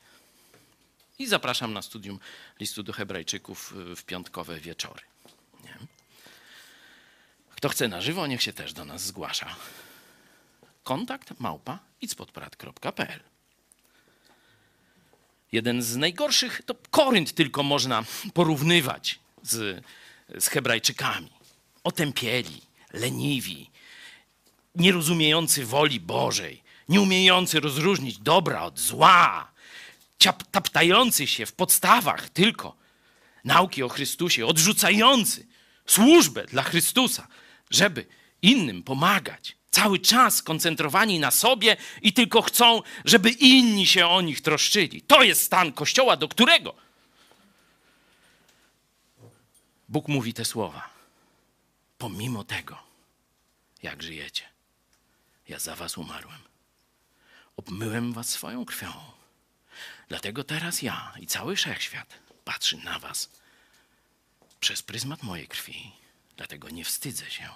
I 1.19 1.27
zapraszam 1.27 1.73
na 1.73 1.83
studium 1.83 2.19
listu 2.61 2.83
do 2.83 2.93
Hebrajczyków 2.93 3.75
w 3.97 4.05
piątkowe 4.05 4.61
wieczory. 4.61 5.03
Nie? 5.65 5.79
Kto 7.57 7.69
chce 7.69 7.89
na 7.89 8.01
żywo, 8.01 8.27
niech 8.27 8.43
się 8.43 8.53
też 8.53 8.73
do 8.73 8.85
nas 8.85 9.03
zgłasza. 9.05 9.57
Kontakt 10.85 11.41
małpa 11.41 11.79
itspodprat.pl 12.01 13.21
Jeden 15.53 15.83
z 15.83 15.97
najgorszych, 15.97 16.63
to 16.67 16.75
Korynt 16.91 17.35
tylko 17.35 17.63
można 17.63 18.05
porównywać 18.35 19.19
z, 19.43 19.85
z 20.39 20.49
Hebrajczykami. 20.49 21.31
Otępieli, 21.85 22.61
leniwi, 22.93 23.71
nierozumiejący 24.75 25.65
woli 25.65 26.01
Bożej, 26.01 26.64
nieumiejący 26.89 27.61
rozróżnić 27.61 28.19
dobra 28.19 28.63
od 28.63 28.79
zła, 28.81 29.53
taptający 30.51 31.27
się 31.27 31.47
w 31.47 31.53
podstawach 31.53 32.29
tylko 32.29 32.77
nauki 33.45 33.83
o 33.83 33.89
Chrystusie, 33.89 34.47
odrzucający 34.47 35.47
służbę 35.87 36.47
dla 36.47 36.63
Chrystusa, 36.63 37.29
żeby 37.71 38.07
innym 38.43 38.83
pomagać. 38.83 39.57
Cały 39.71 39.99
czas 39.99 40.37
skoncentrowani 40.37 41.19
na 41.19 41.31
sobie 41.31 41.77
i 42.03 42.13
tylko 42.13 42.43
chcą, 42.43 42.83
żeby 43.05 43.31
inni 43.31 43.87
się 43.87 44.07
o 44.07 44.21
nich 44.21 44.41
troszczyli. 44.41 45.03
To 45.03 45.23
jest 45.23 45.43
stan 45.43 45.73
Kościoła, 45.73 46.17
do 46.17 46.29
którego 46.29 46.75
Bóg 49.89 50.09
mówi 50.09 50.35
te 50.35 50.45
słowa. 50.45 50.91
Pomimo 51.99 52.45
tego, 52.45 52.79
jak 53.83 54.03
żyjecie, 54.03 54.45
ja 55.49 55.59
za 55.59 55.77
was 55.77 55.99
umarłem. 55.99 56.54
Obmyłem 57.57 58.13
was 58.13 58.29
swoją 58.29 58.65
krwią. 58.65 58.93
Dlatego 60.09 60.45
teraz 60.45 60.83
ja 60.83 61.15
i 61.21 61.27
cały 61.27 61.57
wszechświat 61.57 62.15
patrzy 62.45 62.77
na 62.77 62.99
was 62.99 63.31
przez 64.61 64.83
pryzmat 64.83 65.23
mojej 65.23 65.49
krwi. 65.49 65.93
Dlatego 66.37 66.71
nie 66.71 66.85
wstydzę 66.85 67.31
się 67.31 67.49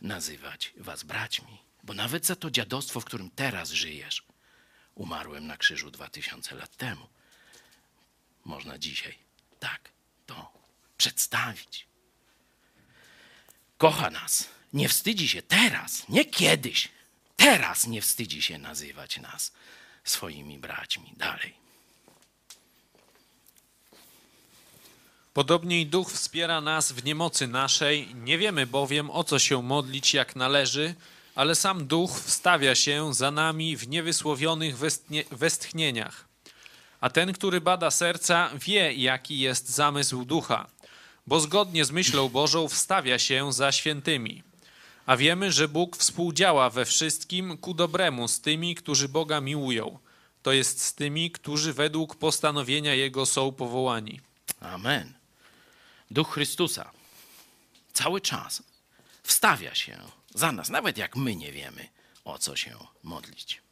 nazywać 0.00 0.72
was 0.76 1.02
braćmi, 1.02 1.58
bo 1.82 1.94
nawet 1.94 2.26
za 2.26 2.36
to 2.36 2.50
dziadostwo, 2.50 3.00
w 3.00 3.04
którym 3.04 3.30
teraz 3.30 3.70
żyjesz, 3.70 4.22
umarłem 4.94 5.46
na 5.46 5.56
krzyżu 5.56 5.90
dwa 5.90 6.08
tysiące 6.08 6.54
lat 6.54 6.76
temu. 6.76 7.06
Można 8.44 8.78
dzisiaj 8.78 9.18
tak 9.58 9.88
to 10.26 10.52
przedstawić. 10.96 11.86
Kocha 13.78 14.10
nas, 14.10 14.48
nie 14.72 14.88
wstydzi 14.88 15.28
się 15.28 15.42
teraz, 15.42 16.08
nie 16.08 16.24
kiedyś, 16.24 16.88
teraz 17.40 17.86
nie 17.86 18.02
wstydzi 18.02 18.42
się 18.42 18.58
nazywać 18.58 19.16
nas 19.18 19.52
swoimi 20.04 20.58
braćmi. 20.58 21.14
Dalej. 21.16 21.54
Podobnie 25.34 25.80
i 25.80 25.86
Duch 25.86 26.12
wspiera 26.12 26.60
nas 26.60 26.92
w 26.92 27.04
niemocy 27.04 27.46
naszej. 27.46 28.14
Nie 28.14 28.38
wiemy 28.38 28.66
bowiem, 28.66 29.10
o 29.10 29.24
co 29.24 29.38
się 29.38 29.62
modlić, 29.62 30.14
jak 30.14 30.36
należy, 30.36 30.94
ale 31.34 31.54
sam 31.54 31.86
Duch 31.86 32.20
wstawia 32.20 32.74
się 32.74 33.14
za 33.14 33.30
nami 33.30 33.76
w 33.76 33.88
niewysłowionych 33.88 34.76
westchnieniach. 35.30 36.28
A 37.00 37.10
ten, 37.10 37.32
który 37.32 37.60
bada 37.60 37.90
serca, 37.90 38.50
wie, 38.54 38.92
jaki 38.94 39.38
jest 39.38 39.68
zamysł 39.68 40.24
Ducha, 40.24 40.66
bo 41.26 41.40
zgodnie 41.40 41.84
z 41.84 41.90
myślą 41.90 42.28
Bożą 42.28 42.68
wstawia 42.68 43.18
się 43.18 43.52
za 43.52 43.72
świętymi. 43.72 44.49
A 45.10 45.16
wiemy, 45.16 45.52
że 45.52 45.68
Bóg 45.68 45.96
współdziała 45.96 46.70
we 46.70 46.84
wszystkim 46.84 47.58
ku 47.58 47.74
dobremu 47.74 48.28
z 48.28 48.40
tymi, 48.40 48.74
którzy 48.74 49.08
Boga 49.08 49.40
miłują, 49.40 49.98
to 50.42 50.52
jest 50.52 50.82
z 50.82 50.94
tymi, 50.94 51.30
którzy 51.30 51.72
według 51.72 52.16
postanowienia 52.16 52.94
Jego 52.94 53.26
są 53.26 53.52
powołani. 53.52 54.20
Amen. 54.60 55.14
Duch 56.10 56.32
Chrystusa 56.32 56.90
cały 57.92 58.20
czas 58.20 58.62
wstawia 59.22 59.74
się 59.74 59.98
za 60.34 60.52
nas, 60.52 60.68
nawet 60.68 60.98
jak 60.98 61.16
my 61.16 61.36
nie 61.36 61.52
wiemy, 61.52 61.88
o 62.24 62.38
co 62.38 62.56
się 62.56 62.76
modlić. 63.02 63.62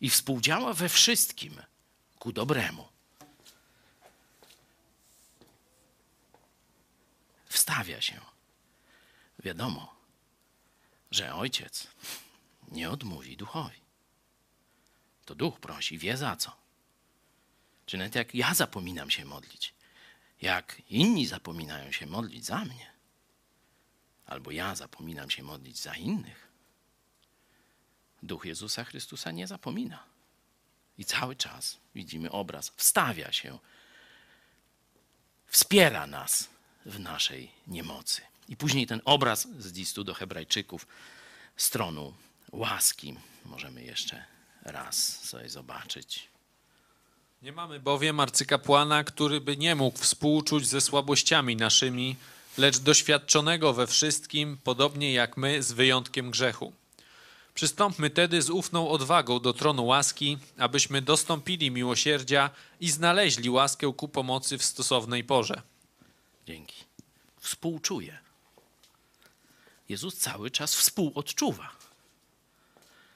I 0.00 0.10
współdziała 0.10 0.72
we 0.72 0.88
wszystkim 0.88 1.62
ku 2.18 2.32
dobremu. 2.32 2.88
Wstawia 7.48 8.00
się. 8.00 8.33
Wiadomo, 9.44 9.94
że 11.10 11.34
ojciec 11.34 11.86
nie 12.68 12.90
odmówi 12.90 13.36
duchowi. 13.36 13.80
To 15.24 15.34
duch 15.34 15.60
prosi, 15.60 15.98
wie 15.98 16.16
za 16.16 16.36
co. 16.36 16.56
Czy 17.86 17.98
nawet 17.98 18.14
jak 18.14 18.34
ja 18.34 18.54
zapominam 18.54 19.10
się 19.10 19.24
modlić, 19.24 19.74
jak 20.42 20.82
inni 20.90 21.26
zapominają 21.26 21.92
się 21.92 22.06
modlić 22.06 22.44
za 22.44 22.64
mnie, 22.64 22.92
albo 24.26 24.50
ja 24.50 24.74
zapominam 24.74 25.30
się 25.30 25.42
modlić 25.42 25.78
za 25.78 25.94
innych, 25.94 26.44
Duch 28.22 28.44
Jezusa 28.44 28.84
Chrystusa 28.84 29.30
nie 29.30 29.46
zapomina. 29.46 30.04
I 30.98 31.04
cały 31.04 31.36
czas 31.36 31.76
widzimy 31.94 32.30
obraz, 32.30 32.72
wstawia 32.76 33.32
się, 33.32 33.58
wspiera 35.46 36.06
nas 36.06 36.48
w 36.86 37.00
naszej 37.00 37.50
niemocy. 37.66 38.22
I 38.48 38.56
później 38.56 38.86
ten 38.86 39.00
obraz 39.04 39.48
z 39.58 39.72
listu 39.72 40.04
do 40.04 40.14
Hebrajczyków, 40.14 40.86
stronu 41.56 42.14
łaski, 42.52 43.14
możemy 43.44 43.82
jeszcze 43.82 44.24
raz 44.62 45.24
sobie 45.24 45.48
zobaczyć. 45.48 46.28
Nie 47.42 47.52
mamy 47.52 47.80
bowiem 47.80 48.20
arcykapłana, 48.20 49.04
który 49.04 49.40
by 49.40 49.56
nie 49.56 49.74
mógł 49.74 49.98
współczuć 49.98 50.66
ze 50.66 50.80
słabościami 50.80 51.56
naszymi, 51.56 52.16
lecz 52.58 52.78
doświadczonego 52.78 53.72
we 53.72 53.86
wszystkim, 53.86 54.58
podobnie 54.64 55.12
jak 55.12 55.36
my, 55.36 55.62
z 55.62 55.72
wyjątkiem 55.72 56.30
grzechu. 56.30 56.72
Przystąpmy 57.54 58.10
tedy 58.10 58.42
z 58.42 58.50
ufną 58.50 58.88
odwagą 58.88 59.40
do 59.40 59.52
tronu 59.52 59.86
łaski, 59.86 60.38
abyśmy 60.58 61.02
dostąpili 61.02 61.70
miłosierdzia 61.70 62.50
i 62.80 62.90
znaleźli 62.90 63.50
łaskę 63.50 63.92
ku 63.96 64.08
pomocy 64.08 64.58
w 64.58 64.64
stosownej 64.64 65.24
porze. 65.24 65.62
Dzięki. 66.46 66.84
Współczuje. 67.40 68.23
Jezus 69.94 70.16
cały 70.16 70.50
czas 70.50 70.74
współodczuwa. 70.74 71.76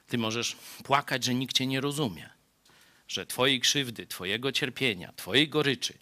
Ty 0.08 0.18
możesz 0.18 0.56
płakać, 0.84 1.24
że 1.24 1.34
nikt 1.34 1.56
cię 1.56 1.66
nie 1.66 1.80
rozumie, 1.80 2.30
że 3.08 3.26
twojej 3.26 3.60
krzywdy, 3.60 4.06
twojego 4.06 4.52
cierpienia, 4.52 5.12
twojej 5.16 5.48
goryczy, 5.48 5.98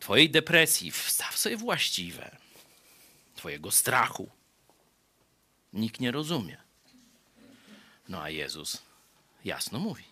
twojej 0.00 0.30
depresji 0.30 0.90
wstaw 0.90 1.38
sobie 1.38 1.56
właściwe, 1.56 2.36
twojego 3.36 3.70
strachu. 3.70 4.30
Nikt 5.72 6.00
nie 6.00 6.10
rozumie. 6.10 6.56
No 8.08 8.22
a 8.22 8.30
Jezus 8.30 8.82
jasno 9.44 9.78
mówi. 9.78 10.04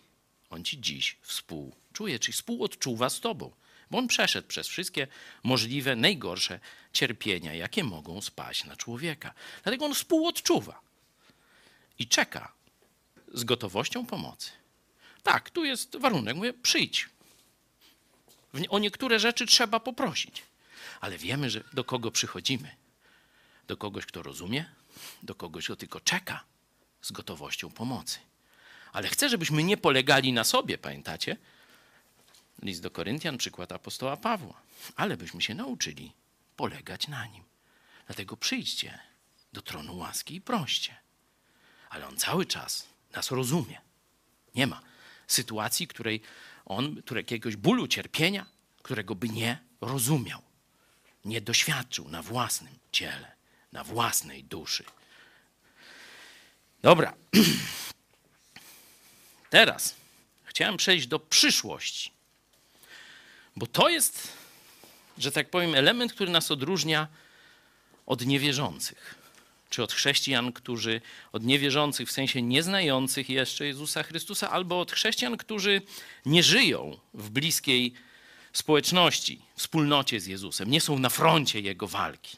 On 0.49 0.63
ci 0.63 0.81
dziś 0.81 1.17
współczuje, 1.21 2.19
czyli 2.19 2.33
współodczuwa 2.33 3.09
z 3.09 3.19
tobą, 3.19 3.51
bo 3.91 3.97
on 3.97 4.07
przeszedł 4.07 4.47
przez 4.47 4.67
wszystkie 4.67 5.07
możliwe, 5.43 5.95
najgorsze 5.95 6.59
cierpienia, 6.93 7.53
jakie 7.53 7.83
mogą 7.83 8.21
spaść 8.21 8.65
na 8.65 8.75
człowieka. 8.75 9.33
Dlatego 9.63 9.85
on 9.85 9.95
współodczuwa 9.95 10.81
i 11.99 12.07
czeka 12.07 12.53
z 13.33 13.43
gotowością 13.43 14.05
pomocy. 14.05 14.51
Tak, 15.23 15.49
tu 15.49 15.65
jest 15.65 15.97
warunek, 15.97 16.35
mówię, 16.35 16.53
przyjdź. 16.53 17.09
O 18.69 18.79
niektóre 18.79 19.19
rzeczy 19.19 19.45
trzeba 19.45 19.79
poprosić, 19.79 20.43
ale 21.01 21.17
wiemy, 21.17 21.49
że 21.49 21.63
do 21.73 21.83
kogo 21.83 22.11
przychodzimy. 22.11 22.75
Do 23.67 23.77
kogoś, 23.77 24.05
kto 24.05 24.23
rozumie, 24.23 24.65
do 25.23 25.35
kogoś, 25.35 25.65
kto 25.65 25.75
tylko 25.75 25.99
czeka 25.99 26.43
z 27.01 27.11
gotowością 27.11 27.69
pomocy. 27.69 28.19
Ale 28.93 29.07
chcę, 29.07 29.29
żebyśmy 29.29 29.63
nie 29.63 29.77
polegali 29.77 30.33
na 30.33 30.43
sobie, 30.43 30.77
pamiętacie? 30.77 31.37
List 32.61 32.81
do 32.81 32.91
Koryntian, 32.91 33.37
przykład 33.37 33.71
apostoła 33.71 34.17
Pawła. 34.17 34.61
Ale 34.95 35.17
byśmy 35.17 35.41
się 35.41 35.55
nauczyli 35.55 36.13
polegać 36.55 37.07
na 37.07 37.25
nim. 37.25 37.43
Dlatego 38.05 38.37
przyjdźcie 38.37 38.99
do 39.53 39.61
tronu 39.61 39.97
łaski 39.97 40.35
i 40.35 40.41
proście. 40.41 40.95
Ale 41.89 42.07
on 42.07 42.17
cały 42.17 42.45
czas 42.45 42.87
nas 43.11 43.31
rozumie. 43.31 43.81
Nie 44.55 44.67
ma 44.67 44.81
sytuacji, 45.27 45.87
której 45.87 46.21
on, 46.65 47.01
której 47.01 47.21
jakiegoś 47.21 47.55
bólu, 47.55 47.87
cierpienia, 47.87 48.45
którego 48.81 49.15
by 49.15 49.29
nie 49.29 49.57
rozumiał, 49.81 50.41
nie 51.25 51.41
doświadczył 51.41 52.09
na 52.09 52.21
własnym 52.21 52.79
ciele, 52.91 53.31
na 53.71 53.83
własnej 53.83 54.43
duszy. 54.43 54.83
Dobra. 56.81 57.13
Teraz 59.49 59.95
chciałem 60.43 60.77
przejść 60.77 61.07
do 61.07 61.19
przyszłości, 61.19 62.11
bo 63.55 63.67
to 63.67 63.89
jest, 63.89 64.40
że 65.21 65.31
tak 65.31 65.49
powiem, 65.49 65.75
element, 65.75 66.13
który 66.13 66.31
nas 66.31 66.51
odróżnia 66.51 67.07
od 68.05 68.25
niewierzących 68.25 69.21
czy 69.71 69.83
od 69.83 69.93
chrześcijan, 69.93 70.53
którzy 70.53 71.01
od 71.31 71.43
niewierzących, 71.43 72.09
w 72.09 72.11
sensie 72.11 72.41
nieznających 72.41 73.29
jeszcze 73.29 73.65
Jezusa 73.65 74.03
Chrystusa, 74.03 74.49
albo 74.49 74.79
od 74.79 74.91
chrześcijan, 74.91 75.37
którzy 75.37 75.81
nie 76.25 76.43
żyją 76.43 76.97
w 77.13 77.29
bliskiej 77.29 77.93
społeczności, 78.53 79.41
wspólnocie 79.55 80.19
z 80.19 80.27
Jezusem, 80.27 80.71
nie 80.71 80.81
są 80.81 80.99
na 80.99 81.09
froncie 81.09 81.59
Jego 81.59 81.87
walki, 81.87 82.37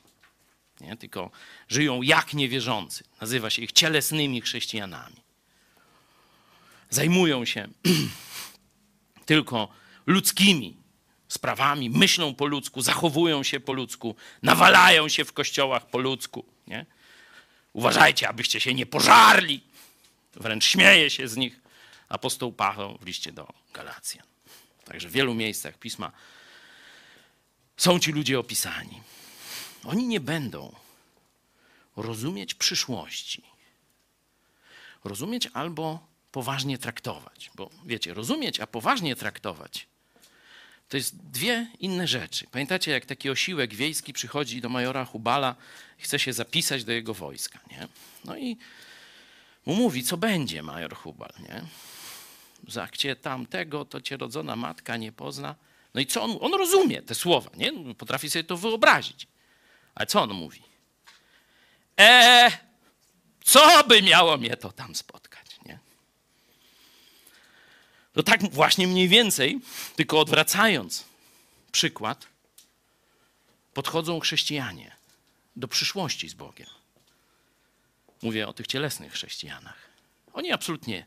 nie? 0.81 0.97
tylko 0.97 1.31
żyją 1.67 2.01
jak 2.01 2.33
niewierzący. 2.33 3.03
Nazywa 3.21 3.49
się 3.49 3.61
ich 3.61 3.71
cielesnymi 3.71 4.41
chrześcijanami. 4.41 5.15
Zajmują 6.89 7.45
się 7.45 7.67
tylko 9.25 9.67
ludzkimi 10.05 10.82
sprawami, 11.33 11.89
myślą 11.89 12.35
po 12.35 12.45
ludzku, 12.45 12.81
zachowują 12.81 13.43
się 13.43 13.59
po 13.59 13.73
ludzku, 13.73 14.15
nawalają 14.41 15.09
się 15.09 15.25
w 15.25 15.33
kościołach 15.33 15.85
po 15.85 15.97
ludzku. 15.97 16.45
Nie? 16.67 16.85
Uważajcie, 17.73 18.29
abyście 18.29 18.59
się 18.59 18.73
nie 18.73 18.85
pożarli. 18.85 19.63
Wręcz 20.35 20.65
śmieje 20.65 21.09
się 21.09 21.27
z 21.27 21.37
nich 21.37 21.59
apostoł 22.09 22.51
Paweł 22.51 22.97
w 23.01 23.05
liście 23.05 23.31
do 23.31 23.53
Galacjan. 23.73 24.25
Także 24.85 25.09
w 25.09 25.11
wielu 25.11 25.33
miejscach 25.33 25.77
pisma 25.77 26.11
są 27.77 27.99
ci 27.99 28.11
ludzie 28.11 28.39
opisani. 28.39 29.01
Oni 29.83 30.07
nie 30.07 30.19
będą 30.19 30.75
rozumieć 31.95 32.53
przyszłości. 32.53 33.43
Rozumieć 35.03 35.49
albo 35.53 36.07
poważnie 36.31 36.77
traktować. 36.77 37.51
Bo 37.55 37.69
wiecie, 37.85 38.13
rozumieć, 38.13 38.59
a 38.59 38.67
poważnie 38.67 39.15
traktować 39.15 39.87
to 40.93 40.97
jest 40.97 41.15
dwie 41.17 41.67
inne 41.79 42.07
rzeczy. 42.07 42.47
Pamiętacie, 42.51 42.91
jak 42.91 43.05
taki 43.05 43.29
osiłek 43.29 43.73
wiejski 43.73 44.13
przychodzi 44.13 44.61
do 44.61 44.69
majora 44.69 45.05
Hubala 45.05 45.55
chce 45.97 46.19
się 46.19 46.33
zapisać 46.33 46.83
do 46.83 46.91
jego 46.91 47.13
wojska, 47.13 47.59
nie? 47.71 47.87
No 48.25 48.37
i 48.37 48.57
mu 49.65 49.75
mówi, 49.75 50.03
co 50.03 50.17
będzie 50.17 50.63
major 50.63 50.95
Hubal, 50.95 51.33
nie? 51.39 51.61
Zakcie 52.67 53.15
tamtego, 53.15 53.85
to 53.85 54.01
cię 54.01 54.17
rodzona 54.17 54.55
matka 54.55 54.97
nie 54.97 55.11
pozna. 55.11 55.55
No 55.93 56.01
i 56.01 56.05
co 56.05 56.23
on, 56.23 56.37
on 56.41 56.53
rozumie 56.53 57.01
te 57.01 57.15
słowa, 57.15 57.51
nie? 57.55 57.95
Potrafi 57.95 58.29
sobie 58.29 58.43
to 58.43 58.57
wyobrazić. 58.57 59.27
Ale 59.95 60.07
co 60.07 60.21
on 60.21 60.33
mówi? 60.33 60.61
E, 61.99 62.51
co 63.43 63.83
by 63.87 64.01
miało 64.01 64.37
mnie 64.37 64.57
to 64.57 64.71
tam 64.71 64.95
spotkać? 64.95 65.22
To 68.13 68.23
tak 68.23 68.51
właśnie 68.51 68.87
mniej 68.87 69.07
więcej, 69.07 69.59
tylko 69.95 70.19
odwracając 70.19 71.05
przykład, 71.71 72.27
podchodzą 73.73 74.19
chrześcijanie 74.19 74.95
do 75.55 75.67
przyszłości 75.67 76.29
z 76.29 76.33
Bogiem. 76.33 76.67
Mówię 78.21 78.47
o 78.47 78.53
tych 78.53 78.67
cielesnych 78.67 79.13
chrześcijanach. 79.13 79.89
Oni 80.33 80.51
absolutnie 80.51 81.05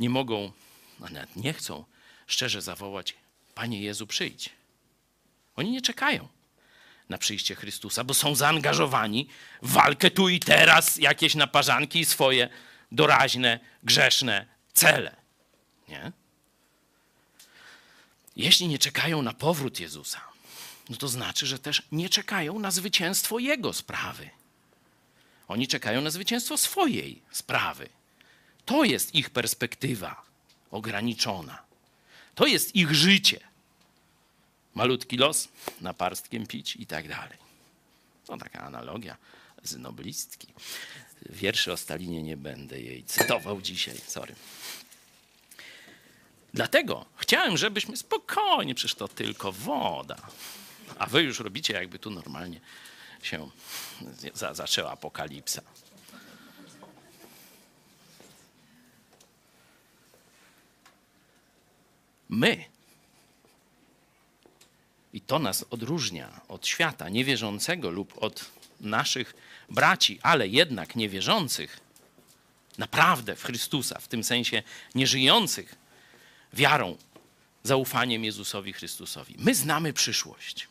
nie 0.00 0.10
mogą, 0.10 0.52
a 1.00 1.10
nawet 1.10 1.36
nie 1.36 1.52
chcą 1.52 1.84
szczerze 2.26 2.62
zawołać: 2.62 3.14
Panie 3.54 3.80
Jezu, 3.80 4.06
przyjdź. 4.06 4.50
Oni 5.56 5.70
nie 5.70 5.82
czekają 5.82 6.28
na 7.08 7.18
przyjście 7.18 7.54
Chrystusa, 7.54 8.04
bo 8.04 8.14
są 8.14 8.34
zaangażowani 8.34 9.28
w 9.62 9.72
walkę 9.72 10.10
tu 10.10 10.28
i 10.28 10.40
teraz, 10.40 10.96
jakieś 10.96 11.34
naparzanki 11.34 12.00
i 12.00 12.04
swoje 12.04 12.48
doraźne, 12.92 13.60
grzeszne 13.82 14.46
cele. 14.72 15.16
Nie? 15.88 16.12
Jeśli 18.36 18.68
nie 18.68 18.78
czekają 18.78 19.22
na 19.22 19.32
powrót 19.32 19.80
Jezusa, 19.80 20.20
no 20.88 20.96
to 20.96 21.08
znaczy, 21.08 21.46
że 21.46 21.58
też 21.58 21.82
nie 21.92 22.08
czekają 22.08 22.58
na 22.58 22.70
zwycięstwo 22.70 23.38
Jego 23.38 23.72
sprawy. 23.72 24.30
Oni 25.48 25.68
czekają 25.68 26.00
na 26.00 26.10
zwycięstwo 26.10 26.58
swojej 26.58 27.22
sprawy. 27.30 27.88
To 28.64 28.84
jest 28.84 29.14
ich 29.14 29.30
perspektywa 29.30 30.22
ograniczona. 30.70 31.62
To 32.34 32.46
jest 32.46 32.76
ich 32.76 32.94
życie. 32.94 33.40
Malutki 34.74 35.16
los, 35.16 35.48
naparstkiem 35.80 36.46
pić 36.46 36.76
i 36.76 36.86
tak 36.86 37.08
dalej. 37.08 37.38
To 38.26 38.36
taka 38.36 38.60
analogia 38.60 39.16
z 39.62 39.76
noblistki. 39.76 40.48
Wierszy 41.30 41.72
o 41.72 41.76
Stalinie 41.76 42.22
nie 42.22 42.36
będę 42.36 42.80
jej 42.80 43.04
cytował 43.04 43.62
dzisiaj, 43.62 43.96
sorry. 44.06 44.34
Dlatego 46.56 47.06
chciałem, 47.16 47.56
żebyśmy 47.56 47.96
spokojnie, 47.96 48.74
przecież 48.74 48.94
to 48.94 49.08
tylko 49.08 49.52
woda. 49.52 50.16
A 50.98 51.06
wy 51.06 51.22
już 51.22 51.40
robicie, 51.40 51.74
jakby 51.74 51.98
tu 51.98 52.10
normalnie 52.10 52.60
się 53.22 53.50
za, 54.34 54.54
zaczęła 54.54 54.90
apokalipsa. 54.90 55.62
My. 62.28 62.64
I 65.12 65.20
to 65.20 65.38
nas 65.38 65.64
odróżnia 65.70 66.40
od 66.48 66.66
świata 66.66 67.08
niewierzącego 67.08 67.90
lub 67.90 68.22
od 68.22 68.44
naszych 68.80 69.34
braci, 69.68 70.18
ale 70.22 70.48
jednak 70.48 70.96
niewierzących, 70.96 71.80
naprawdę 72.78 73.36
w 73.36 73.44
Chrystusa, 73.44 73.98
w 73.98 74.08
tym 74.08 74.24
sensie 74.24 74.62
nieżyjących 74.94 75.85
wiarą, 76.52 76.96
zaufaniem 77.62 78.24
Jezusowi 78.24 78.72
Chrystusowi. 78.72 79.34
My 79.38 79.54
znamy 79.54 79.92
przyszłość. 79.92 80.68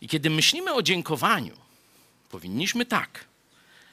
I 0.00 0.08
kiedy 0.08 0.30
myślimy 0.30 0.74
o 0.74 0.82
dziękowaniu, 0.82 1.56
powinniśmy 2.30 2.86
tak 2.86 3.24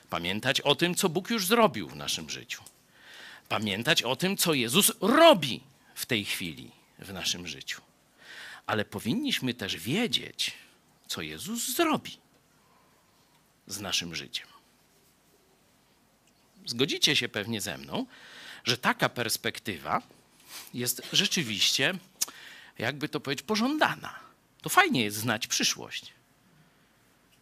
pamiętać 0.09 0.61
o 0.61 0.75
tym, 0.75 0.95
co 0.95 1.09
Bóg 1.09 1.29
już 1.29 1.45
zrobił 1.45 1.87
w 1.89 1.95
naszym 1.95 2.29
życiu. 2.29 2.63
Pamiętać 3.49 4.03
o 4.03 4.15
tym, 4.15 4.37
co 4.37 4.53
Jezus 4.53 4.91
robi 5.01 5.61
w 5.95 6.05
tej 6.05 6.25
chwili 6.25 6.71
w 6.99 7.13
naszym 7.13 7.47
życiu. 7.47 7.81
Ale 8.65 8.85
powinniśmy 8.85 9.53
też 9.53 9.77
wiedzieć, 9.77 10.53
co 11.07 11.21
Jezus 11.21 11.75
zrobi 11.75 12.17
z 13.67 13.79
naszym 13.79 14.15
życiem. 14.15 14.47
Zgodzicie 16.65 17.15
się 17.15 17.29
pewnie 17.29 17.61
ze 17.61 17.77
mną, 17.77 18.05
że 18.65 18.77
taka 18.77 19.09
perspektywa 19.09 20.01
jest 20.73 21.01
rzeczywiście, 21.13 21.93
jakby 22.79 23.09
to 23.09 23.19
powiedzieć, 23.19 23.45
pożądana. 23.45 24.19
To 24.61 24.69
fajnie 24.69 25.03
jest 25.03 25.17
znać 25.17 25.47
przyszłość. 25.47 26.13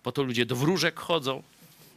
Po 0.04 0.12
to 0.12 0.24
ludzie 0.24 0.46
do 0.46 0.56
wróżek 0.56 1.00
chodzą, 1.00 1.44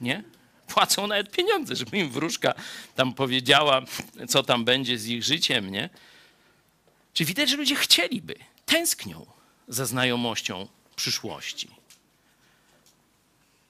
nie? 0.00 0.22
Płacą 0.68 1.06
nawet 1.06 1.30
pieniądze, 1.30 1.76
żeby 1.76 1.98
im 1.98 2.10
wróżka 2.10 2.54
tam 2.94 3.14
powiedziała, 3.14 3.82
co 4.28 4.42
tam 4.42 4.64
będzie 4.64 4.98
z 4.98 5.06
ich 5.06 5.24
życiem, 5.24 5.72
nie? 5.72 5.90
Czy 7.14 7.24
widać, 7.24 7.50
że 7.50 7.56
ludzie 7.56 7.76
chcieliby, 7.76 8.34
tęsknią 8.66 9.26
za 9.68 9.86
znajomością 9.86 10.68
przyszłości. 10.96 11.68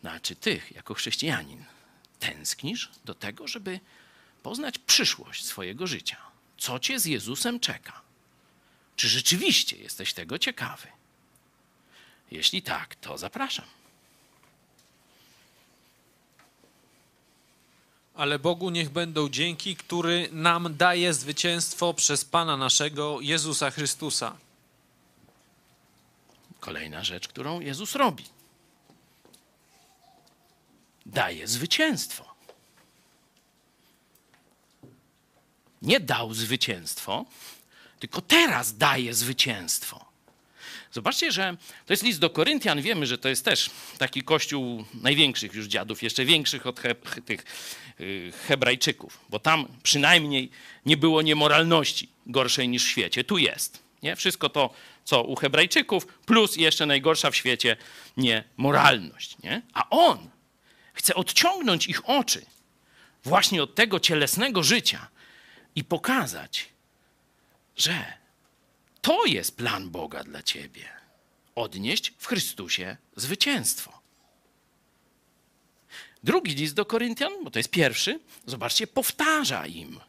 No, 0.02 0.10
a 0.10 0.20
czy 0.20 0.36
ty, 0.36 0.60
jako 0.74 0.94
chrześcijanin, 0.94 1.64
tęsknisz 2.18 2.90
do 3.04 3.14
tego, 3.14 3.48
żeby 3.48 3.80
poznać 4.46 4.78
przyszłość 4.78 5.44
swojego 5.44 5.86
życia? 5.86 6.16
Co 6.58 6.78
cię 6.78 7.00
z 7.00 7.04
Jezusem 7.04 7.60
czeka? 7.60 8.00
Czy 8.96 9.08
rzeczywiście 9.08 9.76
jesteś 9.76 10.12
tego 10.12 10.38
ciekawy? 10.38 10.88
Jeśli 12.30 12.62
tak, 12.62 12.94
to 12.94 13.18
zapraszam. 13.18 13.64
Ale 18.14 18.38
Bogu 18.38 18.70
niech 18.70 18.90
będą 18.90 19.28
dzięki, 19.28 19.76
który 19.76 20.28
nam 20.32 20.76
daje 20.76 21.14
zwycięstwo 21.14 21.94
przez 21.94 22.24
Pana 22.24 22.56
naszego 22.56 23.20
Jezusa 23.20 23.70
Chrystusa. 23.70 24.36
Kolejna 26.60 27.04
rzecz, 27.04 27.28
którą 27.28 27.60
Jezus 27.60 27.94
robi. 27.94 28.24
Daje 31.06 31.48
zwycięstwo. 31.48 32.35
Nie 35.82 36.00
dał 36.00 36.34
zwycięstwo, 36.34 37.24
tylko 37.98 38.20
teraz 38.20 38.76
daje 38.76 39.14
zwycięstwo. 39.14 40.06
Zobaczcie, 40.92 41.32
że 41.32 41.56
to 41.86 41.92
jest 41.92 42.02
list 42.02 42.20
do 42.20 42.30
Koryntian. 42.30 42.82
Wiemy, 42.82 43.06
że 43.06 43.18
to 43.18 43.28
jest 43.28 43.44
też 43.44 43.70
taki 43.98 44.22
kościół 44.22 44.84
największych 44.94 45.54
już 45.54 45.66
dziadów, 45.66 46.02
jeszcze 46.02 46.24
większych 46.24 46.66
od 46.66 46.80
he, 46.80 46.94
tych 47.24 47.44
y, 48.00 48.32
Hebrajczyków, 48.48 49.20
bo 49.28 49.38
tam 49.38 49.66
przynajmniej 49.82 50.50
nie 50.86 50.96
było 50.96 51.22
niemoralności 51.22 52.08
gorszej 52.26 52.68
niż 52.68 52.84
w 52.84 52.88
świecie. 52.88 53.24
Tu 53.24 53.38
jest. 53.38 53.82
Nie? 54.02 54.16
Wszystko 54.16 54.48
to, 54.48 54.70
co 55.04 55.22
u 55.22 55.36
Hebrajczyków, 55.36 56.06
plus 56.06 56.56
jeszcze 56.56 56.86
najgorsza 56.86 57.30
w 57.30 57.36
świecie 57.36 57.76
niemoralność. 58.16 59.36
Nie? 59.42 59.62
A 59.72 59.90
on 59.90 60.30
chce 60.94 61.14
odciągnąć 61.14 61.86
ich 61.86 62.08
oczy 62.08 62.46
właśnie 63.24 63.62
od 63.62 63.74
tego 63.74 64.00
cielesnego 64.00 64.62
życia 64.62 65.08
i 65.76 65.84
pokazać, 65.84 66.68
że 67.76 68.12
to 69.02 69.26
jest 69.26 69.56
plan 69.56 69.90
Boga 69.90 70.24
dla 70.24 70.42
ciebie. 70.42 70.88
Odnieść 71.54 72.12
w 72.18 72.26
Chrystusie 72.26 72.96
zwycięstwo. 73.16 74.00
Drugi 76.24 76.54
list 76.54 76.74
do 76.74 76.84
Koryntian, 76.84 77.32
bo 77.44 77.50
to 77.50 77.58
jest 77.58 77.70
pierwszy, 77.70 78.20
zobaczcie, 78.46 78.86
powtarza 78.86 79.66
im. 79.66 80.00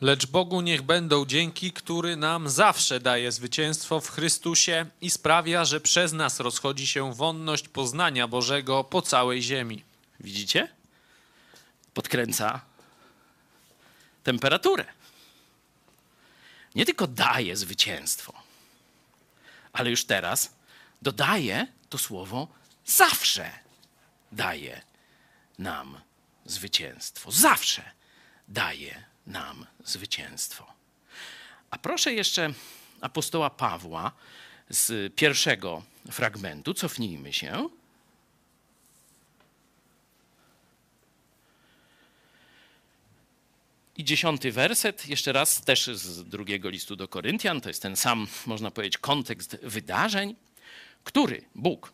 Lecz 0.00 0.26
Bogu 0.26 0.60
niech 0.60 0.82
będą 0.82 1.26
dzięki, 1.26 1.72
który 1.72 2.16
nam 2.16 2.48
zawsze 2.48 3.00
daje 3.00 3.32
zwycięstwo 3.32 4.00
w 4.00 4.10
Chrystusie 4.10 4.86
i 5.00 5.10
sprawia, 5.10 5.64
że 5.64 5.80
przez 5.80 6.12
nas 6.12 6.40
rozchodzi 6.40 6.86
się 6.86 7.14
wonność 7.14 7.68
poznania 7.68 8.28
Bożego 8.28 8.84
po 8.84 9.02
całej 9.02 9.42
ziemi. 9.42 9.82
Widzicie? 10.20 10.68
Podkręca 11.94 12.60
temperaturę. 14.26 14.84
Nie 16.74 16.86
tylko 16.86 17.06
daje 17.06 17.56
zwycięstwo, 17.56 18.32
ale 19.72 19.90
już 19.90 20.04
teraz 20.04 20.52
dodaje 21.02 21.66
to 21.88 21.98
słowo 21.98 22.48
zawsze 22.86 23.50
daje 24.32 24.82
nam 25.58 26.00
zwycięstwo. 26.44 27.30
Zawsze 27.32 27.82
daje 28.48 29.04
nam 29.26 29.66
zwycięstwo. 29.84 30.66
A 31.70 31.78
proszę 31.78 32.12
jeszcze 32.12 32.52
apostoła 33.00 33.50
Pawła 33.50 34.12
z 34.70 35.14
pierwszego 35.14 35.82
fragmentu, 36.10 36.74
cofnijmy 36.74 37.32
się. 37.32 37.68
I 43.96 44.04
dziesiąty 44.04 44.52
werset, 44.52 45.08
jeszcze 45.08 45.32
raz 45.32 45.60
też 45.60 45.86
z 45.86 46.28
drugiego 46.28 46.70
listu 46.70 46.96
do 46.96 47.08
Koryntian, 47.08 47.60
to 47.60 47.68
jest 47.68 47.82
ten 47.82 47.96
sam, 47.96 48.26
można 48.46 48.70
powiedzieć, 48.70 48.98
kontekst 48.98 49.56
wydarzeń, 49.62 50.34
który 51.04 51.44
Bóg, 51.54 51.92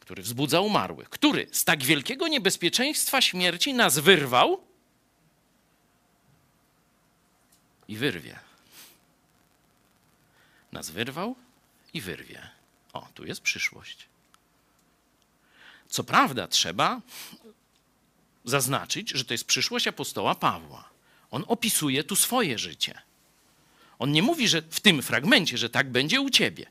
który 0.00 0.22
wzbudza 0.22 0.60
umarłych, 0.60 1.08
który 1.08 1.48
z 1.52 1.64
tak 1.64 1.82
wielkiego 1.82 2.28
niebezpieczeństwa 2.28 3.20
śmierci 3.20 3.74
nas 3.74 3.98
wyrwał 3.98 4.64
i 7.88 7.96
wyrwie. 7.96 8.38
Nas 10.72 10.90
wyrwał 10.90 11.36
i 11.94 12.00
wyrwie. 12.00 12.50
O, 12.92 13.08
tu 13.14 13.26
jest 13.26 13.40
przyszłość. 13.40 14.08
Co 15.88 16.04
prawda, 16.04 16.48
trzeba 16.48 17.00
zaznaczyć, 18.44 19.10
że 19.10 19.24
to 19.24 19.34
jest 19.34 19.44
przyszłość 19.44 19.86
apostoła 19.86 20.34
Pawła. 20.34 20.93
On 21.34 21.44
opisuje 21.48 22.04
tu 22.04 22.16
swoje 22.16 22.58
życie. 22.58 22.98
On 23.98 24.12
nie 24.12 24.22
mówi, 24.22 24.48
że 24.48 24.62
w 24.62 24.80
tym 24.80 25.02
fragmencie, 25.02 25.58
że 25.58 25.70
tak 25.70 25.90
będzie 25.90 26.20
u 26.20 26.30
ciebie. 26.30 26.66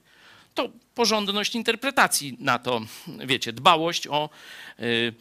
to 0.54 0.70
porządność 0.96 1.56
interpretacji 1.56 2.38
na 2.40 2.60
to, 2.60 2.82
wiecie, 3.08 3.54
dbałość 3.54 4.08
o 4.08 4.30
y, 4.80 5.14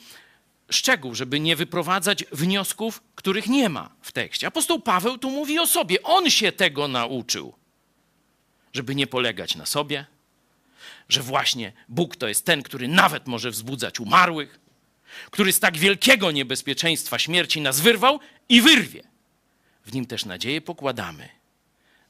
szczegół, 0.71 1.15
żeby 1.15 1.41
nie 1.41 1.57
wyprowadzać 1.57 2.25
wniosków, 2.33 3.03
których 3.15 3.47
nie 3.47 3.69
ma 3.69 3.91
w 4.03 4.13
tekście. 4.13 4.47
Apostoł 4.47 4.81
Paweł 4.81 5.19
tu 5.19 5.31
mówi 5.31 5.59
o 5.59 5.67
sobie. 5.67 6.03
On 6.03 6.31
się 6.31 6.53
tego 6.53 6.89
nauczył, 6.89 7.55
żeby 8.73 8.95
nie 8.95 9.07
polegać 9.07 9.57
na 9.57 9.67
sobie, 9.67 10.07
że 11.09 11.23
właśnie 11.23 11.73
Bóg 11.89 12.17
to 12.17 12.29
jest 12.29 12.47
ten, 12.47 12.63
który 12.63 12.89
nawet 12.89 13.27
może 13.27 13.51
wzbudzać 13.51 14.01
umarłych, 14.01 14.61
który 15.31 15.53
z 15.53 15.61
tak 15.61 15.79
wielkiego 15.79 16.31
niebezpieczeństwa 16.31 17.19
śmierci 17.19 17.61
nas 17.61 17.81
wyrwał 17.81 18.21
i 18.49 18.61
wyrwie. 18.61 19.12
W 19.85 19.93
nim 19.93 20.07
też 20.07 20.25
nadzieję 20.25 20.61
pokładamy, 20.61 21.29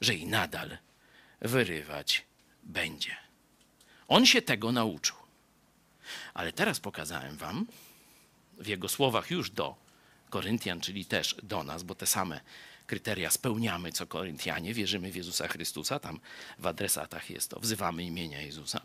że 0.00 0.14
i 0.14 0.26
nadal 0.26 0.78
wyrywać 1.40 2.24
będzie. 2.62 3.16
On 4.08 4.26
się 4.26 4.42
tego 4.42 4.72
nauczył. 4.72 5.16
Ale 6.34 6.52
teraz 6.52 6.80
pokazałem 6.80 7.36
wam 7.36 7.66
w 8.58 8.66
jego 8.66 8.88
słowach 8.88 9.30
już 9.30 9.50
do 9.50 9.76
Koryntian, 10.30 10.80
czyli 10.80 11.04
też 11.04 11.36
do 11.42 11.64
nas, 11.64 11.82
bo 11.82 11.94
te 11.94 12.06
same 12.06 12.40
kryteria 12.86 13.30
spełniamy 13.30 13.92
co 13.92 14.06
Koryntianie, 14.06 14.74
wierzymy 14.74 15.12
w 15.12 15.16
Jezusa 15.16 15.48
Chrystusa, 15.48 15.98
tam 15.98 16.20
w 16.58 16.66
adresatach 16.66 17.30
jest 17.30 17.50
to, 17.50 17.60
wzywamy 17.60 18.04
imienia 18.04 18.40
Jezusa, 18.40 18.80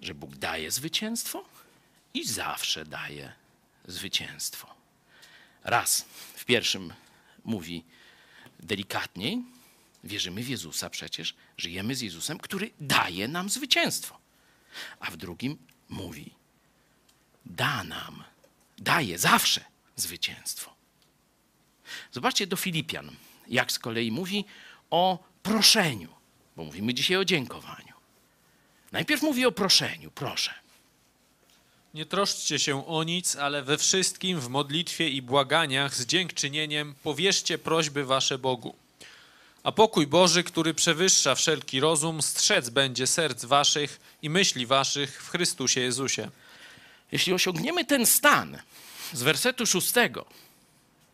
że 0.00 0.14
Bóg 0.14 0.36
daje 0.36 0.70
zwycięstwo 0.70 1.44
i 2.14 2.26
zawsze 2.26 2.84
daje 2.84 3.32
zwycięstwo. 3.84 4.81
Raz 5.64 6.04
w 6.34 6.44
pierwszym 6.44 6.92
mówi 7.44 7.84
delikatniej, 8.60 9.42
wierzymy 10.04 10.42
w 10.42 10.48
Jezusa 10.48 10.90
przecież, 10.90 11.34
żyjemy 11.56 11.94
z 11.94 12.00
Jezusem, 12.00 12.38
który 12.38 12.70
daje 12.80 13.28
nam 13.28 13.50
zwycięstwo. 13.50 14.18
A 15.00 15.10
w 15.10 15.16
drugim 15.16 15.58
mówi, 15.88 16.30
da 17.46 17.84
nam, 17.84 18.24
daje 18.78 19.18
zawsze 19.18 19.64
zwycięstwo. 19.96 20.74
Zobaczcie 22.12 22.46
do 22.46 22.56
Filipian, 22.56 23.10
jak 23.48 23.72
z 23.72 23.78
kolei 23.78 24.12
mówi 24.12 24.44
o 24.90 25.24
proszeniu, 25.42 26.14
bo 26.56 26.64
mówimy 26.64 26.94
dzisiaj 26.94 27.16
o 27.16 27.24
dziękowaniu. 27.24 27.92
Najpierw 28.92 29.22
mówi 29.22 29.46
o 29.46 29.52
proszeniu, 29.52 30.10
proszę. 30.10 30.61
Nie 31.94 32.06
troszczcie 32.06 32.58
się 32.58 32.86
o 32.86 33.04
nic, 33.04 33.36
ale 33.36 33.62
we 33.62 33.78
wszystkim 33.78 34.40
w 34.40 34.48
modlitwie 34.48 35.08
i 35.08 35.22
błaganiach 35.22 35.94
z 35.94 36.06
dziękczynieniem 36.06 36.94
powierzcie 37.02 37.58
prośby 37.58 38.04
wasze 38.04 38.38
Bogu. 38.38 38.74
A 39.62 39.72
pokój 39.72 40.06
Boży, 40.06 40.44
który 40.44 40.74
przewyższa 40.74 41.34
wszelki 41.34 41.80
rozum, 41.80 42.22
strzec 42.22 42.70
będzie 42.70 43.06
serc 43.06 43.44
waszych 43.44 44.00
i 44.22 44.30
myśli 44.30 44.66
waszych 44.66 45.22
w 45.22 45.28
Chrystusie 45.30 45.80
Jezusie. 45.80 46.30
Jeśli 47.12 47.32
osiągniemy 47.32 47.84
ten 47.84 48.06
stan 48.06 48.58
z 49.12 49.22
wersetu 49.22 49.66
szóstego, 49.66 50.26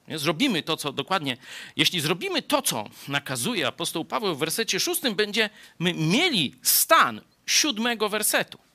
zrobimy 0.09 0.63
to, 0.63 0.77
co 0.77 0.93
dokładnie, 0.93 1.37
jeśli 1.77 2.01
zrobimy 2.01 2.43
to, 2.43 2.63
co 2.63 2.85
nakazuje 3.09 3.67
apostoł 3.67 4.05
Paweł 4.05 4.35
w 4.35 4.39
wersecie 4.39 4.81
szóstym, 4.81 5.15
będziemy 5.15 5.51
mieli 5.95 6.55
stan 6.63 7.21
siódmego 7.47 8.09
wersetu. 8.09 8.68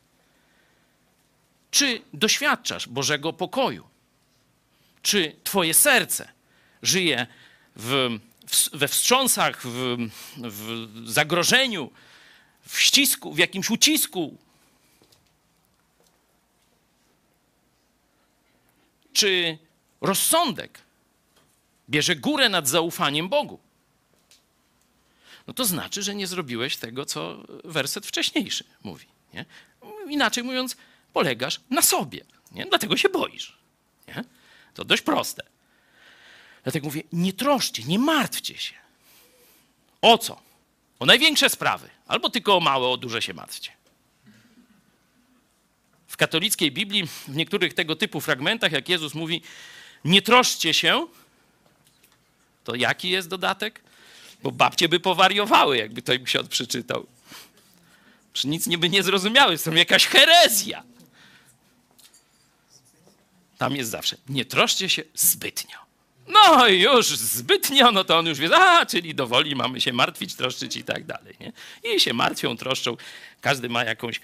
Czy 1.74 2.02
doświadczasz 2.14 2.88
Bożego 2.88 3.34
pokoju? 3.34 3.88
Czy 5.02 5.36
Twoje 5.44 5.74
serce 5.74 6.32
żyje 6.82 7.28
w, 7.76 8.20
w, 8.48 8.78
we 8.78 8.88
wstrząsach, 8.88 9.62
w, 9.68 9.98
w 10.38 11.10
zagrożeniu, 11.10 11.92
w 12.68 12.80
ścisku, 12.80 13.34
w 13.34 13.38
jakimś 13.38 13.70
ucisku? 13.70 14.38
Czy 19.14 19.58
rozsądek 20.02 20.82
bierze 21.90 22.16
górę 22.16 22.50
nad 22.50 22.68
zaufaniem 22.68 23.30
Bogu? 23.30 23.60
No 25.48 25.54
to 25.54 25.66
znaczy, 25.66 26.04
że 26.04 26.16
nie 26.16 26.28
zrobiłeś 26.28 26.78
tego, 26.78 27.06
co 27.06 27.44
werset 27.64 28.06
wcześniejszy 28.06 28.64
mówi. 28.84 29.06
Nie? 29.34 29.46
Inaczej 30.10 30.44
mówiąc, 30.44 30.78
polegasz 31.14 31.60
na 31.70 31.82
sobie. 31.82 32.26
Nie? 32.52 32.66
Dlatego 32.66 32.98
się 32.98 33.10
boisz. 33.10 33.58
Nie? 34.08 34.24
To 34.74 34.86
dość 34.86 35.02
proste. 35.02 35.44
Dlatego 36.64 36.86
mówię, 36.86 37.04
nie 37.14 37.34
troszcie, 37.34 37.84
nie 37.84 38.00
martwcie 38.00 38.58
się. 38.58 38.74
O 40.02 40.18
co? 40.18 40.42
O 41.00 41.06
największe 41.06 41.50
sprawy. 41.50 41.90
Albo 42.08 42.30
tylko 42.30 42.58
o 42.58 42.60
małe, 42.60 42.88
o 42.88 42.98
duże 42.98 43.22
się 43.22 43.34
martwcie. 43.34 43.72
W 46.08 46.18
katolickiej 46.18 46.72
Biblii, 46.72 47.08
w 47.08 47.36
niektórych 47.36 47.74
tego 47.74 47.96
typu 47.96 48.22
fragmentach, 48.22 48.72
jak 48.72 48.90
Jezus 48.90 49.14
mówi, 49.14 49.42
nie 50.06 50.22
troszcie 50.22 50.74
się, 50.74 51.08
to 52.64 52.76
jaki 52.76 53.10
jest 53.10 53.28
dodatek? 53.28 53.82
Bo 54.44 54.52
babcie 54.52 54.90
by 54.90 55.00
powariowały, 55.00 55.78
jakby 55.78 56.02
to 56.02 56.14
im 56.14 56.24
ksiądz 56.24 56.50
przeczytał. 56.50 57.08
Czy 58.34 58.48
nic 58.48 58.68
nie 58.68 58.78
by 58.78 58.90
nie 58.90 59.04
zrozumiały, 59.04 59.58
to 59.58 59.74
jakaś 59.74 60.06
herezja. 60.06 60.84
Tam 63.58 63.76
jest 63.76 63.90
zawsze, 63.90 64.18
nie 64.30 64.46
troszcie 64.46 64.90
się 64.90 65.04
zbytnio. 65.16 65.78
No 66.28 66.68
już 66.68 67.08
zbytnio, 67.08 67.92
no 67.92 68.04
to 68.04 68.18
on 68.18 68.26
już 68.26 68.40
wie, 68.40 68.56
a, 68.56 68.86
czyli 68.86 69.16
dowoli 69.16 69.56
mamy 69.56 69.82
się 69.82 69.94
martwić, 69.94 70.36
troszczyć 70.36 70.76
i 70.76 70.84
tak 70.84 71.06
dalej. 71.06 71.36
Nie? 71.40 71.54
I 71.96 72.00
się 72.00 72.14
martwią, 72.14 72.58
troszczą. 72.58 72.98
Każdy 73.42 73.70
ma 73.70 73.84
jakąś 73.84 74.22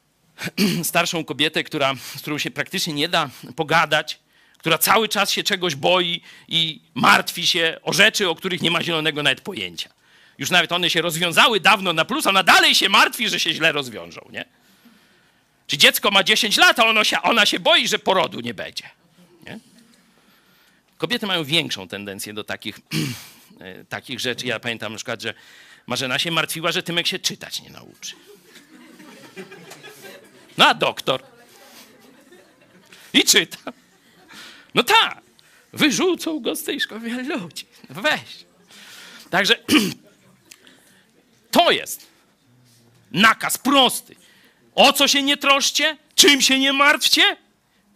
starszą 0.82 1.24
kobietę, 1.24 1.64
która, 1.64 1.94
z 2.16 2.20
którą 2.20 2.38
się 2.38 2.50
praktycznie 2.50 2.92
nie 2.94 3.08
da 3.08 3.30
pogadać, 3.56 4.18
która 4.58 4.78
cały 4.78 5.08
czas 5.08 5.30
się 5.30 5.42
czegoś 5.42 5.74
boi 5.74 6.22
i 6.48 6.80
martwi 6.94 7.46
się 7.46 7.78
o 7.82 7.92
rzeczy, 7.92 8.28
o 8.28 8.34
których 8.34 8.62
nie 8.62 8.70
ma 8.70 8.82
zielonego 8.82 9.22
nawet 9.22 9.40
pojęcia. 9.40 9.90
Już 10.38 10.50
nawet 10.50 10.72
one 10.72 10.90
się 10.90 11.02
rozwiązały 11.02 11.60
dawno 11.60 11.92
na 11.92 12.04
plus, 12.04 12.26
ona 12.26 12.42
dalej 12.42 12.74
się 12.74 12.88
martwi, 12.88 13.28
że 13.28 13.40
się 13.40 13.52
źle 13.52 13.72
rozwiążą, 13.72 14.28
nie? 14.30 14.44
Czy 15.68 15.78
dziecko 15.78 16.10
ma 16.10 16.24
10 16.24 16.56
lat, 16.56 16.78
a 16.78 16.86
ono 16.86 17.04
się, 17.04 17.22
ona 17.22 17.46
się 17.46 17.60
boi, 17.60 17.88
że 17.88 17.98
porodu 17.98 18.40
nie 18.40 18.54
będzie. 18.54 18.90
Nie? 19.46 19.58
Kobiety 20.98 21.26
mają 21.26 21.44
większą 21.44 21.88
tendencję 21.88 22.34
do 22.34 22.44
takich, 22.44 22.80
e, 23.60 23.84
takich 23.84 24.20
rzeczy. 24.20 24.46
Ja 24.46 24.60
pamiętam 24.60 24.92
na 24.92 24.96
przykład, 24.96 25.22
że 25.22 25.34
Marzena 25.86 26.18
się 26.18 26.30
martwiła, 26.30 26.72
że 26.72 26.82
Tymek 26.82 27.06
się 27.06 27.18
czytać 27.18 27.62
nie 27.62 27.70
nauczy. 27.70 28.14
No 30.58 30.68
a 30.68 30.74
doktor? 30.74 31.22
I 33.12 33.24
czyta. 33.24 33.72
No 34.74 34.82
tak, 34.82 35.20
wyrzucą 35.72 36.40
go 36.40 36.56
z 36.56 36.62
tej 36.62 36.80
szkoły. 36.80 37.10
Ludzie, 37.22 37.64
no 37.90 38.02
weź. 38.02 38.44
Także 39.30 39.58
to 41.50 41.70
jest 41.70 42.06
nakaz 43.10 43.58
prosty. 43.58 44.16
O 44.78 44.92
co 44.92 45.08
się 45.08 45.22
nie 45.22 45.36
troszcie? 45.36 45.96
Czym 46.14 46.42
się 46.42 46.58
nie 46.58 46.72
martwcie? 46.72 47.36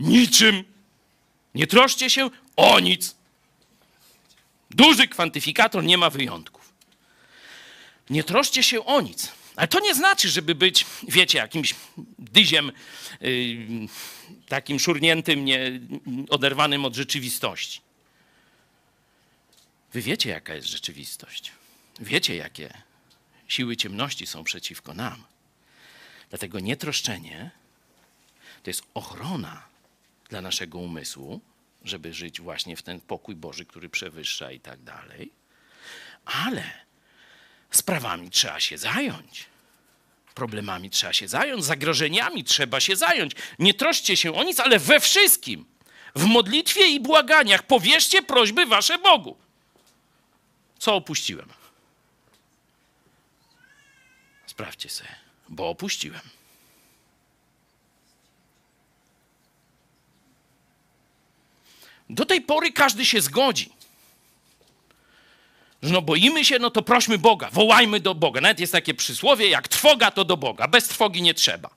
Niczym. 0.01 0.65
Nie 1.55 1.67
troszcie 1.67 2.11
się 2.11 2.31
o 2.57 2.81
nic. 2.81 3.15
Duży 4.71 5.09
kwantyfikator, 5.09 5.85
nie 5.85 5.99
ma 5.99 6.11
wyjątków. 6.11 6.73
Nie 8.11 8.25
troszcie 8.25 8.63
się 8.63 8.85
o 8.85 9.01
nic. 9.01 9.33
Ale 9.57 9.69
to 9.69 9.81
nie 9.81 9.95
znaczy, 9.95 10.29
żeby 10.29 10.55
być, 10.55 10.87
wiecie, 11.09 11.39
jakimś 11.39 11.75
dyziem 12.19 12.73
yy, 13.21 13.89
takim 14.49 14.79
szurniętym, 14.81 15.45
nie, 15.45 15.81
oderwanym 16.31 16.85
od 16.85 16.95
rzeczywistości. 16.95 17.81
Wy 19.93 20.03
wiecie, 20.03 20.31
jaka 20.31 20.55
jest 20.55 20.69
rzeczywistość. 20.69 21.53
Wiecie, 22.01 22.37
jakie 22.37 22.73
siły 23.49 23.77
ciemności 23.77 24.27
są 24.27 24.45
przeciwko 24.45 24.95
nam. 24.95 25.32
Dlatego 26.33 26.61
nietroszczenie 26.61 27.51
to 28.63 28.71
jest 28.71 28.83
ochrona 28.95 29.63
dla 30.29 30.41
naszego 30.41 30.79
umysłu, 30.79 31.41
żeby 31.85 32.15
żyć 32.15 32.41
właśnie 32.41 32.77
w 32.77 32.83
ten 32.83 33.01
pokój 33.01 33.37
Boży, 33.37 33.65
który 33.65 33.89
przewyższa 33.89 34.53
i 34.53 34.61
tak 34.61 34.83
dalej. 34.83 35.33
Ale 36.25 36.65
sprawami 37.71 38.31
trzeba 38.31 38.61
się 38.61 38.79
zająć. 38.79 39.47
Problemami 40.35 40.91
trzeba 40.91 41.13
się 41.13 41.29
zająć, 41.29 41.65
zagrożeniami 41.65 42.45
trzeba 42.45 42.81
się 42.81 42.97
zająć. 42.97 43.33
Nie 43.59 43.75
troszcie 43.75 44.17
się 44.17 44.35
o 44.35 44.45
nic, 44.45 44.61
ale 44.61 44.79
we 44.79 45.01
wszystkim, 45.01 45.65
w 46.15 46.25
modlitwie 46.25 46.89
i 46.89 47.01
błaganiach, 47.01 47.63
powierzcie 47.63 48.23
prośby 48.23 48.67
wasze 48.67 48.99
Bogu. 48.99 49.37
Co 50.79 50.95
opuściłem? 50.95 51.49
Sprawdźcie 54.47 54.89
sobie, 54.89 55.22
bo 55.53 55.69
opuściłem. 55.69 56.21
Do 62.11 62.27
tej 62.27 62.41
pory 62.41 62.73
każdy 62.73 63.05
się 63.05 63.21
zgodzi, 63.21 63.73
że 65.83 65.93
no 65.93 66.03
boimy 66.03 66.45
się, 66.45 66.59
no 66.59 66.71
to 66.71 66.83
prośmy 66.83 67.19
Boga, 67.19 67.51
wołajmy 67.51 68.01
do 68.01 68.15
Boga. 68.15 68.41
Nawet 68.41 68.61
jest 68.61 68.73
takie 68.73 68.95
przysłowie, 68.95 69.49
jak 69.49 69.69
trwoga, 69.69 70.11
to 70.11 70.25
do 70.25 70.37
Boga. 70.37 70.69
Bez 70.69 70.89
trwogi 70.89 71.23
nie 71.23 71.35
trzeba. 71.35 71.71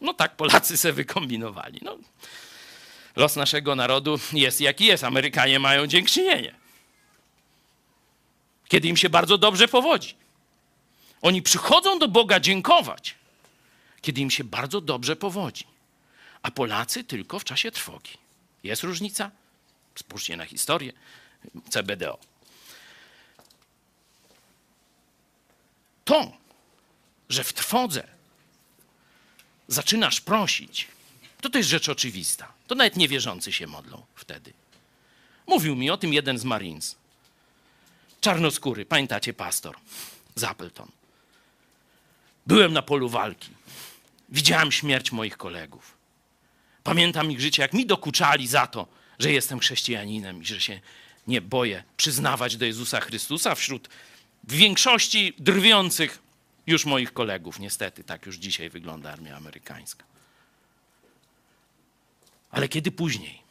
No 0.00 0.14
tak 0.14 0.36
Polacy 0.36 0.76
se 0.76 0.92
wykombinowali. 0.92 1.80
No. 1.82 1.98
Los 3.16 3.36
naszego 3.36 3.76
narodu 3.76 4.18
jest 4.32 4.60
jaki 4.60 4.84
jest. 4.84 5.04
Amerykanie 5.04 5.58
mają 5.58 5.86
dziękczynienie. 5.86 6.54
Kiedy 8.68 8.88
im 8.88 8.96
się 8.96 9.10
bardzo 9.10 9.38
dobrze 9.38 9.68
powodzi. 9.68 10.19
Oni 11.22 11.42
przychodzą 11.42 11.98
do 11.98 12.08
Boga 12.08 12.40
dziękować, 12.40 13.14
kiedy 14.02 14.20
im 14.20 14.30
się 14.30 14.44
bardzo 14.44 14.80
dobrze 14.80 15.16
powodzi. 15.16 15.64
A 16.42 16.50
Polacy 16.50 17.04
tylko 17.04 17.38
w 17.38 17.44
czasie 17.44 17.70
trwogi. 17.70 18.12
Jest 18.64 18.82
różnica? 18.82 19.30
Spójrzcie 19.94 20.36
na 20.36 20.44
historię 20.44 20.92
CBDO. 21.70 22.18
To, 26.04 26.32
że 27.28 27.44
w 27.44 27.52
trwodze 27.52 28.08
zaczynasz 29.68 30.20
prosić, 30.20 30.88
to 31.40 31.50
to 31.50 31.58
jest 31.58 31.70
rzecz 31.70 31.88
oczywista. 31.88 32.52
To 32.66 32.74
nawet 32.74 32.96
niewierzący 32.96 33.52
się 33.52 33.66
modlą 33.66 34.02
wtedy. 34.14 34.52
Mówił 35.46 35.76
mi 35.76 35.90
o 35.90 35.96
tym 35.96 36.12
jeden 36.12 36.38
z 36.38 36.44
Marines. 36.44 36.96
Czarnoskóry, 38.20 38.86
pamiętacie, 38.86 39.32
pastor 39.32 39.76
z 40.34 40.44
Appleton. 40.44 40.99
Byłem 42.46 42.72
na 42.72 42.82
polu 42.82 43.08
walki. 43.08 43.50
Widziałem 44.28 44.72
śmierć 44.72 45.12
moich 45.12 45.36
kolegów. 45.36 45.96
Pamiętam 46.82 47.30
ich 47.30 47.40
życie, 47.40 47.62
jak 47.62 47.72
mi 47.72 47.86
dokuczali 47.86 48.46
za 48.48 48.66
to, 48.66 48.86
że 49.18 49.32
jestem 49.32 49.58
chrześcijaninem 49.58 50.42
i 50.42 50.46
że 50.46 50.60
się 50.60 50.80
nie 51.26 51.40
boję 51.40 51.84
przyznawać 51.96 52.56
do 52.56 52.64
Jezusa 52.64 53.00
Chrystusa 53.00 53.54
wśród 53.54 53.88
większości 54.44 55.34
drwiących 55.38 56.18
już 56.66 56.84
moich 56.84 57.12
kolegów. 57.12 57.58
Niestety, 57.58 58.04
tak 58.04 58.26
już 58.26 58.36
dzisiaj 58.36 58.70
wygląda 58.70 59.12
armia 59.12 59.36
amerykańska. 59.36 60.04
Ale 62.50 62.68
kiedy 62.68 62.90
później 62.90 63.42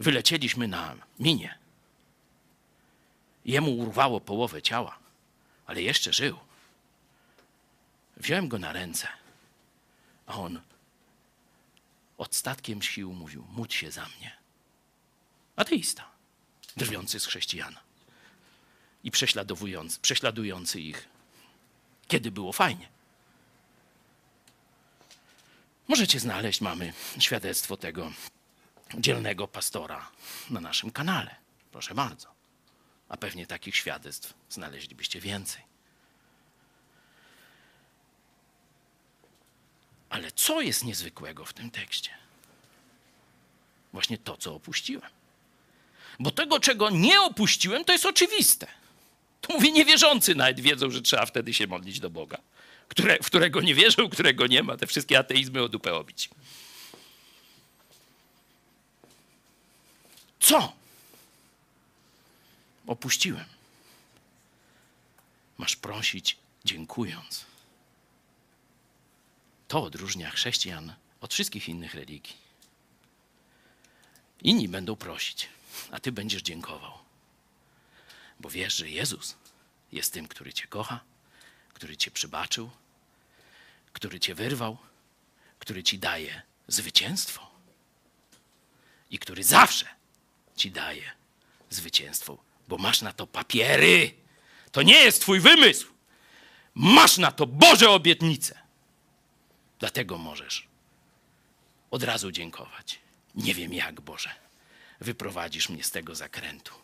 wylecieliśmy 0.00 0.68
na 0.68 0.94
minie, 1.18 1.58
jemu 3.44 3.70
urwało 3.78 4.20
połowę 4.20 4.62
ciała, 4.62 4.98
ale 5.66 5.82
jeszcze 5.82 6.12
żył. 6.12 6.38
Wziąłem 8.24 8.48
go 8.48 8.58
na 8.58 8.72
ręce, 8.72 9.08
a 10.26 10.34
on 10.34 10.60
odstatkiem 12.18 12.82
sił 12.82 13.12
mówił: 13.12 13.46
Módl 13.50 13.74
się 13.74 13.90
za 13.90 14.06
mnie. 14.08 14.36
Ateista, 15.56 16.10
drwiący 16.76 17.20
z 17.20 17.26
chrześcijana 17.26 17.80
i 19.04 19.10
prześladowujący, 19.10 20.00
prześladujący 20.00 20.80
ich, 20.80 21.08
kiedy 22.08 22.30
było 22.30 22.52
fajnie. 22.52 22.88
Możecie 25.88 26.20
znaleźć, 26.20 26.60
mamy 26.60 26.92
świadectwo 27.18 27.76
tego 27.76 28.12
dzielnego 28.98 29.48
pastora 29.48 30.10
na 30.50 30.60
naszym 30.60 30.90
kanale. 30.90 31.36
Proszę 31.72 31.94
bardzo. 31.94 32.34
A 33.08 33.16
pewnie 33.16 33.46
takich 33.46 33.76
świadectw 33.76 34.34
znaleźlibyście 34.50 35.20
więcej. 35.20 35.73
Ale 40.14 40.32
co 40.32 40.60
jest 40.60 40.84
niezwykłego 40.84 41.44
w 41.44 41.52
tym 41.52 41.70
tekście? 41.70 42.10
Właśnie 43.92 44.18
to, 44.18 44.36
co 44.36 44.54
opuściłem. 44.54 45.10
Bo 46.20 46.30
tego, 46.30 46.60
czego 46.60 46.90
nie 46.90 47.20
opuściłem, 47.20 47.84
to 47.84 47.92
jest 47.92 48.06
oczywiste. 48.06 48.66
To 49.40 49.54
mówię, 49.54 49.72
niewierzący 49.72 50.34
nawet 50.34 50.60
wiedzą, 50.60 50.90
że 50.90 51.02
trzeba 51.02 51.26
wtedy 51.26 51.54
się 51.54 51.66
modlić 51.66 52.00
do 52.00 52.10
Boga, 52.10 52.38
które, 52.88 53.18
w 53.22 53.26
którego 53.26 53.60
nie 53.60 53.74
wierzą, 53.74 54.08
którego 54.08 54.46
nie 54.46 54.62
ma. 54.62 54.76
Te 54.76 54.86
wszystkie 54.86 55.18
ateizmy 55.18 55.62
o 55.62 55.68
dupę 55.68 55.94
obić. 55.94 56.30
Co? 60.40 60.72
Opuściłem. 62.86 63.44
Masz 65.58 65.76
prosić, 65.76 66.36
dziękując. 66.64 67.53
To 69.74 69.82
odróżnia 69.82 70.30
chrześcijan 70.30 70.94
od 71.20 71.34
wszystkich 71.34 71.68
innych 71.68 71.94
religii. 71.94 72.36
Inni 74.42 74.68
będą 74.68 74.96
prosić, 74.96 75.48
a 75.90 76.00
ty 76.00 76.12
będziesz 76.12 76.42
dziękował. 76.42 76.92
Bo 78.40 78.50
wiesz, 78.50 78.76
że 78.76 78.90
Jezus 78.90 79.36
jest 79.92 80.12
tym, 80.12 80.28
który 80.28 80.52
cię 80.52 80.66
kocha, 80.66 81.00
który 81.72 81.96
cię 81.96 82.10
przybaczył, 82.10 82.70
który 83.92 84.20
cię 84.20 84.34
wyrwał, 84.34 84.78
który 85.58 85.82
ci 85.82 85.98
daje 85.98 86.42
zwycięstwo 86.68 87.50
i 89.10 89.18
który 89.18 89.44
zawsze 89.44 89.86
ci 90.56 90.70
daje 90.70 91.10
zwycięstwo, 91.70 92.38
bo 92.68 92.78
masz 92.78 93.02
na 93.02 93.12
to 93.12 93.26
papiery. 93.26 94.14
To 94.72 94.82
nie 94.82 94.98
jest 94.98 95.20
twój 95.20 95.40
wymysł. 95.40 95.86
Masz 96.74 97.18
na 97.18 97.32
to 97.32 97.46
Boże 97.46 97.90
obietnice. 97.90 98.63
Dlatego 99.84 100.18
możesz 100.18 100.66
od 101.90 102.02
razu 102.02 102.32
dziękować. 102.32 102.98
Nie 103.34 103.54
wiem 103.54 103.72
jak, 103.72 104.00
Boże, 104.00 104.30
wyprowadzisz 105.00 105.68
mnie 105.68 105.84
z 105.84 105.90
tego 105.90 106.14
zakrętu, 106.14 106.74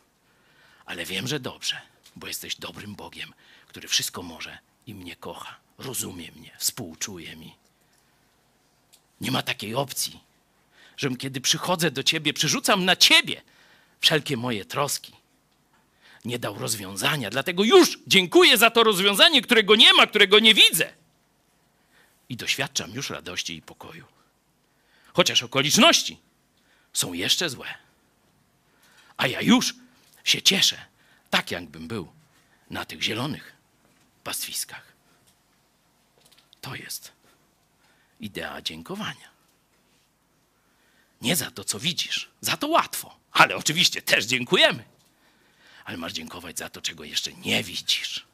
ale 0.87 1.05
wiem, 1.05 1.29
że 1.29 1.41
dobrze, 1.41 1.81
bo 2.17 2.27
jesteś 2.27 2.57
dobrym 2.57 2.95
Bogiem, 2.95 3.33
który 3.67 3.89
wszystko 3.89 4.23
może 4.23 4.59
i 4.87 4.95
mnie 4.95 5.17
kocha, 5.17 5.57
rozumie 5.79 6.33
mnie, 6.33 6.51
współczuje 6.59 7.37
mi. 7.37 7.57
Nie 9.21 9.31
ma 9.31 9.43
takiej 9.43 9.75
opcji, 9.75 10.21
żebym 10.97 11.19
kiedy 11.19 11.41
przychodzę 11.41 11.91
do 11.91 12.03
Ciebie, 12.03 12.33
przerzucam 12.33 12.85
na 12.85 12.97
Ciebie 12.97 13.43
wszelkie 14.01 14.37
moje 14.37 14.65
troski. 14.65 15.13
Nie 16.25 16.39
dał 16.39 16.59
rozwiązania, 16.59 17.31
dlatego 17.31 17.65
już 17.65 17.99
dziękuję 18.07 18.59
za 18.59 18.71
to 18.71 18.85
rozwiązanie, 18.85 19.43
którego 19.43 19.77
nie 19.77 19.93
ma, 19.93 20.07
którego 20.07 20.39
nie 20.39 20.55
widzę 20.55 21.00
i 22.31 22.37
doświadczam 22.37 22.91
już 22.91 23.11
radości 23.11 23.57
i 23.57 23.63
pokoju. 23.63 24.07
Chociaż 25.13 25.43
okoliczności 25.43 26.19
są 26.93 27.13
jeszcze 27.13 27.51
złe. 27.51 27.75
A 29.17 29.27
ja 29.27 29.41
już 29.41 29.75
się 30.25 30.43
cieszę, 30.43 30.87
tak 31.31 31.51
jakbym 31.51 31.89
był 31.89 32.13
na 32.71 32.85
tych 32.85 33.03
zielonych 33.03 33.53
pastwiskach. 34.25 34.93
To 36.61 36.75
jest 36.75 37.13
idea 38.21 38.63
dziękowania. 38.63 39.31
Nie 41.21 41.37
za 41.37 41.51
to, 41.51 41.65
co 41.65 41.81
widzisz, 41.81 42.31
za 42.41 42.57
to 42.57 42.69
łatwo, 42.69 43.17
ale 43.33 43.57
oczywiście 43.57 44.03
też 44.03 44.25
dziękujemy. 44.25 44.85
Ale 45.85 45.97
masz 45.97 46.13
dziękować 46.13 46.59
za 46.59 46.69
to, 46.69 46.83
czego 46.83 47.05
jeszcze 47.05 47.33
nie 47.33 47.63
widzisz. 47.65 48.27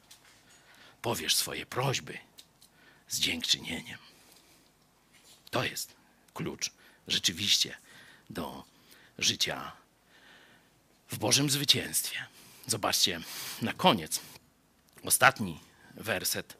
Powiesz 1.01 1.35
swoje 1.35 1.65
prośby 1.65 2.26
z 3.07 3.19
dziękczynieniem. 3.19 3.97
To 5.49 5.63
jest 5.63 5.95
klucz 6.33 6.71
rzeczywiście 7.07 7.77
do 8.29 8.63
życia 9.17 9.71
w 11.11 11.17
Bożym 11.17 11.49
zwycięstwie. 11.49 12.25
Zobaczcie, 12.67 13.21
na 13.61 13.73
koniec, 13.73 14.19
ostatni 15.03 15.59
werset. 15.95 16.57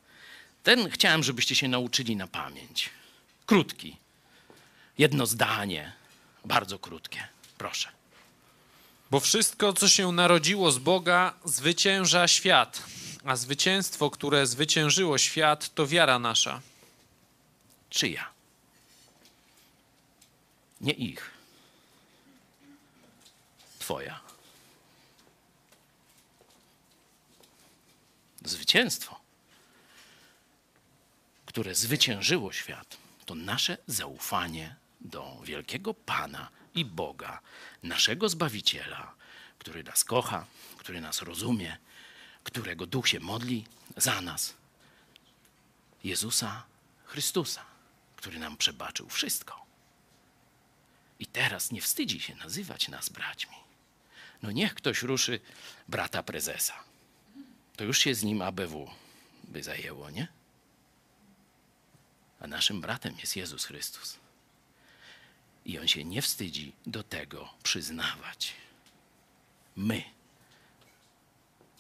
Ten 0.64 0.90
chciałem, 0.90 1.24
żebyście 1.24 1.56
się 1.56 1.68
nauczyli 1.68 2.16
na 2.16 2.28
pamięć. 2.28 2.90
Krótki. 3.46 3.98
Jedno 4.98 5.26
zdanie, 5.26 5.94
bardzo 6.46 6.80
krótkie. 6.80 7.28
Proszę. 7.58 7.90
Bo 9.12 9.20
wszystko, 9.20 9.74
co 9.74 9.90
się 9.90 10.12
narodziło 10.12 10.72
z 10.72 10.78
Boga, 10.78 11.34
zwycięża 11.46 12.28
świat. 12.28 12.84
A 13.28 13.36
zwycięstwo, 13.36 14.10
które 14.10 14.48
zwyciężyło 14.48 15.18
świat, 15.18 15.74
to 15.74 15.88
wiara 15.88 16.20
nasza. 16.20 16.62
Czyja? 17.90 18.30
Nie 20.82 20.94
ich. 20.94 21.32
Twoja. 23.80 24.20
Zwycięstwo, 28.46 29.20
które 31.46 31.76
zwyciężyło 31.76 32.54
świat, 32.54 32.98
to 33.26 33.36
nasze 33.36 33.78
zaufanie 33.88 34.76
do 35.02 35.38
wielkiego 35.44 35.94
Pana 35.94 36.50
i 36.76 36.86
Boga, 36.86 37.42
naszego 37.84 38.30
Zbawiciela, 38.30 39.16
który 39.60 39.84
nas 39.84 40.04
kocha, 40.04 40.46
który 40.78 41.02
nas 41.02 41.22
rozumie, 41.22 41.78
którego 42.48 42.86
duch 42.86 43.08
się 43.08 43.20
modli 43.20 43.66
za 43.98 44.22
nas. 44.22 44.54
Jezusa 46.04 46.64
Chrystusa, 47.06 47.66
który 48.16 48.40
nam 48.40 48.58
przebaczył 48.58 49.10
wszystko. 49.10 49.66
I 51.20 51.26
teraz 51.26 51.72
nie 51.72 51.82
wstydzi 51.82 52.20
się 52.20 52.36
nazywać 52.36 52.88
nas 52.88 53.10
braćmi. 53.10 53.56
No 54.42 54.52
niech 54.52 54.74
ktoś 54.74 55.02
ruszy 55.02 55.40
brata 55.88 56.24
prezesa. 56.24 56.84
To 57.76 57.84
już 57.84 58.00
się 58.00 58.16
z 58.16 58.24
nim 58.24 58.42
ABW 58.42 58.92
by 59.44 59.64
zajęło, 59.64 60.10
nie? 60.10 60.28
A 62.40 62.48
naszym 62.48 62.82
bratem 62.82 63.16
jest 63.20 63.36
Jezus 63.36 63.66
Chrystus. 63.66 64.18
I 65.66 65.80
on 65.80 65.88
się 65.88 66.04
nie 66.04 66.22
wstydzi 66.22 66.74
do 66.86 67.04
tego 67.04 67.50
przyznawać. 67.64 68.54
My 69.76 70.17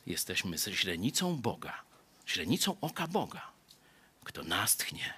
jesteśmy 0.08 0.58
źrenicą 0.58 1.36
Boga, 1.36 1.84
źrenicą 2.28 2.78
oka 2.82 3.08
Boga. 3.08 3.52
Kto 4.24 4.44
nas 4.44 4.78
tchnie, 4.78 5.14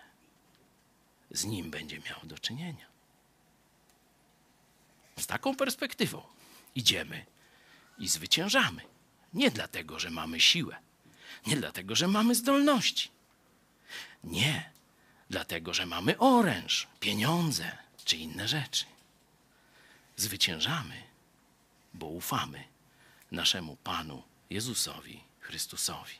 z 1.31 1.45
nim 1.45 1.71
będzie 1.71 1.99
miał 1.99 2.19
do 2.23 2.39
czynienia. 2.39 2.85
Z 5.19 5.27
taką 5.27 5.55
perspektywą 5.55 6.21
idziemy 6.75 7.25
i 7.97 8.07
zwyciężamy. 8.07 8.81
Nie 9.33 9.51
dlatego, 9.51 9.99
że 9.99 10.09
mamy 10.09 10.39
siłę, 10.39 10.77
nie 11.47 11.55
dlatego, 11.55 11.95
że 11.95 12.07
mamy 12.07 12.35
zdolności. 12.35 13.09
Nie, 14.23 14.71
dlatego, 15.29 15.73
że 15.73 15.85
mamy 15.85 16.17
oręż, 16.17 16.87
pieniądze 16.99 17.77
czy 18.05 18.17
inne 18.17 18.47
rzeczy. 18.47 18.85
Zwyciężamy, 20.15 21.03
bo 21.93 22.05
ufamy 22.05 22.63
naszemu 23.31 23.75
Panu 23.75 24.28
Jezusowi 24.49 25.23
Chrystusowi. 25.39 26.15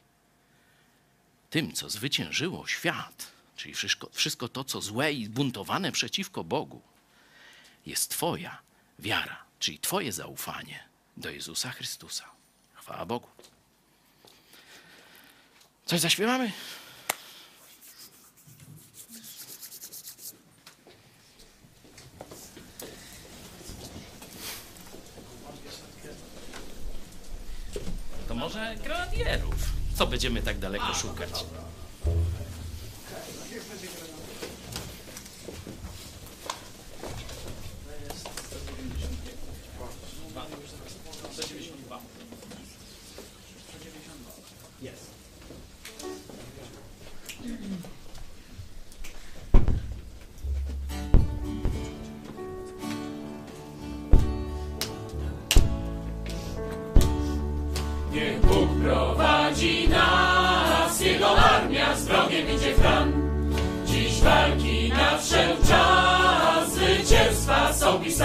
Tym, 1.50 1.74
co 1.74 1.90
zwyciężyło 1.90 2.68
świat, 2.68 3.32
czyli 3.56 3.74
wszystko, 3.74 4.10
wszystko 4.14 4.50
to, 4.50 4.64
co 4.64 4.82
złe 4.82 5.14
i 5.14 5.30
buntowane 5.30 5.92
przeciwko 5.92 6.44
Bogu, 6.44 6.82
jest 7.86 8.12
Twoja 8.12 8.62
wiara, 9.00 9.44
czyli 9.60 9.80
Twoje 9.80 10.12
zaufanie 10.12 10.84
do 11.18 11.30
Jezusa 11.30 11.72
Chrystusa. 11.72 12.32
Chwała 12.74 13.06
Bogu. 13.06 13.28
Coś 15.86 16.00
zaśpiewamy? 16.00 16.52
Może 28.50 28.76
grenadierów. 28.84 29.56
Co 29.96 30.08
będziemy 30.08 30.42
tak 30.42 30.60
daleko 30.60 30.94
szukać? 30.94 31.46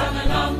Nam. 0.02 0.54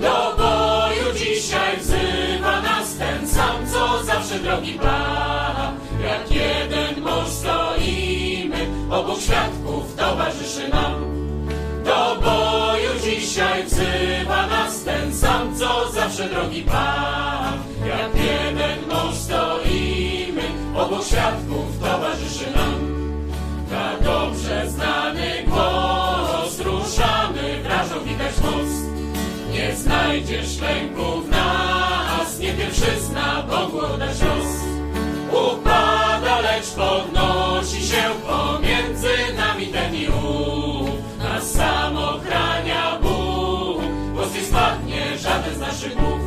Do 0.00 0.34
boju 0.36 1.14
dzisiaj 1.14 1.76
wzywa 1.76 2.60
nas 2.60 2.94
ten 2.96 3.28
sam, 3.28 3.66
co 3.72 4.04
zawsze 4.04 4.38
drogi 4.38 4.72
Pan. 4.72 5.74
Jak 6.02 6.30
jeden 6.30 7.02
mąż 7.04 7.28
stoimy, 7.28 8.66
obok 8.90 9.20
świadków 9.20 9.96
towarzyszy 9.96 10.68
nam. 10.68 10.94
Do 11.84 12.16
boju 12.20 12.90
dzisiaj 13.04 13.64
wzywa 13.64 14.46
nas 14.46 14.82
ten 14.84 15.14
sam, 15.14 15.56
co 15.56 15.90
zawsze 15.92 16.28
drogi 16.28 16.62
Pan. 16.62 17.58
Jak 17.86 18.24
jeden 18.24 18.88
mąż 18.88 19.14
stoimy, 19.14 20.42
obok 20.76 21.04
świadków 21.04 21.78
towarzyszy 21.80 22.50
nam. 22.56 22.98
Na 23.70 23.96
dobrze 24.00 24.70
znany 24.70 25.44
głos 25.46 26.07
Nie 29.52 29.76
znajdziesz 29.76 30.60
lęku 30.60 31.20
w 31.20 31.30
nas, 31.30 32.38
nie 32.38 32.52
pierwszy 32.52 33.00
zna 33.00 33.42
Bogu 33.42 33.78
oddać 33.78 34.20
los. 34.20 34.68
Upada, 35.32 36.40
lecz 36.40 36.70
podnosi 36.70 37.86
się 37.86 38.02
pomiędzy 38.26 39.34
nami 39.36 39.66
ten 39.66 39.94
i 39.94 40.08
ów. 40.08 40.90
Nas 41.18 41.52
sam 41.52 41.96
ochrania 41.96 42.98
Bóg, 43.02 43.82
głos 44.14 44.34
nie 44.34 44.42
spadnie 44.42 45.18
żaden 45.18 45.54
z 45.54 45.58
naszych 45.58 45.94
głów. 45.94 46.20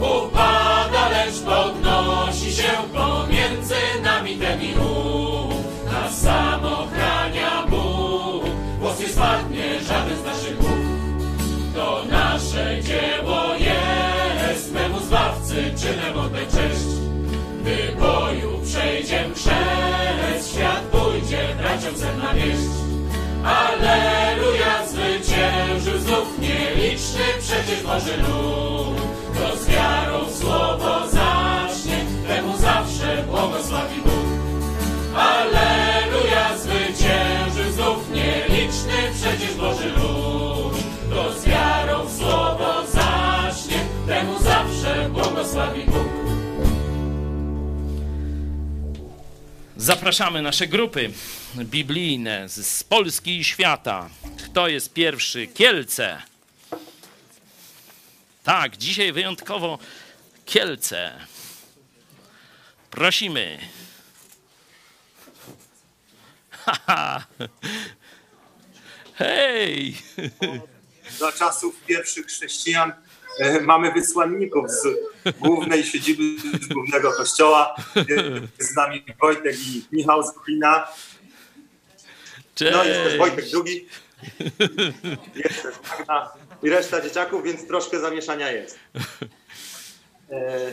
Upada, 0.00 1.08
lecz 1.08 1.38
podnosi 1.40 2.52
się 2.52 2.72
pomiędzy 2.94 3.74
nami 4.02 4.36
ten 4.36 4.62
i 4.62 4.74
ów. 4.74 5.54
Nas 5.92 6.20
sam 6.20 6.64
ochrania 6.64 7.09
dzieło 12.90 13.42
jest, 13.54 14.72
memu 14.72 15.00
Zbawcy 15.00 15.74
czynem 15.80 16.18
oddaj 16.18 16.46
cześć. 16.46 16.90
Gdy 17.60 17.96
boju 18.00 18.60
przejdziem 18.64 19.34
chrzest, 19.34 20.54
świat 20.54 20.82
pójdzie 20.92 21.42
braciom 21.58 21.96
sen 21.96 22.18
na 22.18 22.34
wieść. 22.34 22.70
Alleluja, 23.44 24.86
zwyciężył 24.86 25.98
znów 25.98 26.38
nieliczny 26.38 27.24
przecież 27.40 27.82
Boży 27.82 28.16
lud. 28.16 29.00
Kto 29.34 29.56
z 29.56 29.66
wiarą 29.68 30.18
słowo 30.40 31.08
zacznie, 31.08 31.98
temu 32.28 32.56
zawsze 32.58 33.24
błogosławi 33.26 34.00
Bóg. 34.04 34.30
Alleluja, 35.16 36.58
zwyciężył 36.58 37.72
znów 37.72 38.10
nieliczny 38.10 38.98
przecież 39.14 39.54
Boży 39.54 39.88
lud. 39.88 40.39
Temu 44.10 44.42
zawsze 44.42 45.08
błogosławi 45.12 45.84
Bóg. 45.84 46.08
Zapraszamy 49.76 50.42
nasze 50.42 50.66
grupy 50.66 51.10
biblijne 51.56 52.48
z 52.48 52.84
Polski 52.84 53.38
i 53.38 53.44
świata. 53.44 54.10
Kto 54.44 54.68
jest 54.68 54.92
pierwszy? 54.92 55.46
Kielce. 55.46 56.22
Tak, 58.44 58.76
dzisiaj 58.76 59.12
wyjątkowo 59.12 59.78
Kielce. 60.44 61.12
Prosimy. 62.90 63.58
Haha. 66.50 67.26
Hej! 69.14 69.96
za 71.18 71.32
czasów 71.32 71.84
pierwszych 71.86 72.26
chrześcijan 72.26 72.92
mamy 73.62 73.92
wysłanników 73.92 74.70
z 74.70 74.86
głównej 75.38 75.84
siedziby, 75.84 76.22
z 76.60 76.68
głównego 76.68 77.12
kościoła. 77.12 77.74
Jest 78.58 78.72
z 78.72 78.76
nami 78.76 79.04
Wojtek 79.20 79.56
i 79.58 79.84
Michał 79.92 80.22
z 80.22 80.32
Kuchina. 80.32 80.88
Cześć! 82.54 82.72
No 82.76 82.84
jest 82.84 83.02
też 83.02 83.18
Wojtek 83.18 83.50
drugi. 83.50 83.88
Jest 85.34 85.62
też 85.62 85.74
Magda 85.98 86.32
i 86.62 86.70
reszta 86.70 87.00
dzieciaków, 87.00 87.44
więc 87.44 87.66
troszkę 87.66 88.00
zamieszania 88.00 88.52
jest. 88.52 88.78
E, 90.30 90.72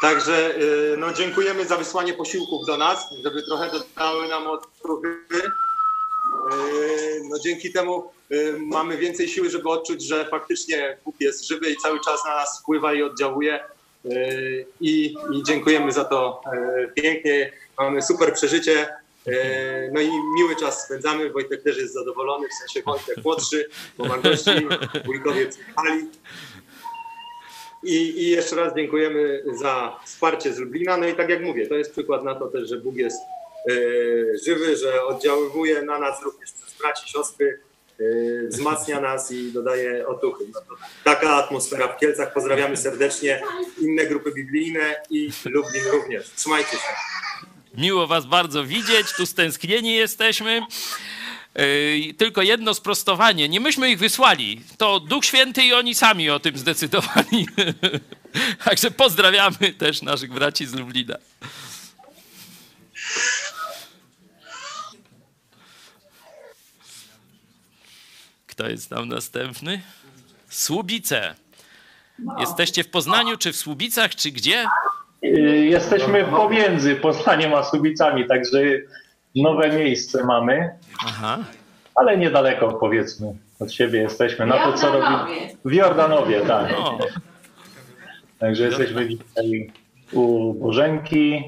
Także 0.00 0.54
e, 0.54 0.96
no, 0.96 1.12
dziękujemy 1.12 1.66
za 1.66 1.76
wysłanie 1.76 2.14
posiłków 2.14 2.66
do 2.66 2.76
nas, 2.76 3.06
żeby 3.24 3.42
trochę 3.42 3.70
dodały 3.70 4.28
nam 4.28 4.46
odpruchy. 4.46 5.22
No, 7.30 7.38
dzięki 7.44 7.72
temu 7.72 8.12
mamy 8.58 8.96
więcej 8.96 9.28
siły, 9.28 9.50
żeby 9.50 9.68
odczuć, 9.68 10.02
że 10.02 10.24
faktycznie 10.24 10.98
Bóg 11.04 11.14
jest 11.20 11.48
żywy 11.48 11.70
i 11.70 11.76
cały 11.76 12.00
czas 12.00 12.24
na 12.24 12.34
nas 12.34 12.60
wpływa 12.60 12.94
i 12.94 13.02
oddziałuje. 13.02 13.60
Y, 14.06 14.66
I, 14.80 15.14
i 15.32 15.42
dziękujemy 15.42 15.92
za 15.92 16.04
to 16.04 16.40
y, 16.54 17.02
pięknie. 17.02 17.52
Mamy 17.78 18.02
super 18.02 18.34
przeżycie. 18.34 18.88
Y, 19.28 19.90
No 19.92 20.00
i 20.00 20.10
miły 20.36 20.56
czas 20.56 20.84
spędzamy. 20.84 21.30
Wojtek 21.30 21.62
też 21.62 21.78
jest 21.78 21.94
zadowolony, 21.94 22.48
w 22.48 22.54
sensie 22.54 22.82
Wojtek 22.82 23.16
młodszy, 23.24 23.68
bo 23.98 24.04
ma 24.04 24.18
gości, 24.18 24.50
wujkowie 25.04 25.46
przyjechali. 25.46 26.08
I, 27.82 28.22
I 28.22 28.30
jeszcze 28.30 28.56
raz 28.56 28.74
dziękujemy 28.74 29.44
za 29.60 30.00
wsparcie 30.04 30.52
z 30.52 30.58
Lublina. 30.58 30.96
No 30.96 31.06
i 31.06 31.14
tak 31.14 31.28
jak 31.28 31.42
mówię, 31.42 31.66
to 31.66 31.74
jest 31.74 31.92
przykład 31.92 32.24
na 32.24 32.34
to 32.34 32.46
też, 32.46 32.68
że 32.68 32.76
Bóg 32.76 32.96
jest 32.96 33.18
żywy, 34.44 34.76
że 34.76 35.04
oddziaływuje 35.04 35.82
na 35.82 35.98
nas 35.98 36.22
również 36.22 36.52
przez 36.52 36.78
braci, 36.78 37.10
siostry 37.10 37.46
y, 37.46 37.63
wzmacnia 38.48 39.00
nas 39.00 39.32
i 39.32 39.52
dodaje 39.52 40.06
otuchy. 40.06 40.44
No 40.54 40.60
to 40.60 40.76
taka 41.04 41.36
atmosfera 41.36 41.88
w 41.88 41.98
Kielcach. 41.98 42.32
Pozdrawiamy 42.32 42.76
serdecznie 42.76 43.42
inne 43.80 44.06
grupy 44.06 44.32
biblijne 44.32 44.96
i 45.10 45.30
Lublin 45.44 45.84
również. 45.92 46.30
Trzymajcie 46.36 46.70
się. 46.70 46.94
Miło 47.74 48.06
Was 48.06 48.26
bardzo 48.26 48.64
widzieć, 48.64 49.12
tu 49.16 49.26
stęsknieni 49.26 49.94
jesteśmy. 49.94 50.62
Yy, 51.54 52.14
tylko 52.14 52.42
jedno 52.42 52.74
sprostowanie. 52.74 53.48
Nie 53.48 53.60
myśmy 53.60 53.90
ich 53.90 53.98
wysłali. 53.98 54.60
To 54.78 55.00
Duch 55.00 55.24
Święty 55.24 55.62
i 55.62 55.72
oni 55.72 55.94
sami 55.94 56.30
o 56.30 56.40
tym 56.40 56.58
zdecydowali. 56.58 57.46
Także 58.64 58.90
pozdrawiamy 58.90 59.72
też 59.78 60.02
naszych 60.02 60.32
braci 60.32 60.66
z 60.66 60.74
Lublina. 60.74 61.16
Kto 68.54 68.68
jest 68.68 68.90
tam 68.90 69.08
następny? 69.08 69.80
Słubice. 70.48 71.34
Jesteście 72.40 72.84
w 72.84 72.90
Poznaniu, 72.90 73.36
czy 73.36 73.52
w 73.52 73.56
Słubicach, 73.56 74.14
czy 74.14 74.30
gdzie? 74.30 74.64
Y, 75.24 75.28
Jesteśmy 75.70 76.24
pomiędzy 76.24 76.96
Poznaniem 76.96 77.54
a 77.54 77.62
Słubicami, 77.64 78.26
także 78.26 78.58
nowe 79.36 79.68
miejsce 79.68 80.24
mamy, 80.24 80.70
Aha. 81.06 81.38
ale 81.94 82.18
niedaleko 82.18 82.72
powiedzmy 82.72 83.34
od 83.60 83.72
siebie 83.72 84.00
jesteśmy. 84.00 84.46
Na 84.46 84.58
to 84.58 84.72
co 84.72 84.92
robimy. 84.92 85.48
W 85.64 85.72
Jordanowie, 85.72 86.40
tak. 86.40 86.72
O, 86.78 86.98
Także 88.38 88.64
jesteśmy 88.64 89.08
dzisiaj 89.08 89.72
u 90.12 90.54
Bożenki. 90.54 91.42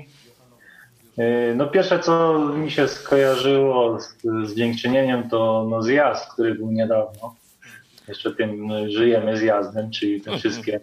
Y, 1.18 1.54
No 1.56 1.66
pierwsze, 1.66 1.98
co 1.98 2.38
mi 2.38 2.70
się 2.70 2.88
skojarzyło 2.88 4.00
z, 4.00 4.16
z 4.44 4.54
dziękczynieniem, 4.54 5.28
to 5.28 5.66
no 5.70 5.82
zjazd, 5.82 6.32
który 6.32 6.54
był 6.54 6.72
niedawno. 6.72 7.34
Jeszcze 8.08 8.34
tym 8.34 8.70
y, 8.70 8.90
żyjemy 8.90 9.36
zjazdem, 9.36 9.90
czyli 9.90 10.20
te 10.20 10.38
wszystkie 10.38 10.80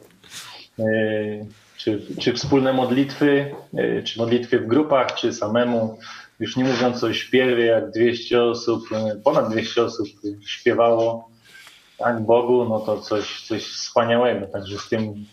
y, 0.80 1.46
czy, 1.78 2.02
czy 2.20 2.34
wspólne 2.34 2.74
modlitwy, 2.74 3.56
czy 4.04 4.20
modlitwy 4.20 4.60
w 4.60 4.68
grupach, 4.68 5.16
czy 5.16 5.34
samemu. 5.34 5.98
Już 6.40 6.58
nie 6.58 6.64
mówiąc 6.64 7.04
o 7.04 7.14
śpiewie, 7.14 7.66
jak 7.66 7.92
200 7.92 8.44
osób, 8.44 8.84
ponad 9.24 9.52
200 9.52 9.84
osób 9.84 10.08
śpiewało 10.46 11.30
tak 11.98 12.22
Bogu, 12.22 12.66
no 12.66 12.80
to 12.80 13.02
coś, 13.02 13.42
coś 13.42 13.64
wspaniałego. 13.64 14.48
Także 14.48 14.78
z 14.78 14.90
tym 14.90 15.26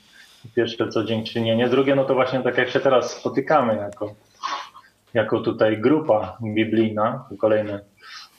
pierwsze 0.55 0.89
co 0.89 1.05
dziękczynienie. 1.05 1.69
Drugie, 1.69 1.95
no 1.95 2.05
to 2.05 2.15
właśnie 2.15 2.41
tak 2.41 2.59
jak 2.59 2.71
się 2.71 2.81
teraz 2.81 3.11
spotykamy 3.11 3.77
jako, 3.77 4.15
jako 5.15 5.41
tutaj 5.41 5.81
grupa 5.81 6.39
biblijna, 6.43 7.25
kolejne 7.39 7.81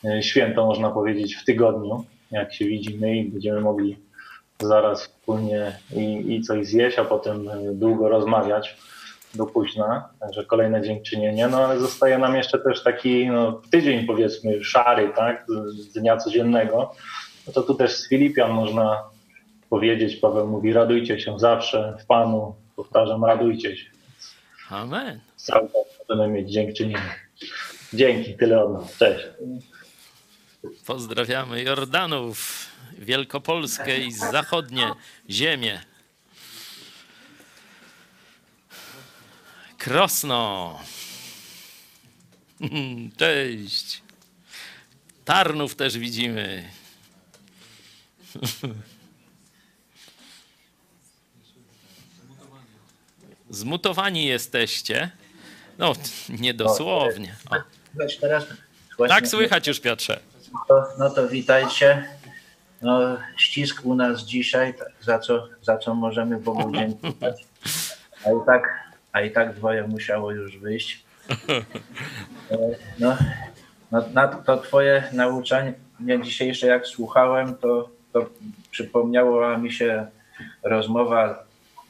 y, 0.06 0.24
święto 0.24 0.66
można 0.66 0.90
powiedzieć 0.90 1.36
w 1.36 1.46
tygodniu, 1.46 2.06
jak 2.32 2.54
się 2.54 2.66
widzimy 2.66 3.18
i 3.18 3.30
będziemy 3.30 3.62
mogli 3.62 3.98
zaraz 4.60 5.04
wspólnie 5.04 5.80
i, 5.96 6.36
i 6.36 6.42
coś 6.42 6.68
zjeść, 6.68 7.00
a 7.00 7.06
potem 7.06 7.50
y, 7.50 7.74
długo 7.74 8.10
rozmawiać 8.10 8.78
do 9.36 9.46
późna, 9.46 10.10
także 10.20 10.46
kolejne 10.46 10.82
dziękczynienie, 10.82 11.48
no 11.48 11.66
ale 11.66 11.80
zostaje 11.80 12.18
nam 12.18 12.36
jeszcze 12.36 12.60
też 12.60 12.84
taki 12.84 13.28
no, 13.28 13.62
tydzień 13.72 14.06
powiedzmy 14.06 14.64
szary, 14.64 15.12
tak, 15.16 15.46
z 15.68 15.94
dnia 15.94 16.18
codziennego, 16.18 16.92
no 17.48 17.54
to 17.54 17.62
tu 17.62 17.76
też 17.76 17.96
z 17.96 18.10
Filipian 18.10 18.52
można 18.52 19.04
powiedzieć, 19.70 20.16
Paweł 20.16 20.48
mówi 20.48 20.74
radujcie 20.74 21.20
się 21.20 21.40
zawsze 21.40 21.98
w 22.00 22.06
Panu, 22.06 22.56
powtarzam 22.76 23.26
radujcie 23.26 23.78
się, 23.78 23.90
amen. 24.70 25.20
cały 25.36 25.68
czas 25.68 25.91
będziemy 26.08 26.34
mieć 26.34 26.52
dziękczynienie. 26.52 27.16
Dzięki, 27.94 28.38
tyle 28.38 28.64
od 28.64 28.74
nas, 28.74 28.98
cześć. 28.98 29.26
Pozdrawiamy 30.86 31.64
Jordanów, 31.64 32.68
Wielkopolskę 32.98 34.00
i 34.00 34.12
zachodnie 34.12 34.92
ziemie. 35.30 35.82
Krosno. 39.78 40.80
Cześć. 43.18 44.02
Tarnów 45.26 45.76
też 45.76 45.98
widzimy. 45.98 46.70
Zmutowani 53.50 54.26
jesteście. 54.26 55.12
No, 55.78 55.94
niedosłownie. 56.40 57.36
O, 57.50 57.56
teraz? 58.22 58.46
tak 59.08 59.28
słychać 59.28 59.68
już, 59.68 59.80
Piotrze. 59.80 60.20
To, 60.68 60.84
no 61.00 61.10
to 61.10 61.28
witajcie. 61.28 62.04
No, 62.82 63.18
ścisk 63.38 63.86
u 63.86 63.96
nas 63.96 64.24
dzisiaj, 64.24 64.74
tak, 64.74 64.88
za 65.02 65.20
co, 65.20 65.48
za 65.62 65.78
co 65.78 65.96
możemy 65.96 66.40
Bogu 66.40 66.72
dziękować. 66.76 67.46
A 68.26 68.30
i 68.30 68.46
tak, 68.46 68.80
a 69.12 69.22
i 69.22 69.32
tak 69.32 69.56
dwoje 69.56 69.88
musiało 69.88 70.32
już 70.32 70.58
wyjść. 70.58 71.04
E, 72.52 72.56
No, 73.00 73.18
no 73.92 74.04
na 74.14 74.28
to 74.28 74.58
twoje 74.58 75.04
nauczanie 75.14 75.74
dzisiejsze, 76.24 76.68
jak 76.68 76.88
słuchałem, 76.88 77.56
to, 77.56 77.90
to 78.14 78.30
przypomniała 78.72 79.58
mi 79.58 79.72
się 79.74 80.08
rozmowa 80.64 81.44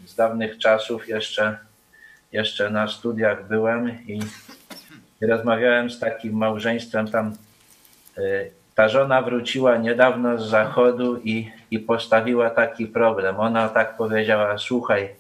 z 0.05 0.15
dawnych 0.15 0.57
czasów, 0.57 1.07
jeszcze, 1.07 1.57
jeszcze 2.31 2.69
na 2.69 2.87
studiach 2.87 3.47
byłem 3.47 4.07
i 4.07 4.19
rozmawiałem 5.21 5.89
z 5.89 5.99
takim 5.99 6.33
małżeństwem 6.33 7.07
tam. 7.07 7.35
y, 8.17 8.51
Ta 8.75 8.89
żona 8.89 9.21
wróciła 9.21 9.77
niedawno 9.77 10.37
z 10.37 10.49
zachodu 10.49 11.17
i, 11.23 11.51
i 11.71 11.79
postawiła 11.79 12.49
taki 12.49 12.87
problem. 12.87 13.39
Ona 13.39 13.69
tak 13.69 13.97
powiedziała: 13.97 14.57
Słuchaj, 14.57 15.15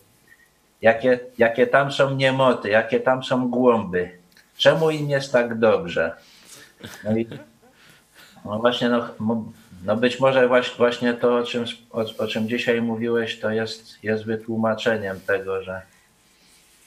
jakie, 0.81 1.19
jakie 1.37 1.67
tam 1.67 1.91
są 1.91 2.15
niemoty, 2.15 2.69
jakie 2.69 2.99
tam 2.99 3.23
są 3.23 3.49
głąby. 3.49 4.11
Czemu 4.57 4.91
im 4.91 5.09
jest 5.09 5.31
tak 5.31 5.59
dobrze? 5.59 6.15
No 7.03 7.17
i 7.17 7.27
no 8.45 8.59
właśnie, 8.59 8.89
no, 8.89 9.09
no 9.85 9.95
być 9.95 10.19
może 10.19 10.47
właśnie 10.77 11.13
to, 11.13 11.35
o 11.37 11.43
czym, 11.43 11.65
o, 11.91 12.05
o 12.17 12.27
czym 12.27 12.49
dzisiaj 12.49 12.81
mówiłeś, 12.81 13.39
to 13.39 13.49
jest, 13.49 14.03
jest 14.03 14.25
wytłumaczeniem 14.25 15.19
tego, 15.19 15.63
że, 15.63 15.81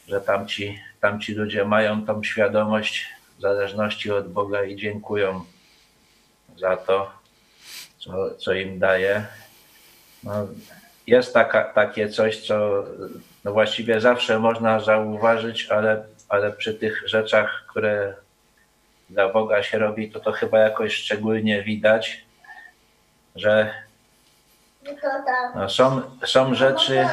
że 0.09 0.20
tamci, 0.20 0.81
tamci 1.01 1.35
ludzie 1.35 1.64
mają 1.64 2.06
tą 2.06 2.22
świadomość 2.22 3.06
zależności 3.39 4.10
od 4.10 4.32
Boga 4.32 4.64
i 4.64 4.76
dziękują 4.76 5.44
za 6.56 6.76
to, 6.76 7.10
co, 7.98 8.35
co 8.35 8.52
im 8.52 8.78
daje. 8.78 9.26
No, 10.22 10.48
jest 11.06 11.35
taka, 11.35 11.64
takie 11.64 12.09
coś, 12.09 12.47
co 12.47 12.85
no 13.44 13.52
właściwie 13.52 14.01
zawsze 14.01 14.39
można 14.39 14.81
zauważyć, 14.81 15.66
ale, 15.66 16.05
ale 16.28 16.52
przy 16.52 16.74
tych 16.74 17.09
rzeczach, 17.09 17.64
które 17.70 18.14
dla 19.10 19.28
Boga 19.28 19.62
się 19.62 19.78
robi, 19.78 20.10
to 20.10 20.20
to 20.20 20.32
chyba 20.32 20.59
jakoś 20.59 20.94
szczególnie 20.94 21.62
widać, 21.62 22.24
że 23.36 23.74
są, 25.69 26.01
są 26.24 26.55
rzeczy, 26.55 27.06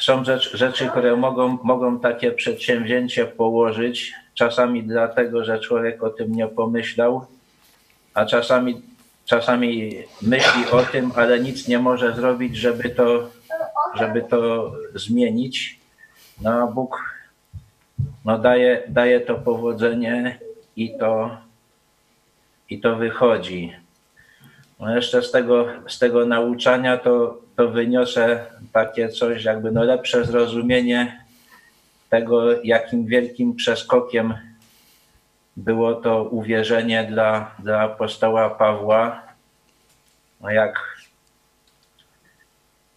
są 0.00 0.24
rzecz, 0.24 0.56
rzeczy, 0.56 0.88
które 0.88 1.16
mogą, 1.16 1.58
mogą 1.62 2.00
takie 2.00 2.32
przedsięwzięcie 2.32 3.26
położyć, 3.26 4.14
czasami 4.34 4.82
dlatego, 4.84 5.44
że 5.44 5.60
człowiek 5.60 6.02
o 6.02 6.10
tym 6.10 6.32
nie 6.32 6.46
pomyślał, 6.48 7.26
a 8.14 8.26
czasami, 8.26 8.82
czasami 9.24 9.94
myśli 10.22 10.70
o 10.70 10.82
tym, 10.82 11.12
ale 11.16 11.40
nic 11.40 11.68
nie 11.68 11.78
może 11.78 12.12
zrobić, 12.12 12.56
żeby 12.56 12.90
to, 12.90 13.30
żeby 13.94 14.22
to 14.22 14.72
zmienić. 14.94 15.80
No 16.42 16.50
a 16.50 16.66
Bóg 16.66 17.18
no 18.24 18.38
daje, 18.38 18.82
daje 18.88 19.20
to 19.20 19.34
powodzenie 19.34 20.38
i 20.76 20.98
to, 20.98 21.36
i 22.70 22.80
to 22.80 22.96
wychodzi. 22.96 23.87
No 24.80 24.94
jeszcze 24.94 25.22
z 25.22 25.30
tego, 25.30 25.66
z 25.88 25.98
tego 25.98 26.26
nauczania 26.26 26.96
to, 26.96 27.38
to 27.56 27.68
wyniosę 27.68 28.46
takie 28.72 29.08
coś, 29.08 29.44
jakby 29.44 29.72
no 29.72 29.84
lepsze 29.84 30.24
zrozumienie 30.24 31.24
tego, 32.10 32.62
jakim 32.62 33.06
wielkim 33.06 33.54
przeskokiem 33.54 34.34
było 35.56 35.94
to 35.94 36.24
uwierzenie 36.24 37.04
dla, 37.04 37.54
dla 37.58 37.80
apostoła 37.80 38.50
Pawła. 38.50 39.22
No 40.40 40.50
jak, 40.50 40.98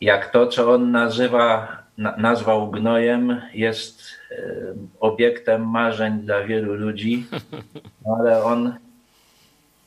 jak 0.01 0.31
to, 0.31 0.47
co 0.47 0.73
on 0.73 0.91
nazywa, 0.91 1.77
na, 1.97 2.17
nazwał 2.17 2.71
gnojem, 2.71 3.41
jest 3.53 4.01
e, 4.31 4.35
obiektem 4.99 5.69
marzeń 5.69 6.19
dla 6.19 6.43
wielu 6.43 6.73
ludzi, 6.73 7.25
no 8.05 8.17
ale 8.19 8.43
on, 8.43 8.75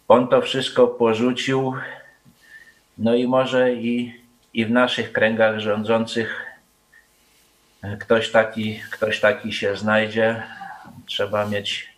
on 0.09 0.29
to 0.29 0.43
wszystko 0.43 0.87
porzucił. 0.87 1.75
No 2.99 3.15
i 3.15 3.27
może 3.27 3.73
i, 3.73 4.23
i 4.55 4.67
w 4.67 4.71
naszych 4.71 5.13
kręgach 5.13 5.59
rządzących 5.59 6.47
ktoś 8.01 8.31
taki, 8.31 8.81
ktoś 8.91 9.21
taki 9.21 9.53
się 9.53 9.77
znajdzie. 9.77 10.43
Trzeba 11.07 11.47
mieć 11.47 11.89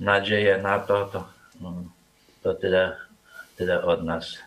nadzieję 0.00 0.58
na 0.58 0.78
to. 0.78 1.06
To, 1.06 1.28
to 2.42 2.54
tyle 2.54 3.06
tyle 3.56 3.82
od 3.82 4.04
nas. 4.04 4.38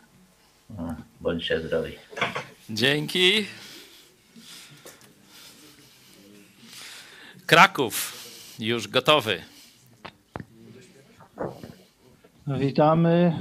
No, 0.70 0.96
bądźcie 1.22 1.60
zdrowi. 1.60 1.98
Dzięki. 2.70 3.46
Kraków 7.46 8.14
już 8.60 8.88
gotowy. 8.88 9.42
Witamy. 12.58 13.34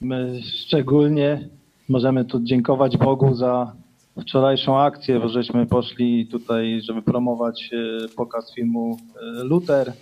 My 0.00 0.40
szczególnie 0.42 1.48
możemy 1.88 2.24
tu 2.24 2.40
dziękować 2.40 2.96
Bogu 2.96 3.34
za 3.34 3.72
wczorajszą 4.20 4.80
akcję, 4.80 5.20
bo 5.20 5.28
żeśmy 5.28 5.66
poszli 5.66 6.26
tutaj, 6.26 6.80
żeby 6.82 7.02
promować 7.02 7.70
e, 7.72 8.08
pokaz 8.08 8.54
filmu 8.54 8.96
e, 9.40 9.44
Luther 9.44 9.92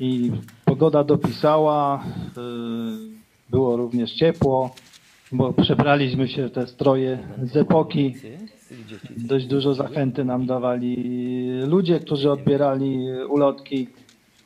i 0.00 0.32
pogoda 0.64 1.04
dopisała, 1.04 2.04
e, 2.36 2.40
było 3.50 3.76
również 3.76 4.12
ciepło, 4.12 4.74
bo 5.32 5.52
przebraliśmy 5.52 6.28
się 6.28 6.50
te 6.50 6.66
stroje 6.66 7.18
z 7.42 7.56
epoki. 7.56 8.14
Dość 9.16 9.46
dużo 9.46 9.74
zachęty 9.74 10.24
nam 10.24 10.46
dawali 10.46 10.96
ludzie, 11.66 12.00
którzy 12.00 12.30
odbierali 12.30 12.98
ulotki. 13.28 13.88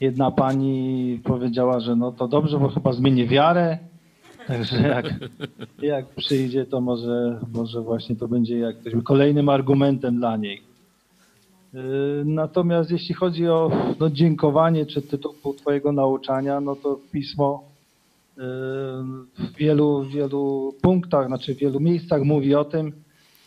Jedna 0.00 0.30
pani 0.30 1.20
powiedziała, 1.24 1.80
że 1.80 1.96
no 1.96 2.12
to 2.12 2.28
dobrze, 2.28 2.58
bo 2.58 2.68
chyba 2.68 2.92
zmieni 2.92 3.26
wiarę. 3.26 3.78
Także 4.46 4.88
jak, 4.88 5.14
jak 5.82 6.06
przyjdzie, 6.08 6.66
to 6.66 6.80
może, 6.80 7.40
może 7.52 7.80
właśnie 7.80 8.16
to 8.16 8.28
będzie 8.28 8.58
jakimś 8.58 9.04
kolejnym 9.04 9.48
argumentem 9.48 10.16
dla 10.16 10.36
niej. 10.36 10.62
Yy, 11.74 11.80
Natomiast 12.24 12.90
jeśli 12.90 13.14
chodzi 13.14 13.48
o 13.48 13.70
no, 14.00 14.10
dziękowanie 14.10 14.86
czy 14.86 15.02
tytuł 15.02 15.54
Twojego 15.54 15.92
nauczania, 15.92 16.60
no 16.60 16.76
to 16.76 16.98
pismo 17.12 17.64
yy, 18.36 18.42
w 19.38 19.56
wielu, 19.56 20.04
wielu 20.04 20.74
punktach, 20.82 21.26
znaczy 21.26 21.54
w 21.54 21.58
wielu 21.58 21.80
miejscach 21.80 22.22
mówi 22.22 22.54
o 22.54 22.64
tym, 22.64 22.92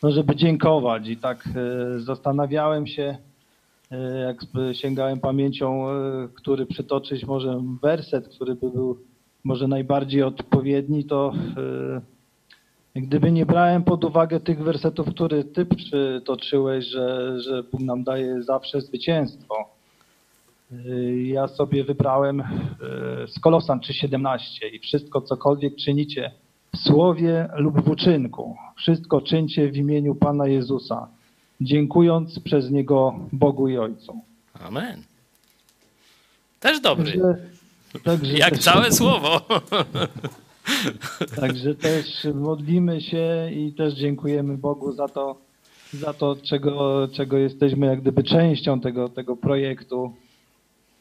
no, 0.03 0.11
żeby 0.11 0.35
dziękować. 0.35 1.07
I 1.07 1.17
tak 1.17 1.49
yy, 1.55 1.99
zastanawiałem 1.99 2.87
się, 2.87 3.17
yy, 3.91 4.19
jak 4.19 4.43
sp- 4.47 4.73
sięgałem 4.73 5.19
pamięcią, 5.19 5.93
yy, 5.93 6.29
który 6.29 6.65
przytoczyć 6.65 7.25
może 7.25 7.61
werset, 7.81 8.27
który 8.27 8.55
by 8.55 8.69
był 8.69 8.97
może 9.43 9.67
najbardziej 9.67 10.23
odpowiedni, 10.23 11.05
to 11.05 11.33
yy, 12.95 13.01
gdyby 13.01 13.31
nie 13.31 13.45
brałem 13.45 13.83
pod 13.83 14.03
uwagę 14.03 14.39
tych 14.39 14.63
wersetów, 14.63 15.07
które 15.09 15.43
ty 15.43 15.65
przytoczyłeś, 15.65 16.85
że, 16.85 17.39
że 17.41 17.63
Bóg 17.63 17.81
nam 17.81 18.03
daje 18.03 18.43
zawsze 18.43 18.81
zwycięstwo. 18.81 19.55
Ja 21.23 21.47
sobie 21.47 21.83
wybrałem 21.83 22.43
z 23.27 23.39
Kolosan 23.39 23.79
3,17 23.79 24.37
i 24.73 24.79
wszystko 24.79 25.21
cokolwiek 25.21 25.75
czynicie 25.75 26.31
w 26.75 26.77
słowie 26.77 27.49
lub 27.55 27.81
w 27.81 27.89
uczynku, 27.89 28.55
wszystko 28.77 29.21
czyńcie 29.21 29.71
w 29.71 29.77
imieniu 29.77 30.15
Pana 30.15 30.47
Jezusa, 30.47 31.07
dziękując 31.61 32.39
przez 32.39 32.71
Niego 32.71 33.13
Bogu 33.31 33.67
i 33.67 33.77
Ojcu. 33.77 34.21
Amen. 34.67 35.03
Też 36.59 36.79
dobry. 36.79 37.11
Także, 37.11 37.37
także 38.03 38.37
Jak 38.37 38.49
też- 38.53 38.63
całe 38.63 38.91
słowo. 38.91 39.41
Także 41.41 41.75
też 41.75 42.05
modlimy 42.35 43.01
się 43.01 43.51
i 43.51 43.73
też 43.73 43.93
dziękujemy 43.93 44.57
Bogu 44.57 44.93
za 44.93 45.07
to, 45.07 45.35
za 45.93 46.13
to 46.13 46.35
czego, 46.43 47.07
czego 47.13 47.37
jesteśmy 47.37 47.85
jak 47.85 48.01
gdyby 48.01 48.23
częścią 48.23 48.79
tego, 48.79 49.09
tego 49.09 49.35
projektu. 49.35 50.13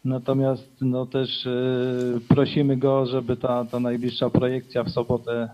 Natomiast 0.05 0.69
no 0.81 1.07
też 1.07 1.47
y, 1.47 2.21
prosimy 2.29 2.77
Go, 2.77 3.07
żeby 3.07 3.37
ta, 3.37 3.65
ta 3.65 3.81
najbliższa 3.81 4.31
projekcja 4.31 4.85
w 4.85 4.91
sobotę 4.91 5.49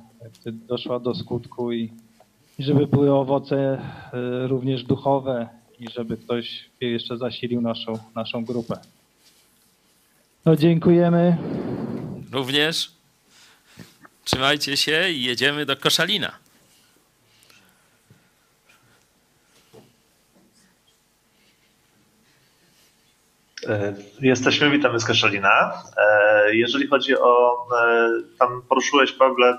doszła 0.45 1.01
do 1.01 1.15
skutku 1.15 1.73
i, 1.73 1.93
i 2.59 2.63
żeby 2.65 2.87
były 2.87 3.13
owoce 3.15 3.83
y, 4.45 4.49
również 4.49 4.85
duchowe 4.85 5.49
i 5.79 5.91
żeby 5.91 6.17
ktoś 6.17 6.71
jeszcze 6.81 7.17
zasilił 7.17 7.61
naszą, 7.61 7.99
naszą 8.15 8.45
grupę. 8.45 8.79
No 10.45 10.57
dziękujemy. 10.57 11.37
Również. 12.33 12.93
Trzymajcie 14.25 14.77
się 14.77 15.11
i 15.11 15.23
jedziemy 15.25 15.67
do 15.67 15.77
Koszalina. 15.77 16.33
E, 23.69 23.95
Jesteśmy, 24.21 24.71
witamy 24.71 25.01
z 25.01 25.05
Koszalina. 25.05 25.83
E, 25.97 26.57
Jeżeli 26.57 26.87
chodzi 26.89 27.19
o, 27.19 27.57
e, 27.81 28.11
tam 28.39 28.63
poruszyłeś, 28.69 29.13
Pawle, 29.13 29.49
e, 29.49 29.59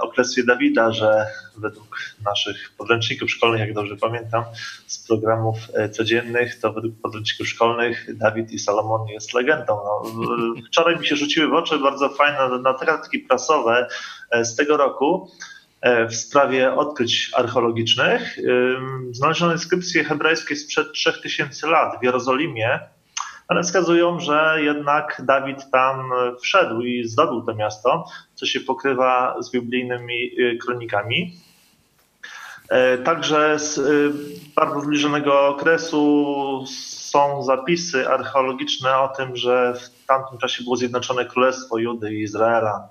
o 0.00 0.08
klęstwie 0.08 0.44
Dawida, 0.44 0.92
że 0.92 1.26
według 1.58 1.98
naszych 2.24 2.72
podręczników 2.78 3.30
szkolnych, 3.30 3.60
jak 3.60 3.72
dobrze 3.72 3.96
pamiętam, 3.96 4.44
z 4.86 5.06
programów 5.06 5.56
e, 5.74 5.88
codziennych, 5.88 6.60
to 6.60 6.72
według 6.72 6.94
podręczników 7.02 7.48
szkolnych 7.48 8.16
Dawid 8.16 8.52
i 8.52 8.58
Salomon 8.58 9.08
jest 9.08 9.34
legendą. 9.34 9.80
No, 9.84 10.02
wczoraj 10.66 10.98
mi 10.98 11.06
się 11.06 11.16
rzuciły 11.16 11.48
w 11.48 11.54
oczy 11.54 11.78
bardzo 11.78 12.08
fajne 12.08 12.58
notatki 12.58 13.18
prasowe 13.18 13.88
e, 14.30 14.44
z 14.44 14.56
tego 14.56 14.76
roku 14.76 15.30
e, 15.80 16.06
w 16.06 16.14
sprawie 16.16 16.74
odkryć 16.74 17.30
archeologicznych. 17.34 18.38
Znaleziono 19.10 19.52
inskrypcje 19.52 20.04
hebrajskie 20.04 20.56
sprzed 20.56 20.92
3000 20.92 21.66
lat 21.66 22.00
w 22.00 22.04
Jerozolimie, 22.04 22.80
ale 23.48 23.62
wskazują, 23.62 24.20
że 24.20 24.56
jednak 24.62 25.22
Dawid 25.24 25.70
tam 25.70 26.10
wszedł 26.42 26.80
i 26.80 27.04
zdobył 27.04 27.42
to 27.42 27.54
miasto, 27.54 28.04
co 28.34 28.46
się 28.46 28.60
pokrywa 28.60 29.36
z 29.40 29.50
biblijnymi 29.50 30.40
y, 30.40 30.58
kronikami. 30.62 31.36
E, 32.68 32.98
Także 32.98 33.58
z 33.58 33.78
y, 33.78 34.12
bardzo 34.56 34.80
zbliżonego 34.80 35.48
okresu 35.48 36.64
są 36.66 37.42
zapisy 37.42 38.08
archeologiczne 38.08 38.98
o 38.98 39.08
tym, 39.08 39.36
że 39.36 39.74
w 39.74 40.06
tamtym 40.06 40.38
czasie 40.38 40.64
było 40.64 40.76
zjednoczone 40.76 41.24
Królestwo 41.24 41.78
Judy 41.78 42.14
i 42.14 42.22
Izraela. 42.22 42.88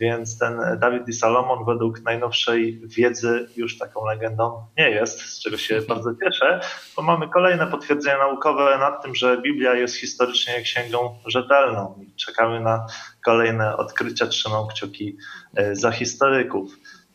Więc 0.00 0.38
ten 0.38 0.60
Dawid 0.80 1.08
i 1.08 1.12
Salomon 1.12 1.64
według 1.64 2.00
najnowszej 2.02 2.80
wiedzy 2.84 3.48
już 3.56 3.78
taką 3.78 4.06
legendą 4.06 4.66
nie 4.78 4.90
jest, 4.90 5.20
z 5.20 5.42
czego 5.42 5.56
się 5.56 5.80
bardzo 5.88 6.10
cieszę, 6.24 6.60
bo 6.96 7.02
mamy 7.02 7.28
kolejne 7.28 7.66
potwierdzenia 7.66 8.18
naukowe 8.18 8.78
nad 8.78 9.02
tym, 9.02 9.14
że 9.14 9.42
Biblia 9.42 9.74
jest 9.74 9.96
historycznie 9.96 10.62
księgą 10.62 11.18
rzetelną 11.26 11.98
i 12.02 12.16
czekamy 12.16 12.60
na 12.60 12.86
kolejne 13.24 13.76
odkrycia, 13.76 14.26
trzymam 14.26 14.68
kciuki 14.68 15.16
e, 15.56 15.76
za 15.76 15.90
historyków. 15.90 16.72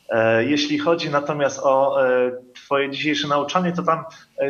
E, 0.10 0.46
Jeśli 0.46 0.80
chodzi 0.80 1.10
natomiast 1.10 1.60
o 1.64 2.06
e, 2.08 2.32
Twoje 2.56 2.90
dzisiejsze 2.90 3.28
nauczanie, 3.28 3.72
to 3.72 3.84
tam 3.84 4.04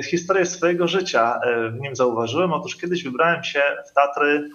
historię 0.03 0.45
swojego 0.45 0.87
życia 0.87 1.39
w 1.71 1.79
nim 1.79 1.95
zauważyłem. 1.95 2.53
Otóż 2.53 2.75
kiedyś 2.75 3.03
wybrałem 3.03 3.43
się 3.43 3.61
w 3.89 3.93
Tatry, 3.93 4.49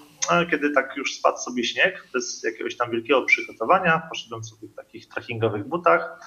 kiedy 0.50 0.70
tak 0.70 0.96
już 0.96 1.14
spadł 1.14 1.38
sobie 1.38 1.64
śnieg, 1.64 2.08
bez 2.12 2.42
jakiegoś 2.44 2.76
tam 2.76 2.90
wielkiego 2.90 3.22
przygotowania. 3.22 4.02
Poszedłem 4.08 4.44
sobie 4.44 4.68
w 4.68 4.74
takich 4.74 5.08
trekkingowych 5.08 5.68
butach. 5.68 6.18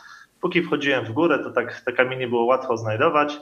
Póki 0.41 0.63
wchodziłem 0.63 1.05
w 1.05 1.11
górę, 1.11 1.39
to 1.39 1.51
tak 1.51 1.81
te 1.81 1.93
kamienie 1.93 2.27
było 2.27 2.45
łatwo 2.45 2.77
znajdować 2.77 3.37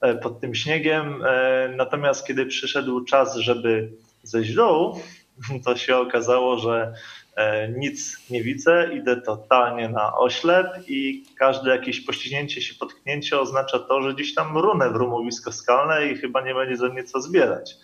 e, 0.00 0.14
pod 0.14 0.40
tym 0.40 0.54
śniegiem. 0.54 1.22
E, 1.26 1.68
Natomiast 1.76 2.26
kiedy 2.26 2.46
przyszedł 2.46 3.04
czas, 3.04 3.36
żeby 3.36 3.92
zejść 4.22 4.54
dół, 4.54 5.00
to 5.64 5.76
się 5.76 5.96
okazało, 5.96 6.58
że 6.58 6.94
e, 7.36 7.68
nic 7.68 8.30
nie 8.30 8.42
widzę, 8.42 8.90
idę 8.94 9.16
totalnie 9.16 9.88
na 9.88 10.16
oślep 10.16 10.66
i 10.86 11.24
każde 11.38 11.70
jakieś 11.70 12.00
poścignięcie 12.00 12.62
się, 12.62 12.74
potknięcie 12.74 13.40
oznacza 13.40 13.78
to, 13.78 14.02
że 14.02 14.14
gdzieś 14.14 14.34
tam 14.34 14.58
runę 14.58 14.90
w 14.90 14.96
rumowisko 14.96 15.52
skalne 15.52 16.06
i 16.06 16.16
chyba 16.16 16.40
nie 16.40 16.54
będzie 16.54 16.76
ze 16.76 16.88
mnie 16.88 17.04
co 17.04 17.20
zbierać. 17.20 17.74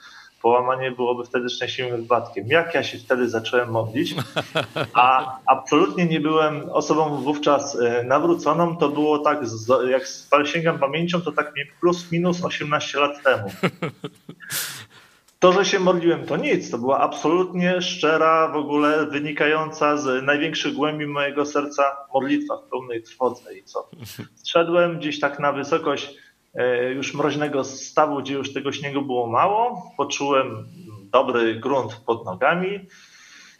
Połamanie 0.44 0.90
byłoby 0.90 1.24
wtedy 1.24 1.48
szczęśliwym 1.48 2.02
wypadkiem. 2.02 2.46
Jak 2.46 2.74
ja 2.74 2.82
się 2.82 2.98
wtedy 2.98 3.28
zacząłem 3.28 3.70
modlić, 3.70 4.14
a 4.94 5.36
absolutnie 5.46 6.06
nie 6.06 6.20
byłem 6.20 6.70
osobą 6.70 7.22
wówczas 7.22 7.76
e, 7.80 8.04
nawróconą, 8.04 8.76
to 8.76 8.88
było 8.88 9.18
tak, 9.18 9.38
jak 9.90 10.46
sięgam 10.46 10.78
pamięcią, 10.78 11.20
to 11.20 11.32
tak 11.32 11.54
mnie 11.54 11.64
plus 11.80 12.12
minus 12.12 12.44
18 12.44 13.00
lat 13.00 13.22
temu. 13.22 13.50
To, 15.38 15.52
że 15.52 15.64
się 15.64 15.80
modliłem, 15.80 16.26
to 16.26 16.36
nic. 16.36 16.70
To 16.70 16.78
była 16.78 16.98
absolutnie 16.98 17.82
szczera, 17.82 18.48
w 18.48 18.56
ogóle 18.56 19.06
wynikająca 19.06 19.96
z 19.96 20.24
największych 20.24 20.74
głębi 20.74 21.06
mojego 21.06 21.46
serca 21.46 21.82
modlitwa 22.14 22.56
w 22.56 22.70
pełnej 22.70 23.02
trwodze. 23.02 23.54
I 23.54 23.64
co? 23.64 23.88
Zszedłem 24.44 24.98
gdzieś 24.98 25.20
tak 25.20 25.38
na 25.38 25.52
wysokość 25.52 26.14
już 26.94 27.14
mroźnego 27.14 27.64
stawu, 27.64 28.22
gdzie 28.22 28.34
już 28.34 28.52
tego 28.52 28.72
śniegu 28.72 29.02
było 29.02 29.26
mało. 29.26 29.92
Poczułem 29.96 30.68
dobry 31.12 31.60
grunt 31.60 31.94
pod 31.94 32.24
nogami 32.24 32.80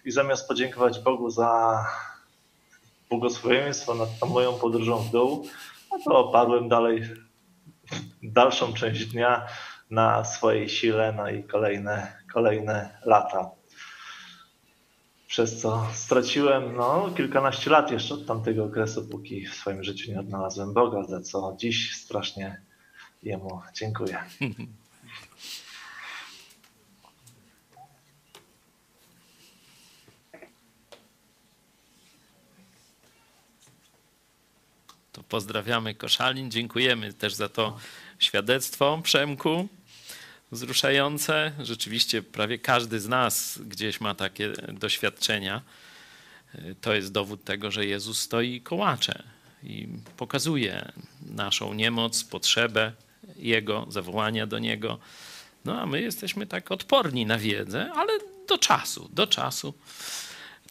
i 0.04 0.10
zamiast 0.10 0.48
podziękować 0.48 1.00
Bogu 1.00 1.30
za 1.30 1.78
błogosławieństwo 3.10 3.94
nad 3.94 4.18
tą 4.18 4.26
moją 4.26 4.52
podróżą 4.52 4.98
w 4.98 5.10
dół, 5.10 5.48
no 5.90 5.98
to 6.04 6.18
oparłem 6.18 6.68
dalej 6.68 7.02
dalszą 8.22 8.72
część 8.72 9.06
dnia 9.06 9.46
na 9.90 10.24
swojej 10.24 10.68
sile, 10.68 11.12
no 11.12 11.30
i 11.30 11.44
kolejne, 11.44 12.12
kolejne 12.32 12.98
lata. 13.04 13.50
przez 15.26 15.60
co 15.60 15.86
straciłem 15.92 16.76
no, 16.76 17.10
kilkanaście 17.16 17.70
lat 17.70 17.90
jeszcze 17.90 18.14
od 18.14 18.26
tamtego 18.26 18.64
okresu, 18.64 19.08
póki 19.08 19.46
w 19.46 19.54
swoim 19.54 19.84
życiu 19.84 20.12
nie 20.12 20.20
odnalazłem 20.20 20.74
Boga, 20.74 21.04
za 21.04 21.20
co 21.20 21.54
dziś 21.58 21.96
strasznie 21.96 22.62
Jemu 23.24 23.62
dziękuję. 23.74 24.24
To 35.12 35.22
pozdrawiamy 35.22 35.94
Koszalin, 35.94 36.50
dziękujemy 36.50 37.12
też 37.12 37.34
za 37.34 37.48
to 37.48 37.78
świadectwo 38.18 39.00
Przemku 39.02 39.68
wzruszające. 40.52 41.52
Rzeczywiście 41.62 42.22
prawie 42.22 42.58
każdy 42.58 43.00
z 43.00 43.08
nas 43.08 43.58
gdzieś 43.66 44.00
ma 44.00 44.14
takie 44.14 44.52
doświadczenia. 44.52 45.62
To 46.80 46.94
jest 46.94 47.12
dowód 47.12 47.44
tego, 47.44 47.70
że 47.70 47.86
Jezus 47.86 48.20
stoi 48.20 48.60
kołacze 48.60 49.22
i 49.62 49.88
pokazuje 50.16 50.92
naszą 51.22 51.74
niemoc, 51.74 52.24
potrzebę 52.24 52.92
Jego, 53.36 53.86
zawołania 53.88 54.46
do 54.46 54.58
Niego. 54.58 54.98
No 55.64 55.80
a 55.80 55.86
my 55.86 56.02
jesteśmy 56.02 56.46
tak 56.46 56.72
odporni 56.72 57.26
na 57.26 57.38
wiedzę, 57.38 57.90
ale 57.94 58.12
do 58.48 58.58
czasu, 58.58 59.10
do 59.12 59.26
czasu. 59.26 59.74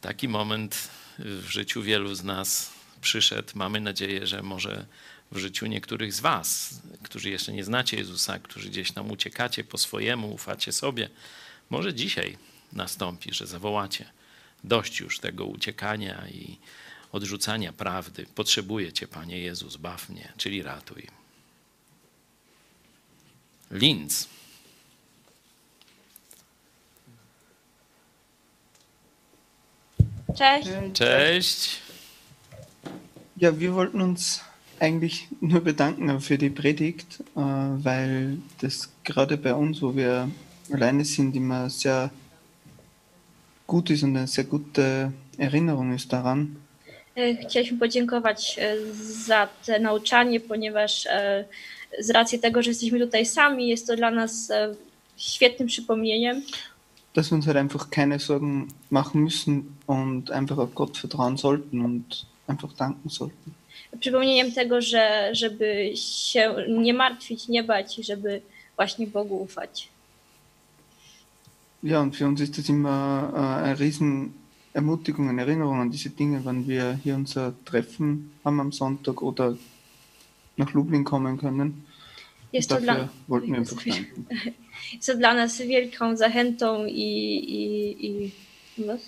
Taki 0.02 0.28
moment 0.28 0.90
w 1.20 1.48
życiu 1.50 1.82
wielu 1.82 2.16
z 2.16 2.24
nas 2.24 2.74
przyszedł. 3.02 3.50
Mamy 3.56 3.82
nadzieję, 3.82 4.28
że 4.28 4.44
może 4.44 4.86
w 5.32 5.38
życiu 5.38 5.66
niektórych 5.66 6.14
z 6.14 6.20
Was, 6.20 6.80
którzy 7.04 7.30
jeszcze 7.30 7.54
nie 7.54 7.64
znacie 7.64 7.98
Jezusa, 7.98 8.40
którzy 8.40 8.70
gdzieś 8.70 8.92
tam 8.92 9.12
uciekacie 9.12 9.64
po 9.64 9.78
swojemu, 9.78 10.34
ufacie 10.34 10.72
sobie, 10.72 11.10
może 11.70 11.94
dzisiaj 11.94 12.38
nastąpi, 12.74 13.34
że 13.34 13.48
zawołacie 13.48 14.06
dość 14.64 15.00
już 15.00 15.20
tego 15.20 15.46
uciekania 15.46 16.28
i 16.28 16.58
odrzucania 17.12 17.74
prawdy. 17.74 18.26
Potrzebuję 18.36 18.94
Cię, 18.94 19.08
Panie 19.08 19.40
Jezus, 19.40 19.78
baw 19.78 20.10
mnie, 20.10 20.34
czyli 20.38 20.64
ratuj. 20.64 21.23
Linz. 23.74 24.28
Cześć. 30.36 30.70
Cześć. 30.94 31.82
Ja, 33.38 33.52
wir 33.52 33.74
wollten 33.74 34.02
uns 34.02 34.42
eigentlich 34.80 35.28
nur 35.42 35.62
bedanken 35.62 36.22
für 36.22 36.38
die 36.38 36.50
Predigt, 36.50 37.20
äh, 37.36 37.40
weil 37.84 38.38
das 38.62 38.90
gerade 39.04 39.38
bei 39.38 39.54
uns, 39.54 39.82
wo 39.82 39.96
wir 39.96 40.30
alleine 40.72 41.06
sind, 41.06 41.36
immer 41.36 41.70
sehr 41.70 42.12
gut 43.68 43.90
ist 43.90 44.04
und 44.04 44.18
eine 44.18 44.28
sehr 44.28 44.44
gute 44.44 45.12
Erinnerung 45.38 45.94
ist 45.96 46.14
daran. 46.14 46.56
E, 47.16 47.36
Chcieliśmy 47.36 47.78
podziękować 47.78 48.60
e, 48.60 48.76
za 49.26 49.48
te 49.66 49.80
nauczanie, 49.80 50.40
ponieważ 50.40 51.06
e, 51.06 51.46
z 52.00 52.10
racji 52.10 52.40
tego, 52.40 52.64
że 52.64 52.70
jesteśmy 52.70 53.00
tutaj 53.00 53.26
sami, 53.26 53.68
jest 53.68 53.88
to 53.88 53.96
dla 53.96 54.12
nas 54.12 54.52
e, 54.52 54.76
świetnym 55.18 55.68
przypomnieniem, 55.68 56.42
dass 57.14 57.30
wir 57.30 57.36
uns 57.36 57.46
halt 57.46 57.58
einfach 57.58 57.90
keine 57.90 58.20
Sorgen 58.20 58.68
machen 58.90 59.24
müssen 59.24 59.78
und 59.88 60.32
einfach 60.32 60.58
auf 60.58 60.74
Gott 60.74 60.98
vertrauen 60.98 61.38
sollten 61.38 61.82
und 61.82 62.26
einfach 62.48 62.74
danken 62.74 63.10
sollten. 63.10 63.54
przypomnieniem 64.00 64.52
tego, 64.52 64.82
że 64.82 65.30
żeby 65.32 65.92
się 65.96 66.56
nie 66.80 66.94
martwić, 66.94 67.48
nie 67.48 67.64
bać 67.64 68.00
i 68.00 68.04
żeby 68.04 68.42
właśnie 68.76 69.08
Bogu 69.08 69.42
ufać. 69.42 69.90
Ja, 71.84 72.02
und 72.02 72.16
für 72.16 72.28
uns 72.28 72.42
ist 72.42 72.58
das 72.58 72.70
immer 72.70 73.34
äh, 73.34 73.64
eine 73.64 73.80
riesen 73.80 74.32
Ermutigung, 74.74 75.30
eine 75.30 75.42
Erinnerung 75.42 75.82
an 75.82 75.92
diese 75.92 76.10
Dinge, 76.10 76.42
wenn 76.46 76.68
wir 76.68 76.98
hier 77.04 77.16
unser 77.16 77.54
Treffen 77.66 78.32
haben 78.46 78.60
am 78.62 78.72
Sonntag 78.72 79.22
oder 79.22 79.58
nach 80.58 80.74
Lublin 80.74 81.04
kommen 81.04 81.38
können. 81.38 81.72
Jest 82.54 82.70
to 82.70 82.80
dla, 82.80 83.10
wollten 83.28 83.54
wir 83.54 83.64
jest 84.94 85.08
to 85.08 85.16
dla 85.16 85.34
nas 85.34 85.58
wielką 85.58 86.18
zachętą 86.18 86.86
i, 86.86 87.02
i, 87.50 88.32
i 88.80 88.86
was? 88.86 89.00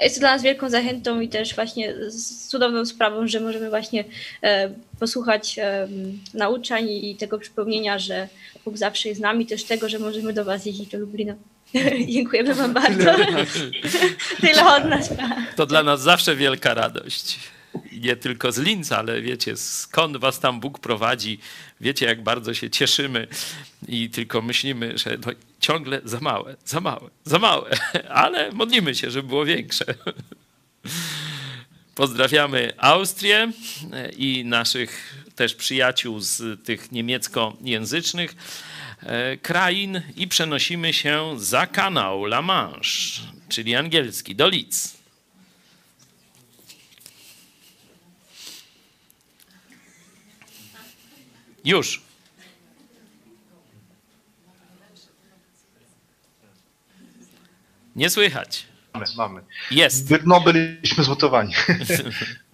Jest 0.00 0.14
to 0.14 0.20
dla 0.20 0.32
nas 0.32 0.42
wielką 0.42 0.70
zachętą 0.70 1.20
i 1.20 1.28
też 1.28 1.54
właśnie 1.54 1.94
z 2.08 2.48
cudowną 2.48 2.86
sprawą, 2.86 3.26
że 3.26 3.40
możemy 3.40 3.70
właśnie 3.70 4.04
e, 4.42 4.74
posłuchać 5.00 5.58
e, 5.58 5.88
nauczań 6.34 6.88
i 6.88 7.16
tego 7.16 7.38
przypomnienia, 7.38 7.98
że 7.98 8.28
Bóg 8.64 8.76
zawsze 8.76 9.08
jest 9.08 9.18
z 9.18 9.22
nami, 9.22 9.46
też 9.46 9.64
tego, 9.64 9.88
że 9.88 9.98
możemy 9.98 10.32
do 10.32 10.44
Was 10.44 10.66
jeździć 10.66 10.88
do 10.88 10.98
Lublina. 10.98 11.34
Dziękujemy 12.08 12.54
Wam 12.54 12.72
bardzo. 12.72 13.10
Tyle 14.40 14.74
od 14.76 14.84
nas. 14.84 15.10
To 15.56 15.66
dla 15.66 15.82
nas 15.82 16.02
zawsze 16.02 16.36
wielka 16.36 16.74
radość. 16.74 17.38
Nie 17.92 18.16
tylko 18.16 18.52
z 18.52 18.58
Linca, 18.58 18.98
ale 18.98 19.22
wiecie, 19.22 19.56
skąd 19.56 20.16
was 20.16 20.40
tam 20.40 20.60
Bóg 20.60 20.78
prowadzi. 20.78 21.38
Wiecie, 21.80 22.06
jak 22.06 22.22
bardzo 22.22 22.54
się 22.54 22.70
cieszymy 22.70 23.26
i 23.88 24.10
tylko 24.10 24.42
myślimy, 24.42 24.98
że 24.98 25.18
no, 25.26 25.32
ciągle 25.60 26.00
za 26.04 26.20
małe, 26.20 26.56
za 26.64 26.80
małe, 26.80 27.10
za 27.24 27.38
małe, 27.38 27.70
ale 28.08 28.52
modlimy 28.52 28.94
się, 28.94 29.10
żeby 29.10 29.28
było 29.28 29.44
większe. 29.44 29.84
Pozdrawiamy 31.94 32.72
Austrię 32.76 33.52
i 34.16 34.44
naszych 34.44 35.14
też 35.36 35.54
przyjaciół 35.54 36.20
z 36.20 36.64
tych 36.64 36.92
niemieckojęzycznych 36.92 38.34
e, 39.02 39.36
krain 39.36 40.02
i 40.16 40.28
przenosimy 40.28 40.92
się 40.92 41.34
za 41.36 41.66
kanał 41.66 42.24
La 42.24 42.42
Manche, 42.42 43.22
czyli 43.48 43.74
angielski, 43.74 44.36
do 44.36 44.48
Leeds. 44.48 45.01
Już. 51.64 52.02
Nie 57.96 58.10
słychać. 58.10 58.66
Mamy, 58.94 59.06
mamy. 59.16 59.40
Jest. 59.70 60.14
No, 60.24 60.40
byliśmy 60.40 61.04
zmutowani. 61.04 61.54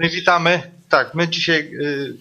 I 0.01 0.09
witamy. 0.17 0.71
Tak, 0.89 1.15
my 1.15 1.29
dzisiaj 1.29 1.71
y, 1.75 2.17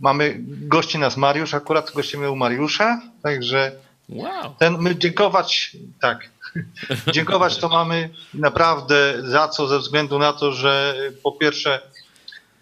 mamy, 0.00 0.36
gości 0.44 0.98
nas 0.98 1.16
Mariusz, 1.16 1.54
akurat 1.54 1.92
gościmy 1.94 2.30
u 2.30 2.36
Mariusza, 2.36 3.00
także 3.22 3.72
wow. 4.08 4.54
ten, 4.58 4.78
my 4.78 4.96
dziękować, 4.96 5.76
tak, 6.00 6.30
dziękować 7.12 7.58
to 7.58 7.68
mamy 7.68 8.10
naprawdę 8.34 9.14
za 9.24 9.48
co, 9.48 9.68
ze 9.68 9.78
względu 9.78 10.18
na 10.18 10.32
to, 10.32 10.52
że 10.52 10.94
po 11.22 11.32
pierwsze 11.32 11.80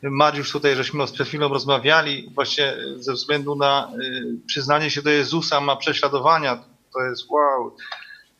Mariusz 0.03 0.53
tutaj, 0.53 0.77
żeśmy 0.77 1.07
przed 1.07 1.29
chwilą 1.29 1.49
rozmawiali, 1.49 2.31
właśnie 2.35 2.77
ze 2.97 3.13
względu 3.13 3.57
na 3.57 3.93
y, 4.03 4.47
przyznanie 4.47 4.91
się 4.91 5.03
do 5.03 5.11
Jezusa 5.11 5.61
ma 5.61 5.77
prześladowania, 5.77 6.65
to 6.93 7.03
jest 7.03 7.31
wow. 7.31 7.77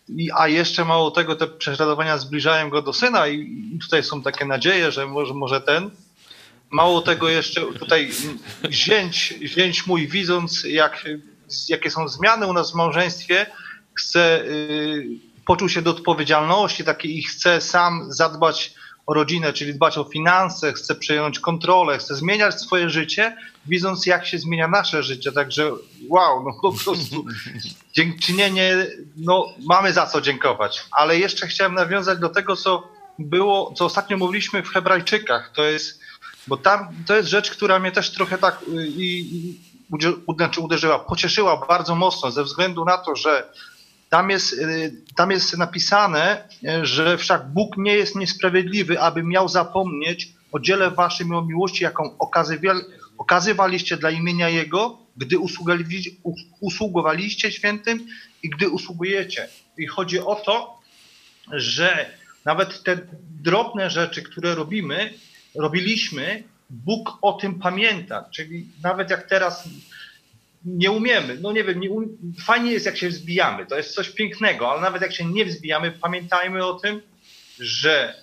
I, 0.09 0.31
a 0.37 0.49
jeszcze 0.49 0.85
mało 0.85 1.11
tego, 1.11 1.37
te 1.37 1.47
prześladowania 1.47 2.19
zbliżają 2.19 2.71
go 2.71 2.83
do 2.83 2.93
syna 2.93 3.29
i, 3.29 3.71
i 3.75 3.79
tutaj 3.79 4.03
są 4.03 4.23
takie 4.23 4.45
nadzieje, 4.45 4.93
że 4.93 5.07
może, 5.07 5.35
może 5.35 5.61
ten. 5.61 5.91
Mało 6.71 7.03
tego 7.03 7.29
jeszcze 7.29 7.61
tutaj 7.61 8.11
zięć, 8.71 9.35
zięć 9.43 9.87
mój 9.87 10.09
widząc 10.09 10.65
jak, 10.65 11.05
jakie 11.69 11.91
są 11.91 12.09
zmiany 12.09 12.47
u 12.47 12.53
nas 12.53 12.73
w 12.73 12.75
małżeństwie, 12.75 13.47
chce, 13.95 14.45
y, 14.45 15.09
poczuł 15.47 15.69
się 15.69 15.83
do 15.83 15.91
odpowiedzialności 15.91 16.85
takiej 16.85 17.19
i 17.19 17.23
chce 17.23 17.61
sam 17.61 18.13
zadbać 18.13 18.75
o 19.09 19.15
rodzinę, 19.15 19.53
czyli 19.53 19.75
dbać 19.75 19.99
o 19.99 20.05
finanse, 20.05 20.73
chce 20.73 20.95
przejąć 20.95 21.41
kontrolę, 21.41 21.99
chce 21.99 22.15
zmieniać 22.15 22.61
swoje 22.61 22.91
życie, 22.91 23.37
widząc 23.67 24.07
jak 24.07 24.27
się 24.27 24.39
zmienia 24.39 24.69
nasze 24.69 25.03
życie. 25.03 25.33
Także 25.33 25.71
wow, 26.09 26.45
no 26.45 26.53
po 26.63 26.73
prostu 26.85 27.25
dziękczynienie, 27.97 28.87
no 29.17 29.47
mamy 29.67 29.93
za 29.93 30.07
co 30.07 30.21
dziękować. 30.21 30.87
Ale 30.91 31.19
jeszcze 31.19 31.47
chciałem 31.47 31.75
nawiązać 31.75 32.19
do 32.19 32.29
tego, 32.29 32.57
co 32.57 32.89
było, 33.19 33.75
co 33.77 33.85
ostatnio 33.85 34.17
mówiliśmy 34.17 34.63
w 34.63 34.69
Hebrajczykach. 34.69 35.53
To 35.55 35.65
jest, 35.65 36.01
bo 36.47 36.57
tam 36.57 36.89
to 37.07 37.17
jest 37.17 37.29
rzecz, 37.29 37.51
która 37.51 37.79
mnie 37.79 37.93
też 37.93 38.13
trochę 38.13 38.39
tak 38.39 38.63
y, 38.63 38.87
i, 38.87 39.37
i, 39.37 39.59
znaczy 40.37 40.61
uderzyła, 40.61 40.99
pocieszyła 40.99 41.67
bardzo 41.67 41.95
mocno 41.95 42.31
ze 42.31 42.45
względu 42.45 42.85
na 42.85 42.99
to, 42.99 43.17
że 43.17 43.53
tam 44.09 44.31
jest, 44.31 44.53
y, 44.53 44.93
tam 45.17 45.31
jest 45.31 45.59
napisane, 45.59 46.49
y, 46.65 46.87
że 46.87 47.19
wszak 47.19 47.49
Bóg 47.49 47.77
nie 47.77 47.95
jest 47.95 48.17
niesprawiedliwy, 48.17 49.01
aby 49.01 49.23
miał 49.23 49.49
zapomnieć 49.49 50.29
o 50.53 50.61
dziele 50.61 50.91
waszym 50.91 51.29
i 51.29 51.33
o 51.33 51.45
miłości, 51.45 51.85
jaką 51.85 52.17
okazywaliście 53.19 53.97
dla 53.97 54.11
imienia 54.11 54.49
Jego, 54.49 54.99
gdy 55.17 55.37
usługowaliście 56.61 57.53
świętym 57.53 58.07
i 58.43 58.51
gdy 58.51 58.69
usługujecie. 58.69 59.49
I 59.79 59.87
chodzi 59.87 60.21
o 60.21 60.35
to, 60.35 60.81
że 61.53 62.11
nawet 62.45 62.83
te 62.83 62.99
drobne 63.43 63.91
rzeczy, 63.91 64.23
które 64.23 64.55
robimy, 64.55 65.15
robiliśmy, 65.55 66.43
Bóg 66.71 67.19
o 67.23 67.33
tym 67.33 67.59
pamięta. 67.59 68.25
Czyli 68.31 68.69
nawet 68.83 69.11
jak 69.11 69.29
teraz 69.29 69.69
nie 70.65 70.91
umiemy, 70.91 71.39
no 71.41 71.53
nie 71.53 71.65
wiem, 71.65 71.81
nie 71.81 71.91
um... 71.91 72.19
fajnie 72.45 72.73
jest 72.73 72.87
jak 72.87 72.97
się 72.97 73.09
wzbijamy, 73.09 73.67
to 73.67 73.77
jest 73.77 73.95
coś 73.95 74.11
pięknego, 74.11 74.71
ale 74.71 74.81
nawet 74.81 75.03
jak 75.03 75.13
się 75.15 75.25
nie 75.25 75.45
wzbijamy, 75.45 75.93
pamiętajmy 75.93 76.67
o 76.67 76.75
tym, 76.75 77.03
że 77.59 78.15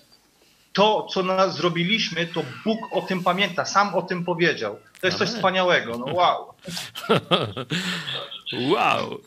to, 0.72 1.06
co 1.10 1.22
nas 1.22 1.56
zrobiliśmy, 1.56 2.26
to 2.26 2.44
Bóg 2.64 2.78
o 2.90 3.02
tym 3.02 3.22
pamięta, 3.22 3.64
sam 3.64 3.94
o 3.94 4.02
tym 4.02 4.24
powiedział. 4.24 4.78
To 5.00 5.06
jest 5.06 5.18
coś 5.18 5.28
Amen. 5.28 5.36
wspaniałego, 5.36 5.98
no 5.98 6.14
wow. 6.14 6.52
Wow. 8.52 9.20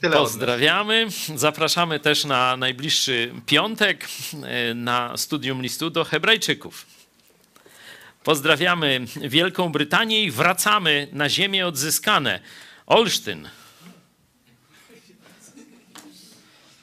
Tyle. 0.00 0.16
Pozdrawiamy. 0.16 1.06
Zapraszamy 1.34 2.00
też 2.00 2.24
na 2.24 2.56
najbliższy 2.56 3.34
piątek 3.46 4.08
e, 4.42 4.74
na 4.74 5.16
studium 5.16 5.62
listu 5.62 5.90
do 5.90 6.04
Hebrajczyków. 6.04 6.86
Pozdrawiamy 8.24 9.00
Wielką 9.20 9.72
Brytanię 9.72 10.24
i 10.24 10.30
wracamy 10.30 11.08
na 11.12 11.28
ziemię 11.28 11.66
odzyskane. 11.66 12.40
Olsztyn. 12.86 13.48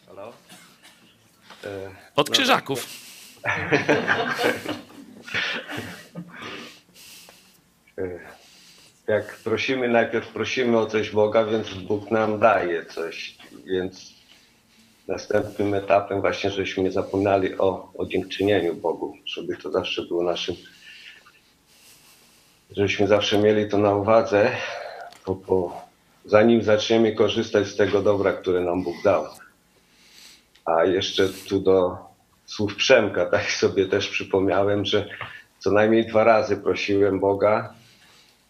Halo? 0.08 0.34
Od 2.16 2.30
no, 2.30 2.34
Krzyżaków. 2.34 2.88
Jak 9.08 9.36
prosimy, 9.36 9.90
najpierw 9.90 10.28
prosimy 10.28 10.78
o 10.78 10.86
coś 10.86 11.10
Boga, 11.10 11.46
więc 11.46 11.74
Bóg 11.74 12.12
nam 12.12 12.40
daje 12.40 12.86
coś. 12.86 13.38
Więc 13.66 14.14
następnym 15.08 15.74
etapem 15.74 16.22
właśnie, 16.22 16.50
żebyśmy 16.52 16.84
nie 16.84 16.92
zapominali 16.92 17.58
o, 17.58 17.94
o 17.98 18.06
dziękczynieniu 18.06 18.76
Bogu, 18.76 19.18
żeby 19.26 19.58
to 19.58 19.72
zawsze 19.72 20.02
było 20.02 20.24
naszym, 20.24 20.56
żebyśmy 22.72 23.08
zawsze 23.08 23.38
mieli 23.38 23.70
to 23.70 23.78
na 23.78 23.96
uwadze, 23.96 24.52
bo, 25.26 25.36
bo 25.36 25.82
zanim 26.26 26.62
zaczniemy 26.64 27.12
korzystać 27.12 27.68
z 27.68 27.76
tego 27.76 28.02
dobra, 28.02 28.34
które 28.34 28.62
nam 28.62 28.84
Bóg 28.84 28.96
dał. 29.04 29.26
A 30.66 30.86
jeszcze 30.86 31.30
tu 31.30 31.60
do 31.60 31.98
słów 32.46 32.76
Przemka, 32.76 33.26
tak 33.26 33.52
sobie 33.52 33.86
też 33.86 34.10
przypomniałem, 34.10 34.86
że 34.86 35.10
co 35.60 35.72
najmniej 35.72 36.06
dwa 36.06 36.24
razy 36.24 36.58
prosiłem 36.58 37.20
Boga, 37.20 37.74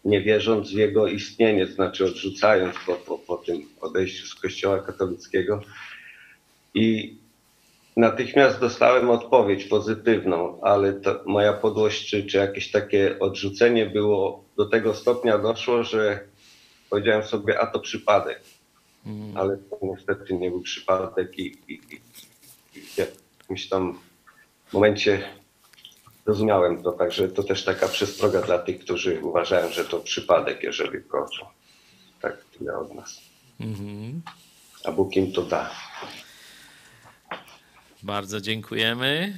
nie 0.05 0.21
wierząc 0.21 0.69
w 0.69 0.77
Jego 0.77 1.07
istnienie, 1.07 1.67
znaczy 1.67 2.05
odrzucając 2.05 2.75
po, 2.85 2.93
po, 2.95 3.17
po 3.17 3.37
tym 3.37 3.65
odejściu 3.81 4.27
z 4.27 4.35
Kościoła 4.35 4.79
katolickiego. 4.79 5.61
I 6.73 7.17
natychmiast 7.97 8.59
dostałem 8.59 9.09
odpowiedź 9.09 9.65
pozytywną, 9.65 10.61
ale 10.61 10.99
moja 11.25 11.53
podłość 11.53 12.09
czy, 12.09 12.25
czy 12.25 12.37
jakieś 12.37 12.71
takie 12.71 13.19
odrzucenie 13.19 13.85
było 13.85 14.43
do 14.57 14.65
tego 14.65 14.93
stopnia 14.93 15.37
doszło, 15.37 15.83
że 15.83 16.19
powiedziałem 16.89 17.23
sobie, 17.23 17.59
a 17.59 17.67
to 17.67 17.79
przypadek. 17.79 18.41
Ale 19.35 19.57
to 19.57 19.77
niestety 19.81 20.33
nie 20.33 20.49
był 20.49 20.61
przypadek 20.61 21.39
i, 21.39 21.57
i, 21.67 21.73
i, 21.73 22.01
i 22.75 22.81
w 22.81 22.97
jakimś 22.97 23.69
tam 23.69 23.99
momencie 24.73 25.23
rozumiałem 26.25 26.83
to, 26.83 26.91
także 26.91 27.29
to 27.29 27.43
też 27.43 27.63
taka 27.63 27.87
przestroga 27.87 28.41
dla 28.41 28.59
tych, 28.59 28.79
którzy 28.79 29.21
uważają, 29.21 29.69
że 29.69 29.85
to 29.85 29.99
przypadek, 29.99 30.63
jeżeli 30.63 31.03
kończą. 31.03 31.45
Tak, 32.21 32.45
tyle 32.57 32.77
od 32.77 32.95
nas. 32.95 33.21
Mhm. 33.59 34.21
A 34.83 34.91
Bóg 34.91 35.15
im 35.15 35.31
to 35.31 35.41
da. 35.41 35.71
Bardzo 38.07 38.41
dziękujemy 38.41 39.37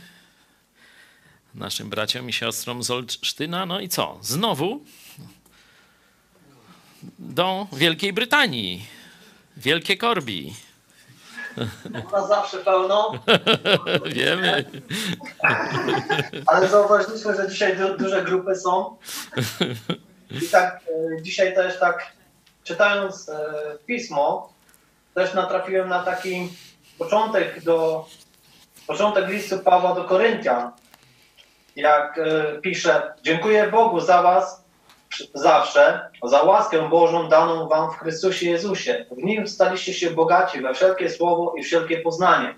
naszym 1.56 1.90
braciom 1.90 2.30
i 2.30 2.34
siostrom 2.34 2.84
z 2.84 2.91
Olsztyna. 2.91 3.66
No 3.66 3.80
i 3.80 3.90
co? 3.90 4.18
Znowu 4.22 4.84
do 7.20 7.68
Wielkiej 7.74 8.14
Brytanii. 8.14 8.86
Wielkie 9.58 9.98
Korbi. 9.98 10.54
U 12.08 12.12
nas 12.12 12.28
zawsze 12.28 12.58
pełno, 12.58 13.12
Wiemy. 14.16 14.66
ale 16.46 16.70
zauważyliśmy, 16.70 17.36
że 17.36 17.50
dzisiaj 17.50 17.78
du 17.78 17.98
duże 17.98 18.24
grupy 18.24 18.56
są. 18.56 18.98
I 20.32 20.48
tak 20.48 20.82
e, 21.18 21.22
dzisiaj 21.22 21.56
też 21.56 21.80
tak 21.80 22.12
czytając 22.64 23.30
e, 23.30 23.54
pismo, 23.86 24.54
też 25.14 25.34
natrafiłem 25.34 25.90
na 25.90 26.04
taki 26.04 26.50
początek 26.98 27.64
do 27.64 28.06
początek 28.90 29.30
listu 29.30 29.60
Pawła 29.60 29.95
do 29.95 30.03
Koryntian. 30.03 30.72
Jak 31.76 32.18
e, 32.18 32.61
pisze, 32.61 33.14
dziękuję 33.24 33.68
Bogu 33.72 33.99
za 33.99 34.22
was 34.22 34.64
zawsze, 35.34 36.10
za 36.24 36.44
łaskę 36.44 36.90
Bożą 36.90 37.30
daną 37.30 37.68
wam 37.68 37.91
w 37.91 37.98
Chrystusie 37.98 38.49
Jezusie. 38.49 39.06
W 39.11 39.24
nim 39.24 39.48
staliście 39.48 39.94
się 39.94 40.11
bogaci 40.11 40.61
we 40.61 40.74
wszelkie 40.74 41.10
słowo 41.10 41.53
i 41.57 41.64
wszelkie 41.64 41.98
poznanie. 41.98 42.56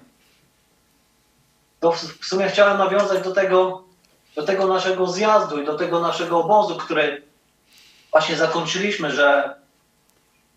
To 1.79 1.91
w 1.91 2.25
sumie 2.25 2.47
chciałem 2.47 2.77
nawiązać 2.77 3.23
do 3.23 3.31
tego, 3.31 3.83
do 4.35 4.43
tego 4.43 4.67
naszego 4.67 5.07
zjazdu 5.07 5.61
i 5.61 5.65
do 5.65 5.77
tego 5.77 5.99
naszego 5.99 6.39
obozu, 6.39 6.75
który 6.75 7.23
właśnie 8.11 8.35
zakończyliśmy, 8.35 9.11
że 9.11 9.55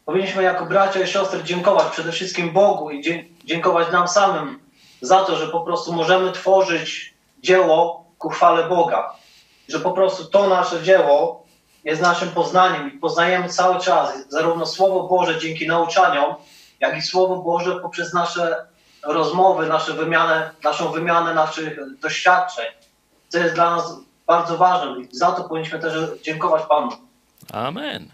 powinniśmy 0.04 0.42
jako 0.42 0.66
bracia 0.66 1.00
i 1.00 1.06
siostry 1.06 1.44
dziękować 1.44 1.92
przede 1.92 2.12
wszystkim 2.12 2.52
Bogu 2.52 2.90
i 2.90 3.28
dziękować 3.44 3.92
nam 3.92 4.08
samym 4.08 4.63
za 5.06 5.24
to, 5.24 5.36
że 5.36 5.48
po 5.48 5.60
prostu 5.60 5.92
możemy 5.92 6.32
tworzyć 6.32 7.14
dzieło 7.42 8.04
ku 8.18 8.28
chwale 8.28 8.68
Boga. 8.68 9.12
Że 9.68 9.80
po 9.80 9.92
prostu 9.92 10.24
to 10.24 10.48
nasze 10.48 10.82
dzieło 10.82 11.44
jest 11.84 12.02
naszym 12.02 12.30
poznaniem 12.30 12.94
i 12.94 12.98
poznajemy 12.98 13.48
cały 13.48 13.80
czas 13.80 14.28
zarówno 14.28 14.66
Słowo 14.66 15.08
Boże 15.08 15.38
dzięki 15.38 15.66
nauczaniom, 15.66 16.34
jak 16.80 16.96
i 16.96 17.02
Słowo 17.02 17.36
Boże 17.36 17.80
poprzez 17.80 18.12
nasze 18.12 18.66
rozmowy, 19.02 19.66
nasze 19.66 19.92
wymianę, 19.92 20.50
naszą 20.64 20.92
wymianę 20.92 21.34
naszych 21.34 21.98
doświadczeń. 22.00 22.66
To 23.32 23.38
jest 23.38 23.54
dla 23.54 23.76
nas 23.76 23.96
bardzo 24.26 24.56
ważne 24.56 25.00
i 25.00 25.08
za 25.12 25.32
to 25.32 25.44
powinniśmy 25.44 25.78
też 25.78 26.22
dziękować 26.22 26.62
Panu. 26.68 26.90
Amen. 27.52 28.13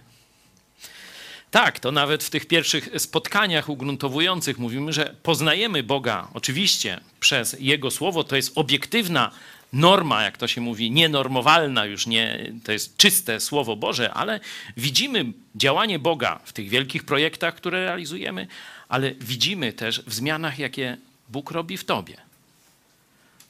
Tak, 1.51 1.81
to 1.81 1.93
nawet 1.93 2.25
w 2.25 2.31
tych 2.31 2.47
pierwszych 2.47 2.89
spotkaniach 2.99 3.69
ugruntowujących 3.69 4.59
mówimy, 4.59 4.93
że 4.93 5.15
poznajemy 5.23 5.83
Boga 5.83 6.29
oczywiście 6.35 7.01
przez 7.21 7.57
Jego 7.61 7.91
słowo. 7.91 8.25
To 8.25 8.37
jest 8.37 8.53
obiektywna 8.55 9.31
norma, 9.73 10.23
jak 10.23 10.37
to 10.37 10.49
się 10.49 10.61
mówi, 10.61 10.91
nienormowalna, 10.91 11.85
już 11.85 12.07
nie, 12.07 12.53
to 12.65 12.73
jest 12.73 12.97
czyste 12.97 13.41
słowo 13.41 13.77
Boże, 13.77 14.15
ale 14.15 14.41
widzimy 14.77 15.25
działanie 15.55 15.99
Boga 15.99 16.41
w 16.45 16.53
tych 16.53 16.69
wielkich 16.69 17.05
projektach, 17.05 17.55
które 17.55 17.85
realizujemy, 17.85 18.47
ale 18.89 19.15
widzimy 19.15 19.73
też 19.73 20.03
w 20.07 20.15
zmianach, 20.15 20.59
jakie 20.59 20.97
Bóg 21.29 21.51
robi 21.51 21.77
w 21.77 21.85
tobie. 21.85 22.17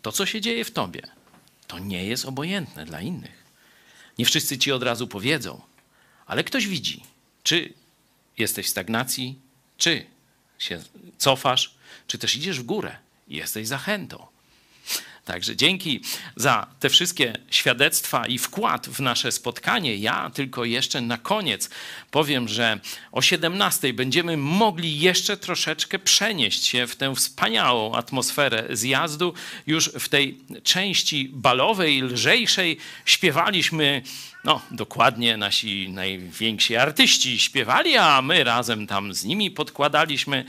To, 0.02 0.12
co 0.12 0.26
się 0.26 0.40
dzieje 0.40 0.64
w 0.64 0.70
tobie, 0.70 1.02
to 1.66 1.78
nie 1.78 2.04
jest 2.04 2.24
obojętne 2.24 2.84
dla 2.84 3.00
innych. 3.00 3.44
Nie 4.18 4.24
wszyscy 4.24 4.58
ci 4.58 4.72
od 4.72 4.82
razu 4.82 5.08
powiedzą, 5.08 5.60
ale 6.26 6.44
ktoś 6.44 6.66
widzi, 6.66 7.02
czy 7.42 7.72
jesteś 8.38 8.66
w 8.66 8.70
stagnacji, 8.70 9.38
czy 9.78 10.06
się 10.58 10.82
cofasz, 11.18 11.74
czy 12.06 12.18
też 12.18 12.36
idziesz 12.36 12.60
w 12.60 12.62
górę 12.62 12.96
jesteś 13.28 13.68
zachętą. 13.68 14.26
Także 15.24 15.56
dzięki 15.56 16.00
za 16.36 16.66
te 16.80 16.88
wszystkie 16.88 17.38
świadectwa 17.50 18.26
i 18.26 18.38
wkład 18.38 18.88
w 18.88 19.00
nasze 19.00 19.32
spotkanie. 19.32 19.96
Ja 19.96 20.30
tylko 20.34 20.64
jeszcze 20.64 21.00
na 21.00 21.18
koniec 21.18 21.70
powiem, 22.10 22.48
że 22.48 22.80
o 23.12 23.22
17 23.22 23.92
będziemy 23.92 24.36
mogli 24.36 25.00
jeszcze 25.00 25.36
troszeczkę 25.36 25.98
przenieść 25.98 26.66
się 26.66 26.86
w 26.86 26.96
tę 26.96 27.14
wspaniałą 27.14 27.94
atmosferę 27.94 28.66
zjazdu. 28.70 29.34
Już 29.66 29.88
w 29.88 30.08
tej 30.08 30.38
części 30.62 31.30
balowej, 31.32 32.02
lżejszej 32.02 32.76
śpiewaliśmy 33.04 34.02
no, 34.44 34.60
dokładnie 34.70 35.36
nasi 35.36 35.88
najwięksi 35.88 36.76
artyści 36.76 37.38
śpiewali, 37.38 37.96
a 37.96 38.22
my 38.22 38.44
razem 38.44 38.86
tam 38.86 39.14
z 39.14 39.24
nimi 39.24 39.50
podkładaliśmy, 39.50 40.44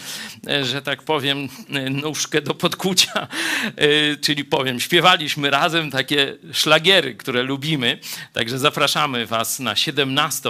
e, 0.47 0.65
że 0.65 0.81
tak 0.81 1.03
powiem, 1.03 1.49
e, 1.69 1.89
nóżkę 1.89 2.41
do 2.41 2.53
podkucia, 2.53 3.27
e, 3.75 4.15
czyli 4.15 4.45
powiem, 4.45 4.79
śpiewaliśmy 4.79 5.49
razem 5.49 5.91
takie 5.91 6.37
szlagiery, 6.53 7.15
które 7.15 7.43
lubimy. 7.43 7.99
Także 8.33 8.59
zapraszamy 8.59 9.25
Was 9.25 9.59
na 9.59 9.75
17. 9.75 10.49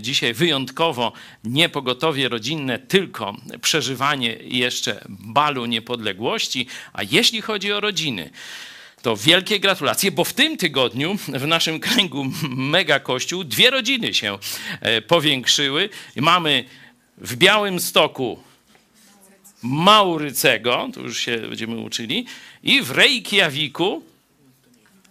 Dzisiaj 0.00 0.34
wyjątkowo 0.34 1.12
niepogotowie 1.44 2.28
rodzinne, 2.28 2.78
tylko 2.78 3.36
przeżywanie 3.60 4.36
jeszcze 4.40 5.04
balu 5.08 5.66
niepodległości. 5.66 6.66
A 6.92 7.02
jeśli 7.02 7.40
chodzi 7.42 7.72
o 7.72 7.80
rodziny, 7.80 8.30
to 9.04 9.16
wielkie 9.16 9.60
gratulacje, 9.60 10.12
bo 10.12 10.24
w 10.24 10.32
tym 10.32 10.56
tygodniu 10.56 11.16
w 11.28 11.46
naszym 11.46 11.80
kręgu 11.80 12.26
Mega 12.48 13.00
Kościół 13.00 13.44
dwie 13.44 13.70
rodziny 13.70 14.14
się 14.14 14.38
e, 14.80 15.02
powiększyły. 15.02 15.88
Mamy 16.16 16.64
w 17.18 17.36
Białym 17.36 17.80
Stoku 17.80 18.38
Maurycego, 19.62 20.88
tu 20.94 21.00
już 21.02 21.18
się 21.18 21.38
będziemy 21.38 21.76
uczyli, 21.76 22.26
i 22.62 22.82
w 22.82 22.90
Reykjaviku 22.90 24.02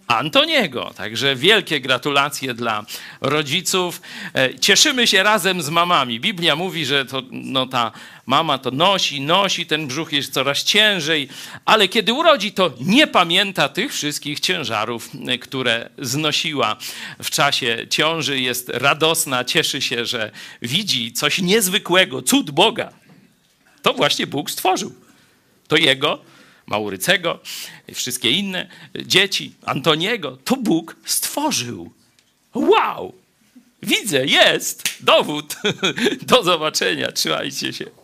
Antoniego. 0.06 0.92
Także 0.96 1.36
wielkie 1.36 1.80
gratulacje 1.80 2.54
dla 2.54 2.84
rodziców. 3.20 4.02
E, 4.34 4.58
cieszymy 4.58 5.06
się 5.06 5.22
razem 5.22 5.62
z 5.62 5.68
mamami. 5.68 6.20
Biblia 6.20 6.56
mówi, 6.56 6.86
że 6.86 7.04
to, 7.04 7.22
no, 7.30 7.66
ta 7.66 7.92
mama 8.26 8.58
to 8.58 8.70
nosi, 8.70 9.20
nosi, 9.20 9.66
ten 9.66 9.86
brzuch 9.86 10.12
jest 10.12 10.32
coraz 10.32 10.64
ciężej, 10.64 11.28
ale 11.64 11.88
kiedy 11.88 12.12
urodzi, 12.12 12.52
to 12.52 12.72
nie 12.80 13.06
pamięta 13.06 13.68
tych 13.68 13.92
wszystkich 13.92 14.40
ciężarów, 14.40 15.10
e, 15.28 15.38
które 15.38 15.90
znosiła 15.98 16.76
w 17.22 17.30
czasie 17.30 17.86
ciąży. 17.90 18.40
Jest 18.40 18.68
radosna, 18.68 19.44
cieszy 19.44 19.82
się, 19.82 20.06
że 20.06 20.30
widzi 20.62 21.12
coś 21.12 21.38
niezwykłego, 21.38 22.22
cud 22.22 22.50
Boga. 22.50 22.92
To 23.82 23.94
właśnie 23.94 24.26
Bóg 24.26 24.50
stworzył. 24.50 24.94
To 25.68 25.76
Jego 25.76 26.33
Maurycego 26.66 27.38
i 27.88 27.94
wszystkie 27.94 28.30
inne 28.30 28.68
dzieci, 29.06 29.54
Antoniego, 29.62 30.38
to 30.44 30.56
Bóg 30.56 30.96
stworzył. 31.04 31.90
Wow! 32.54 33.12
Widzę, 33.82 34.26
jest 34.26 34.82
dowód. 35.00 35.56
Do 36.22 36.42
zobaczenia, 36.42 37.12
trzymajcie 37.12 37.72
się. 37.72 38.03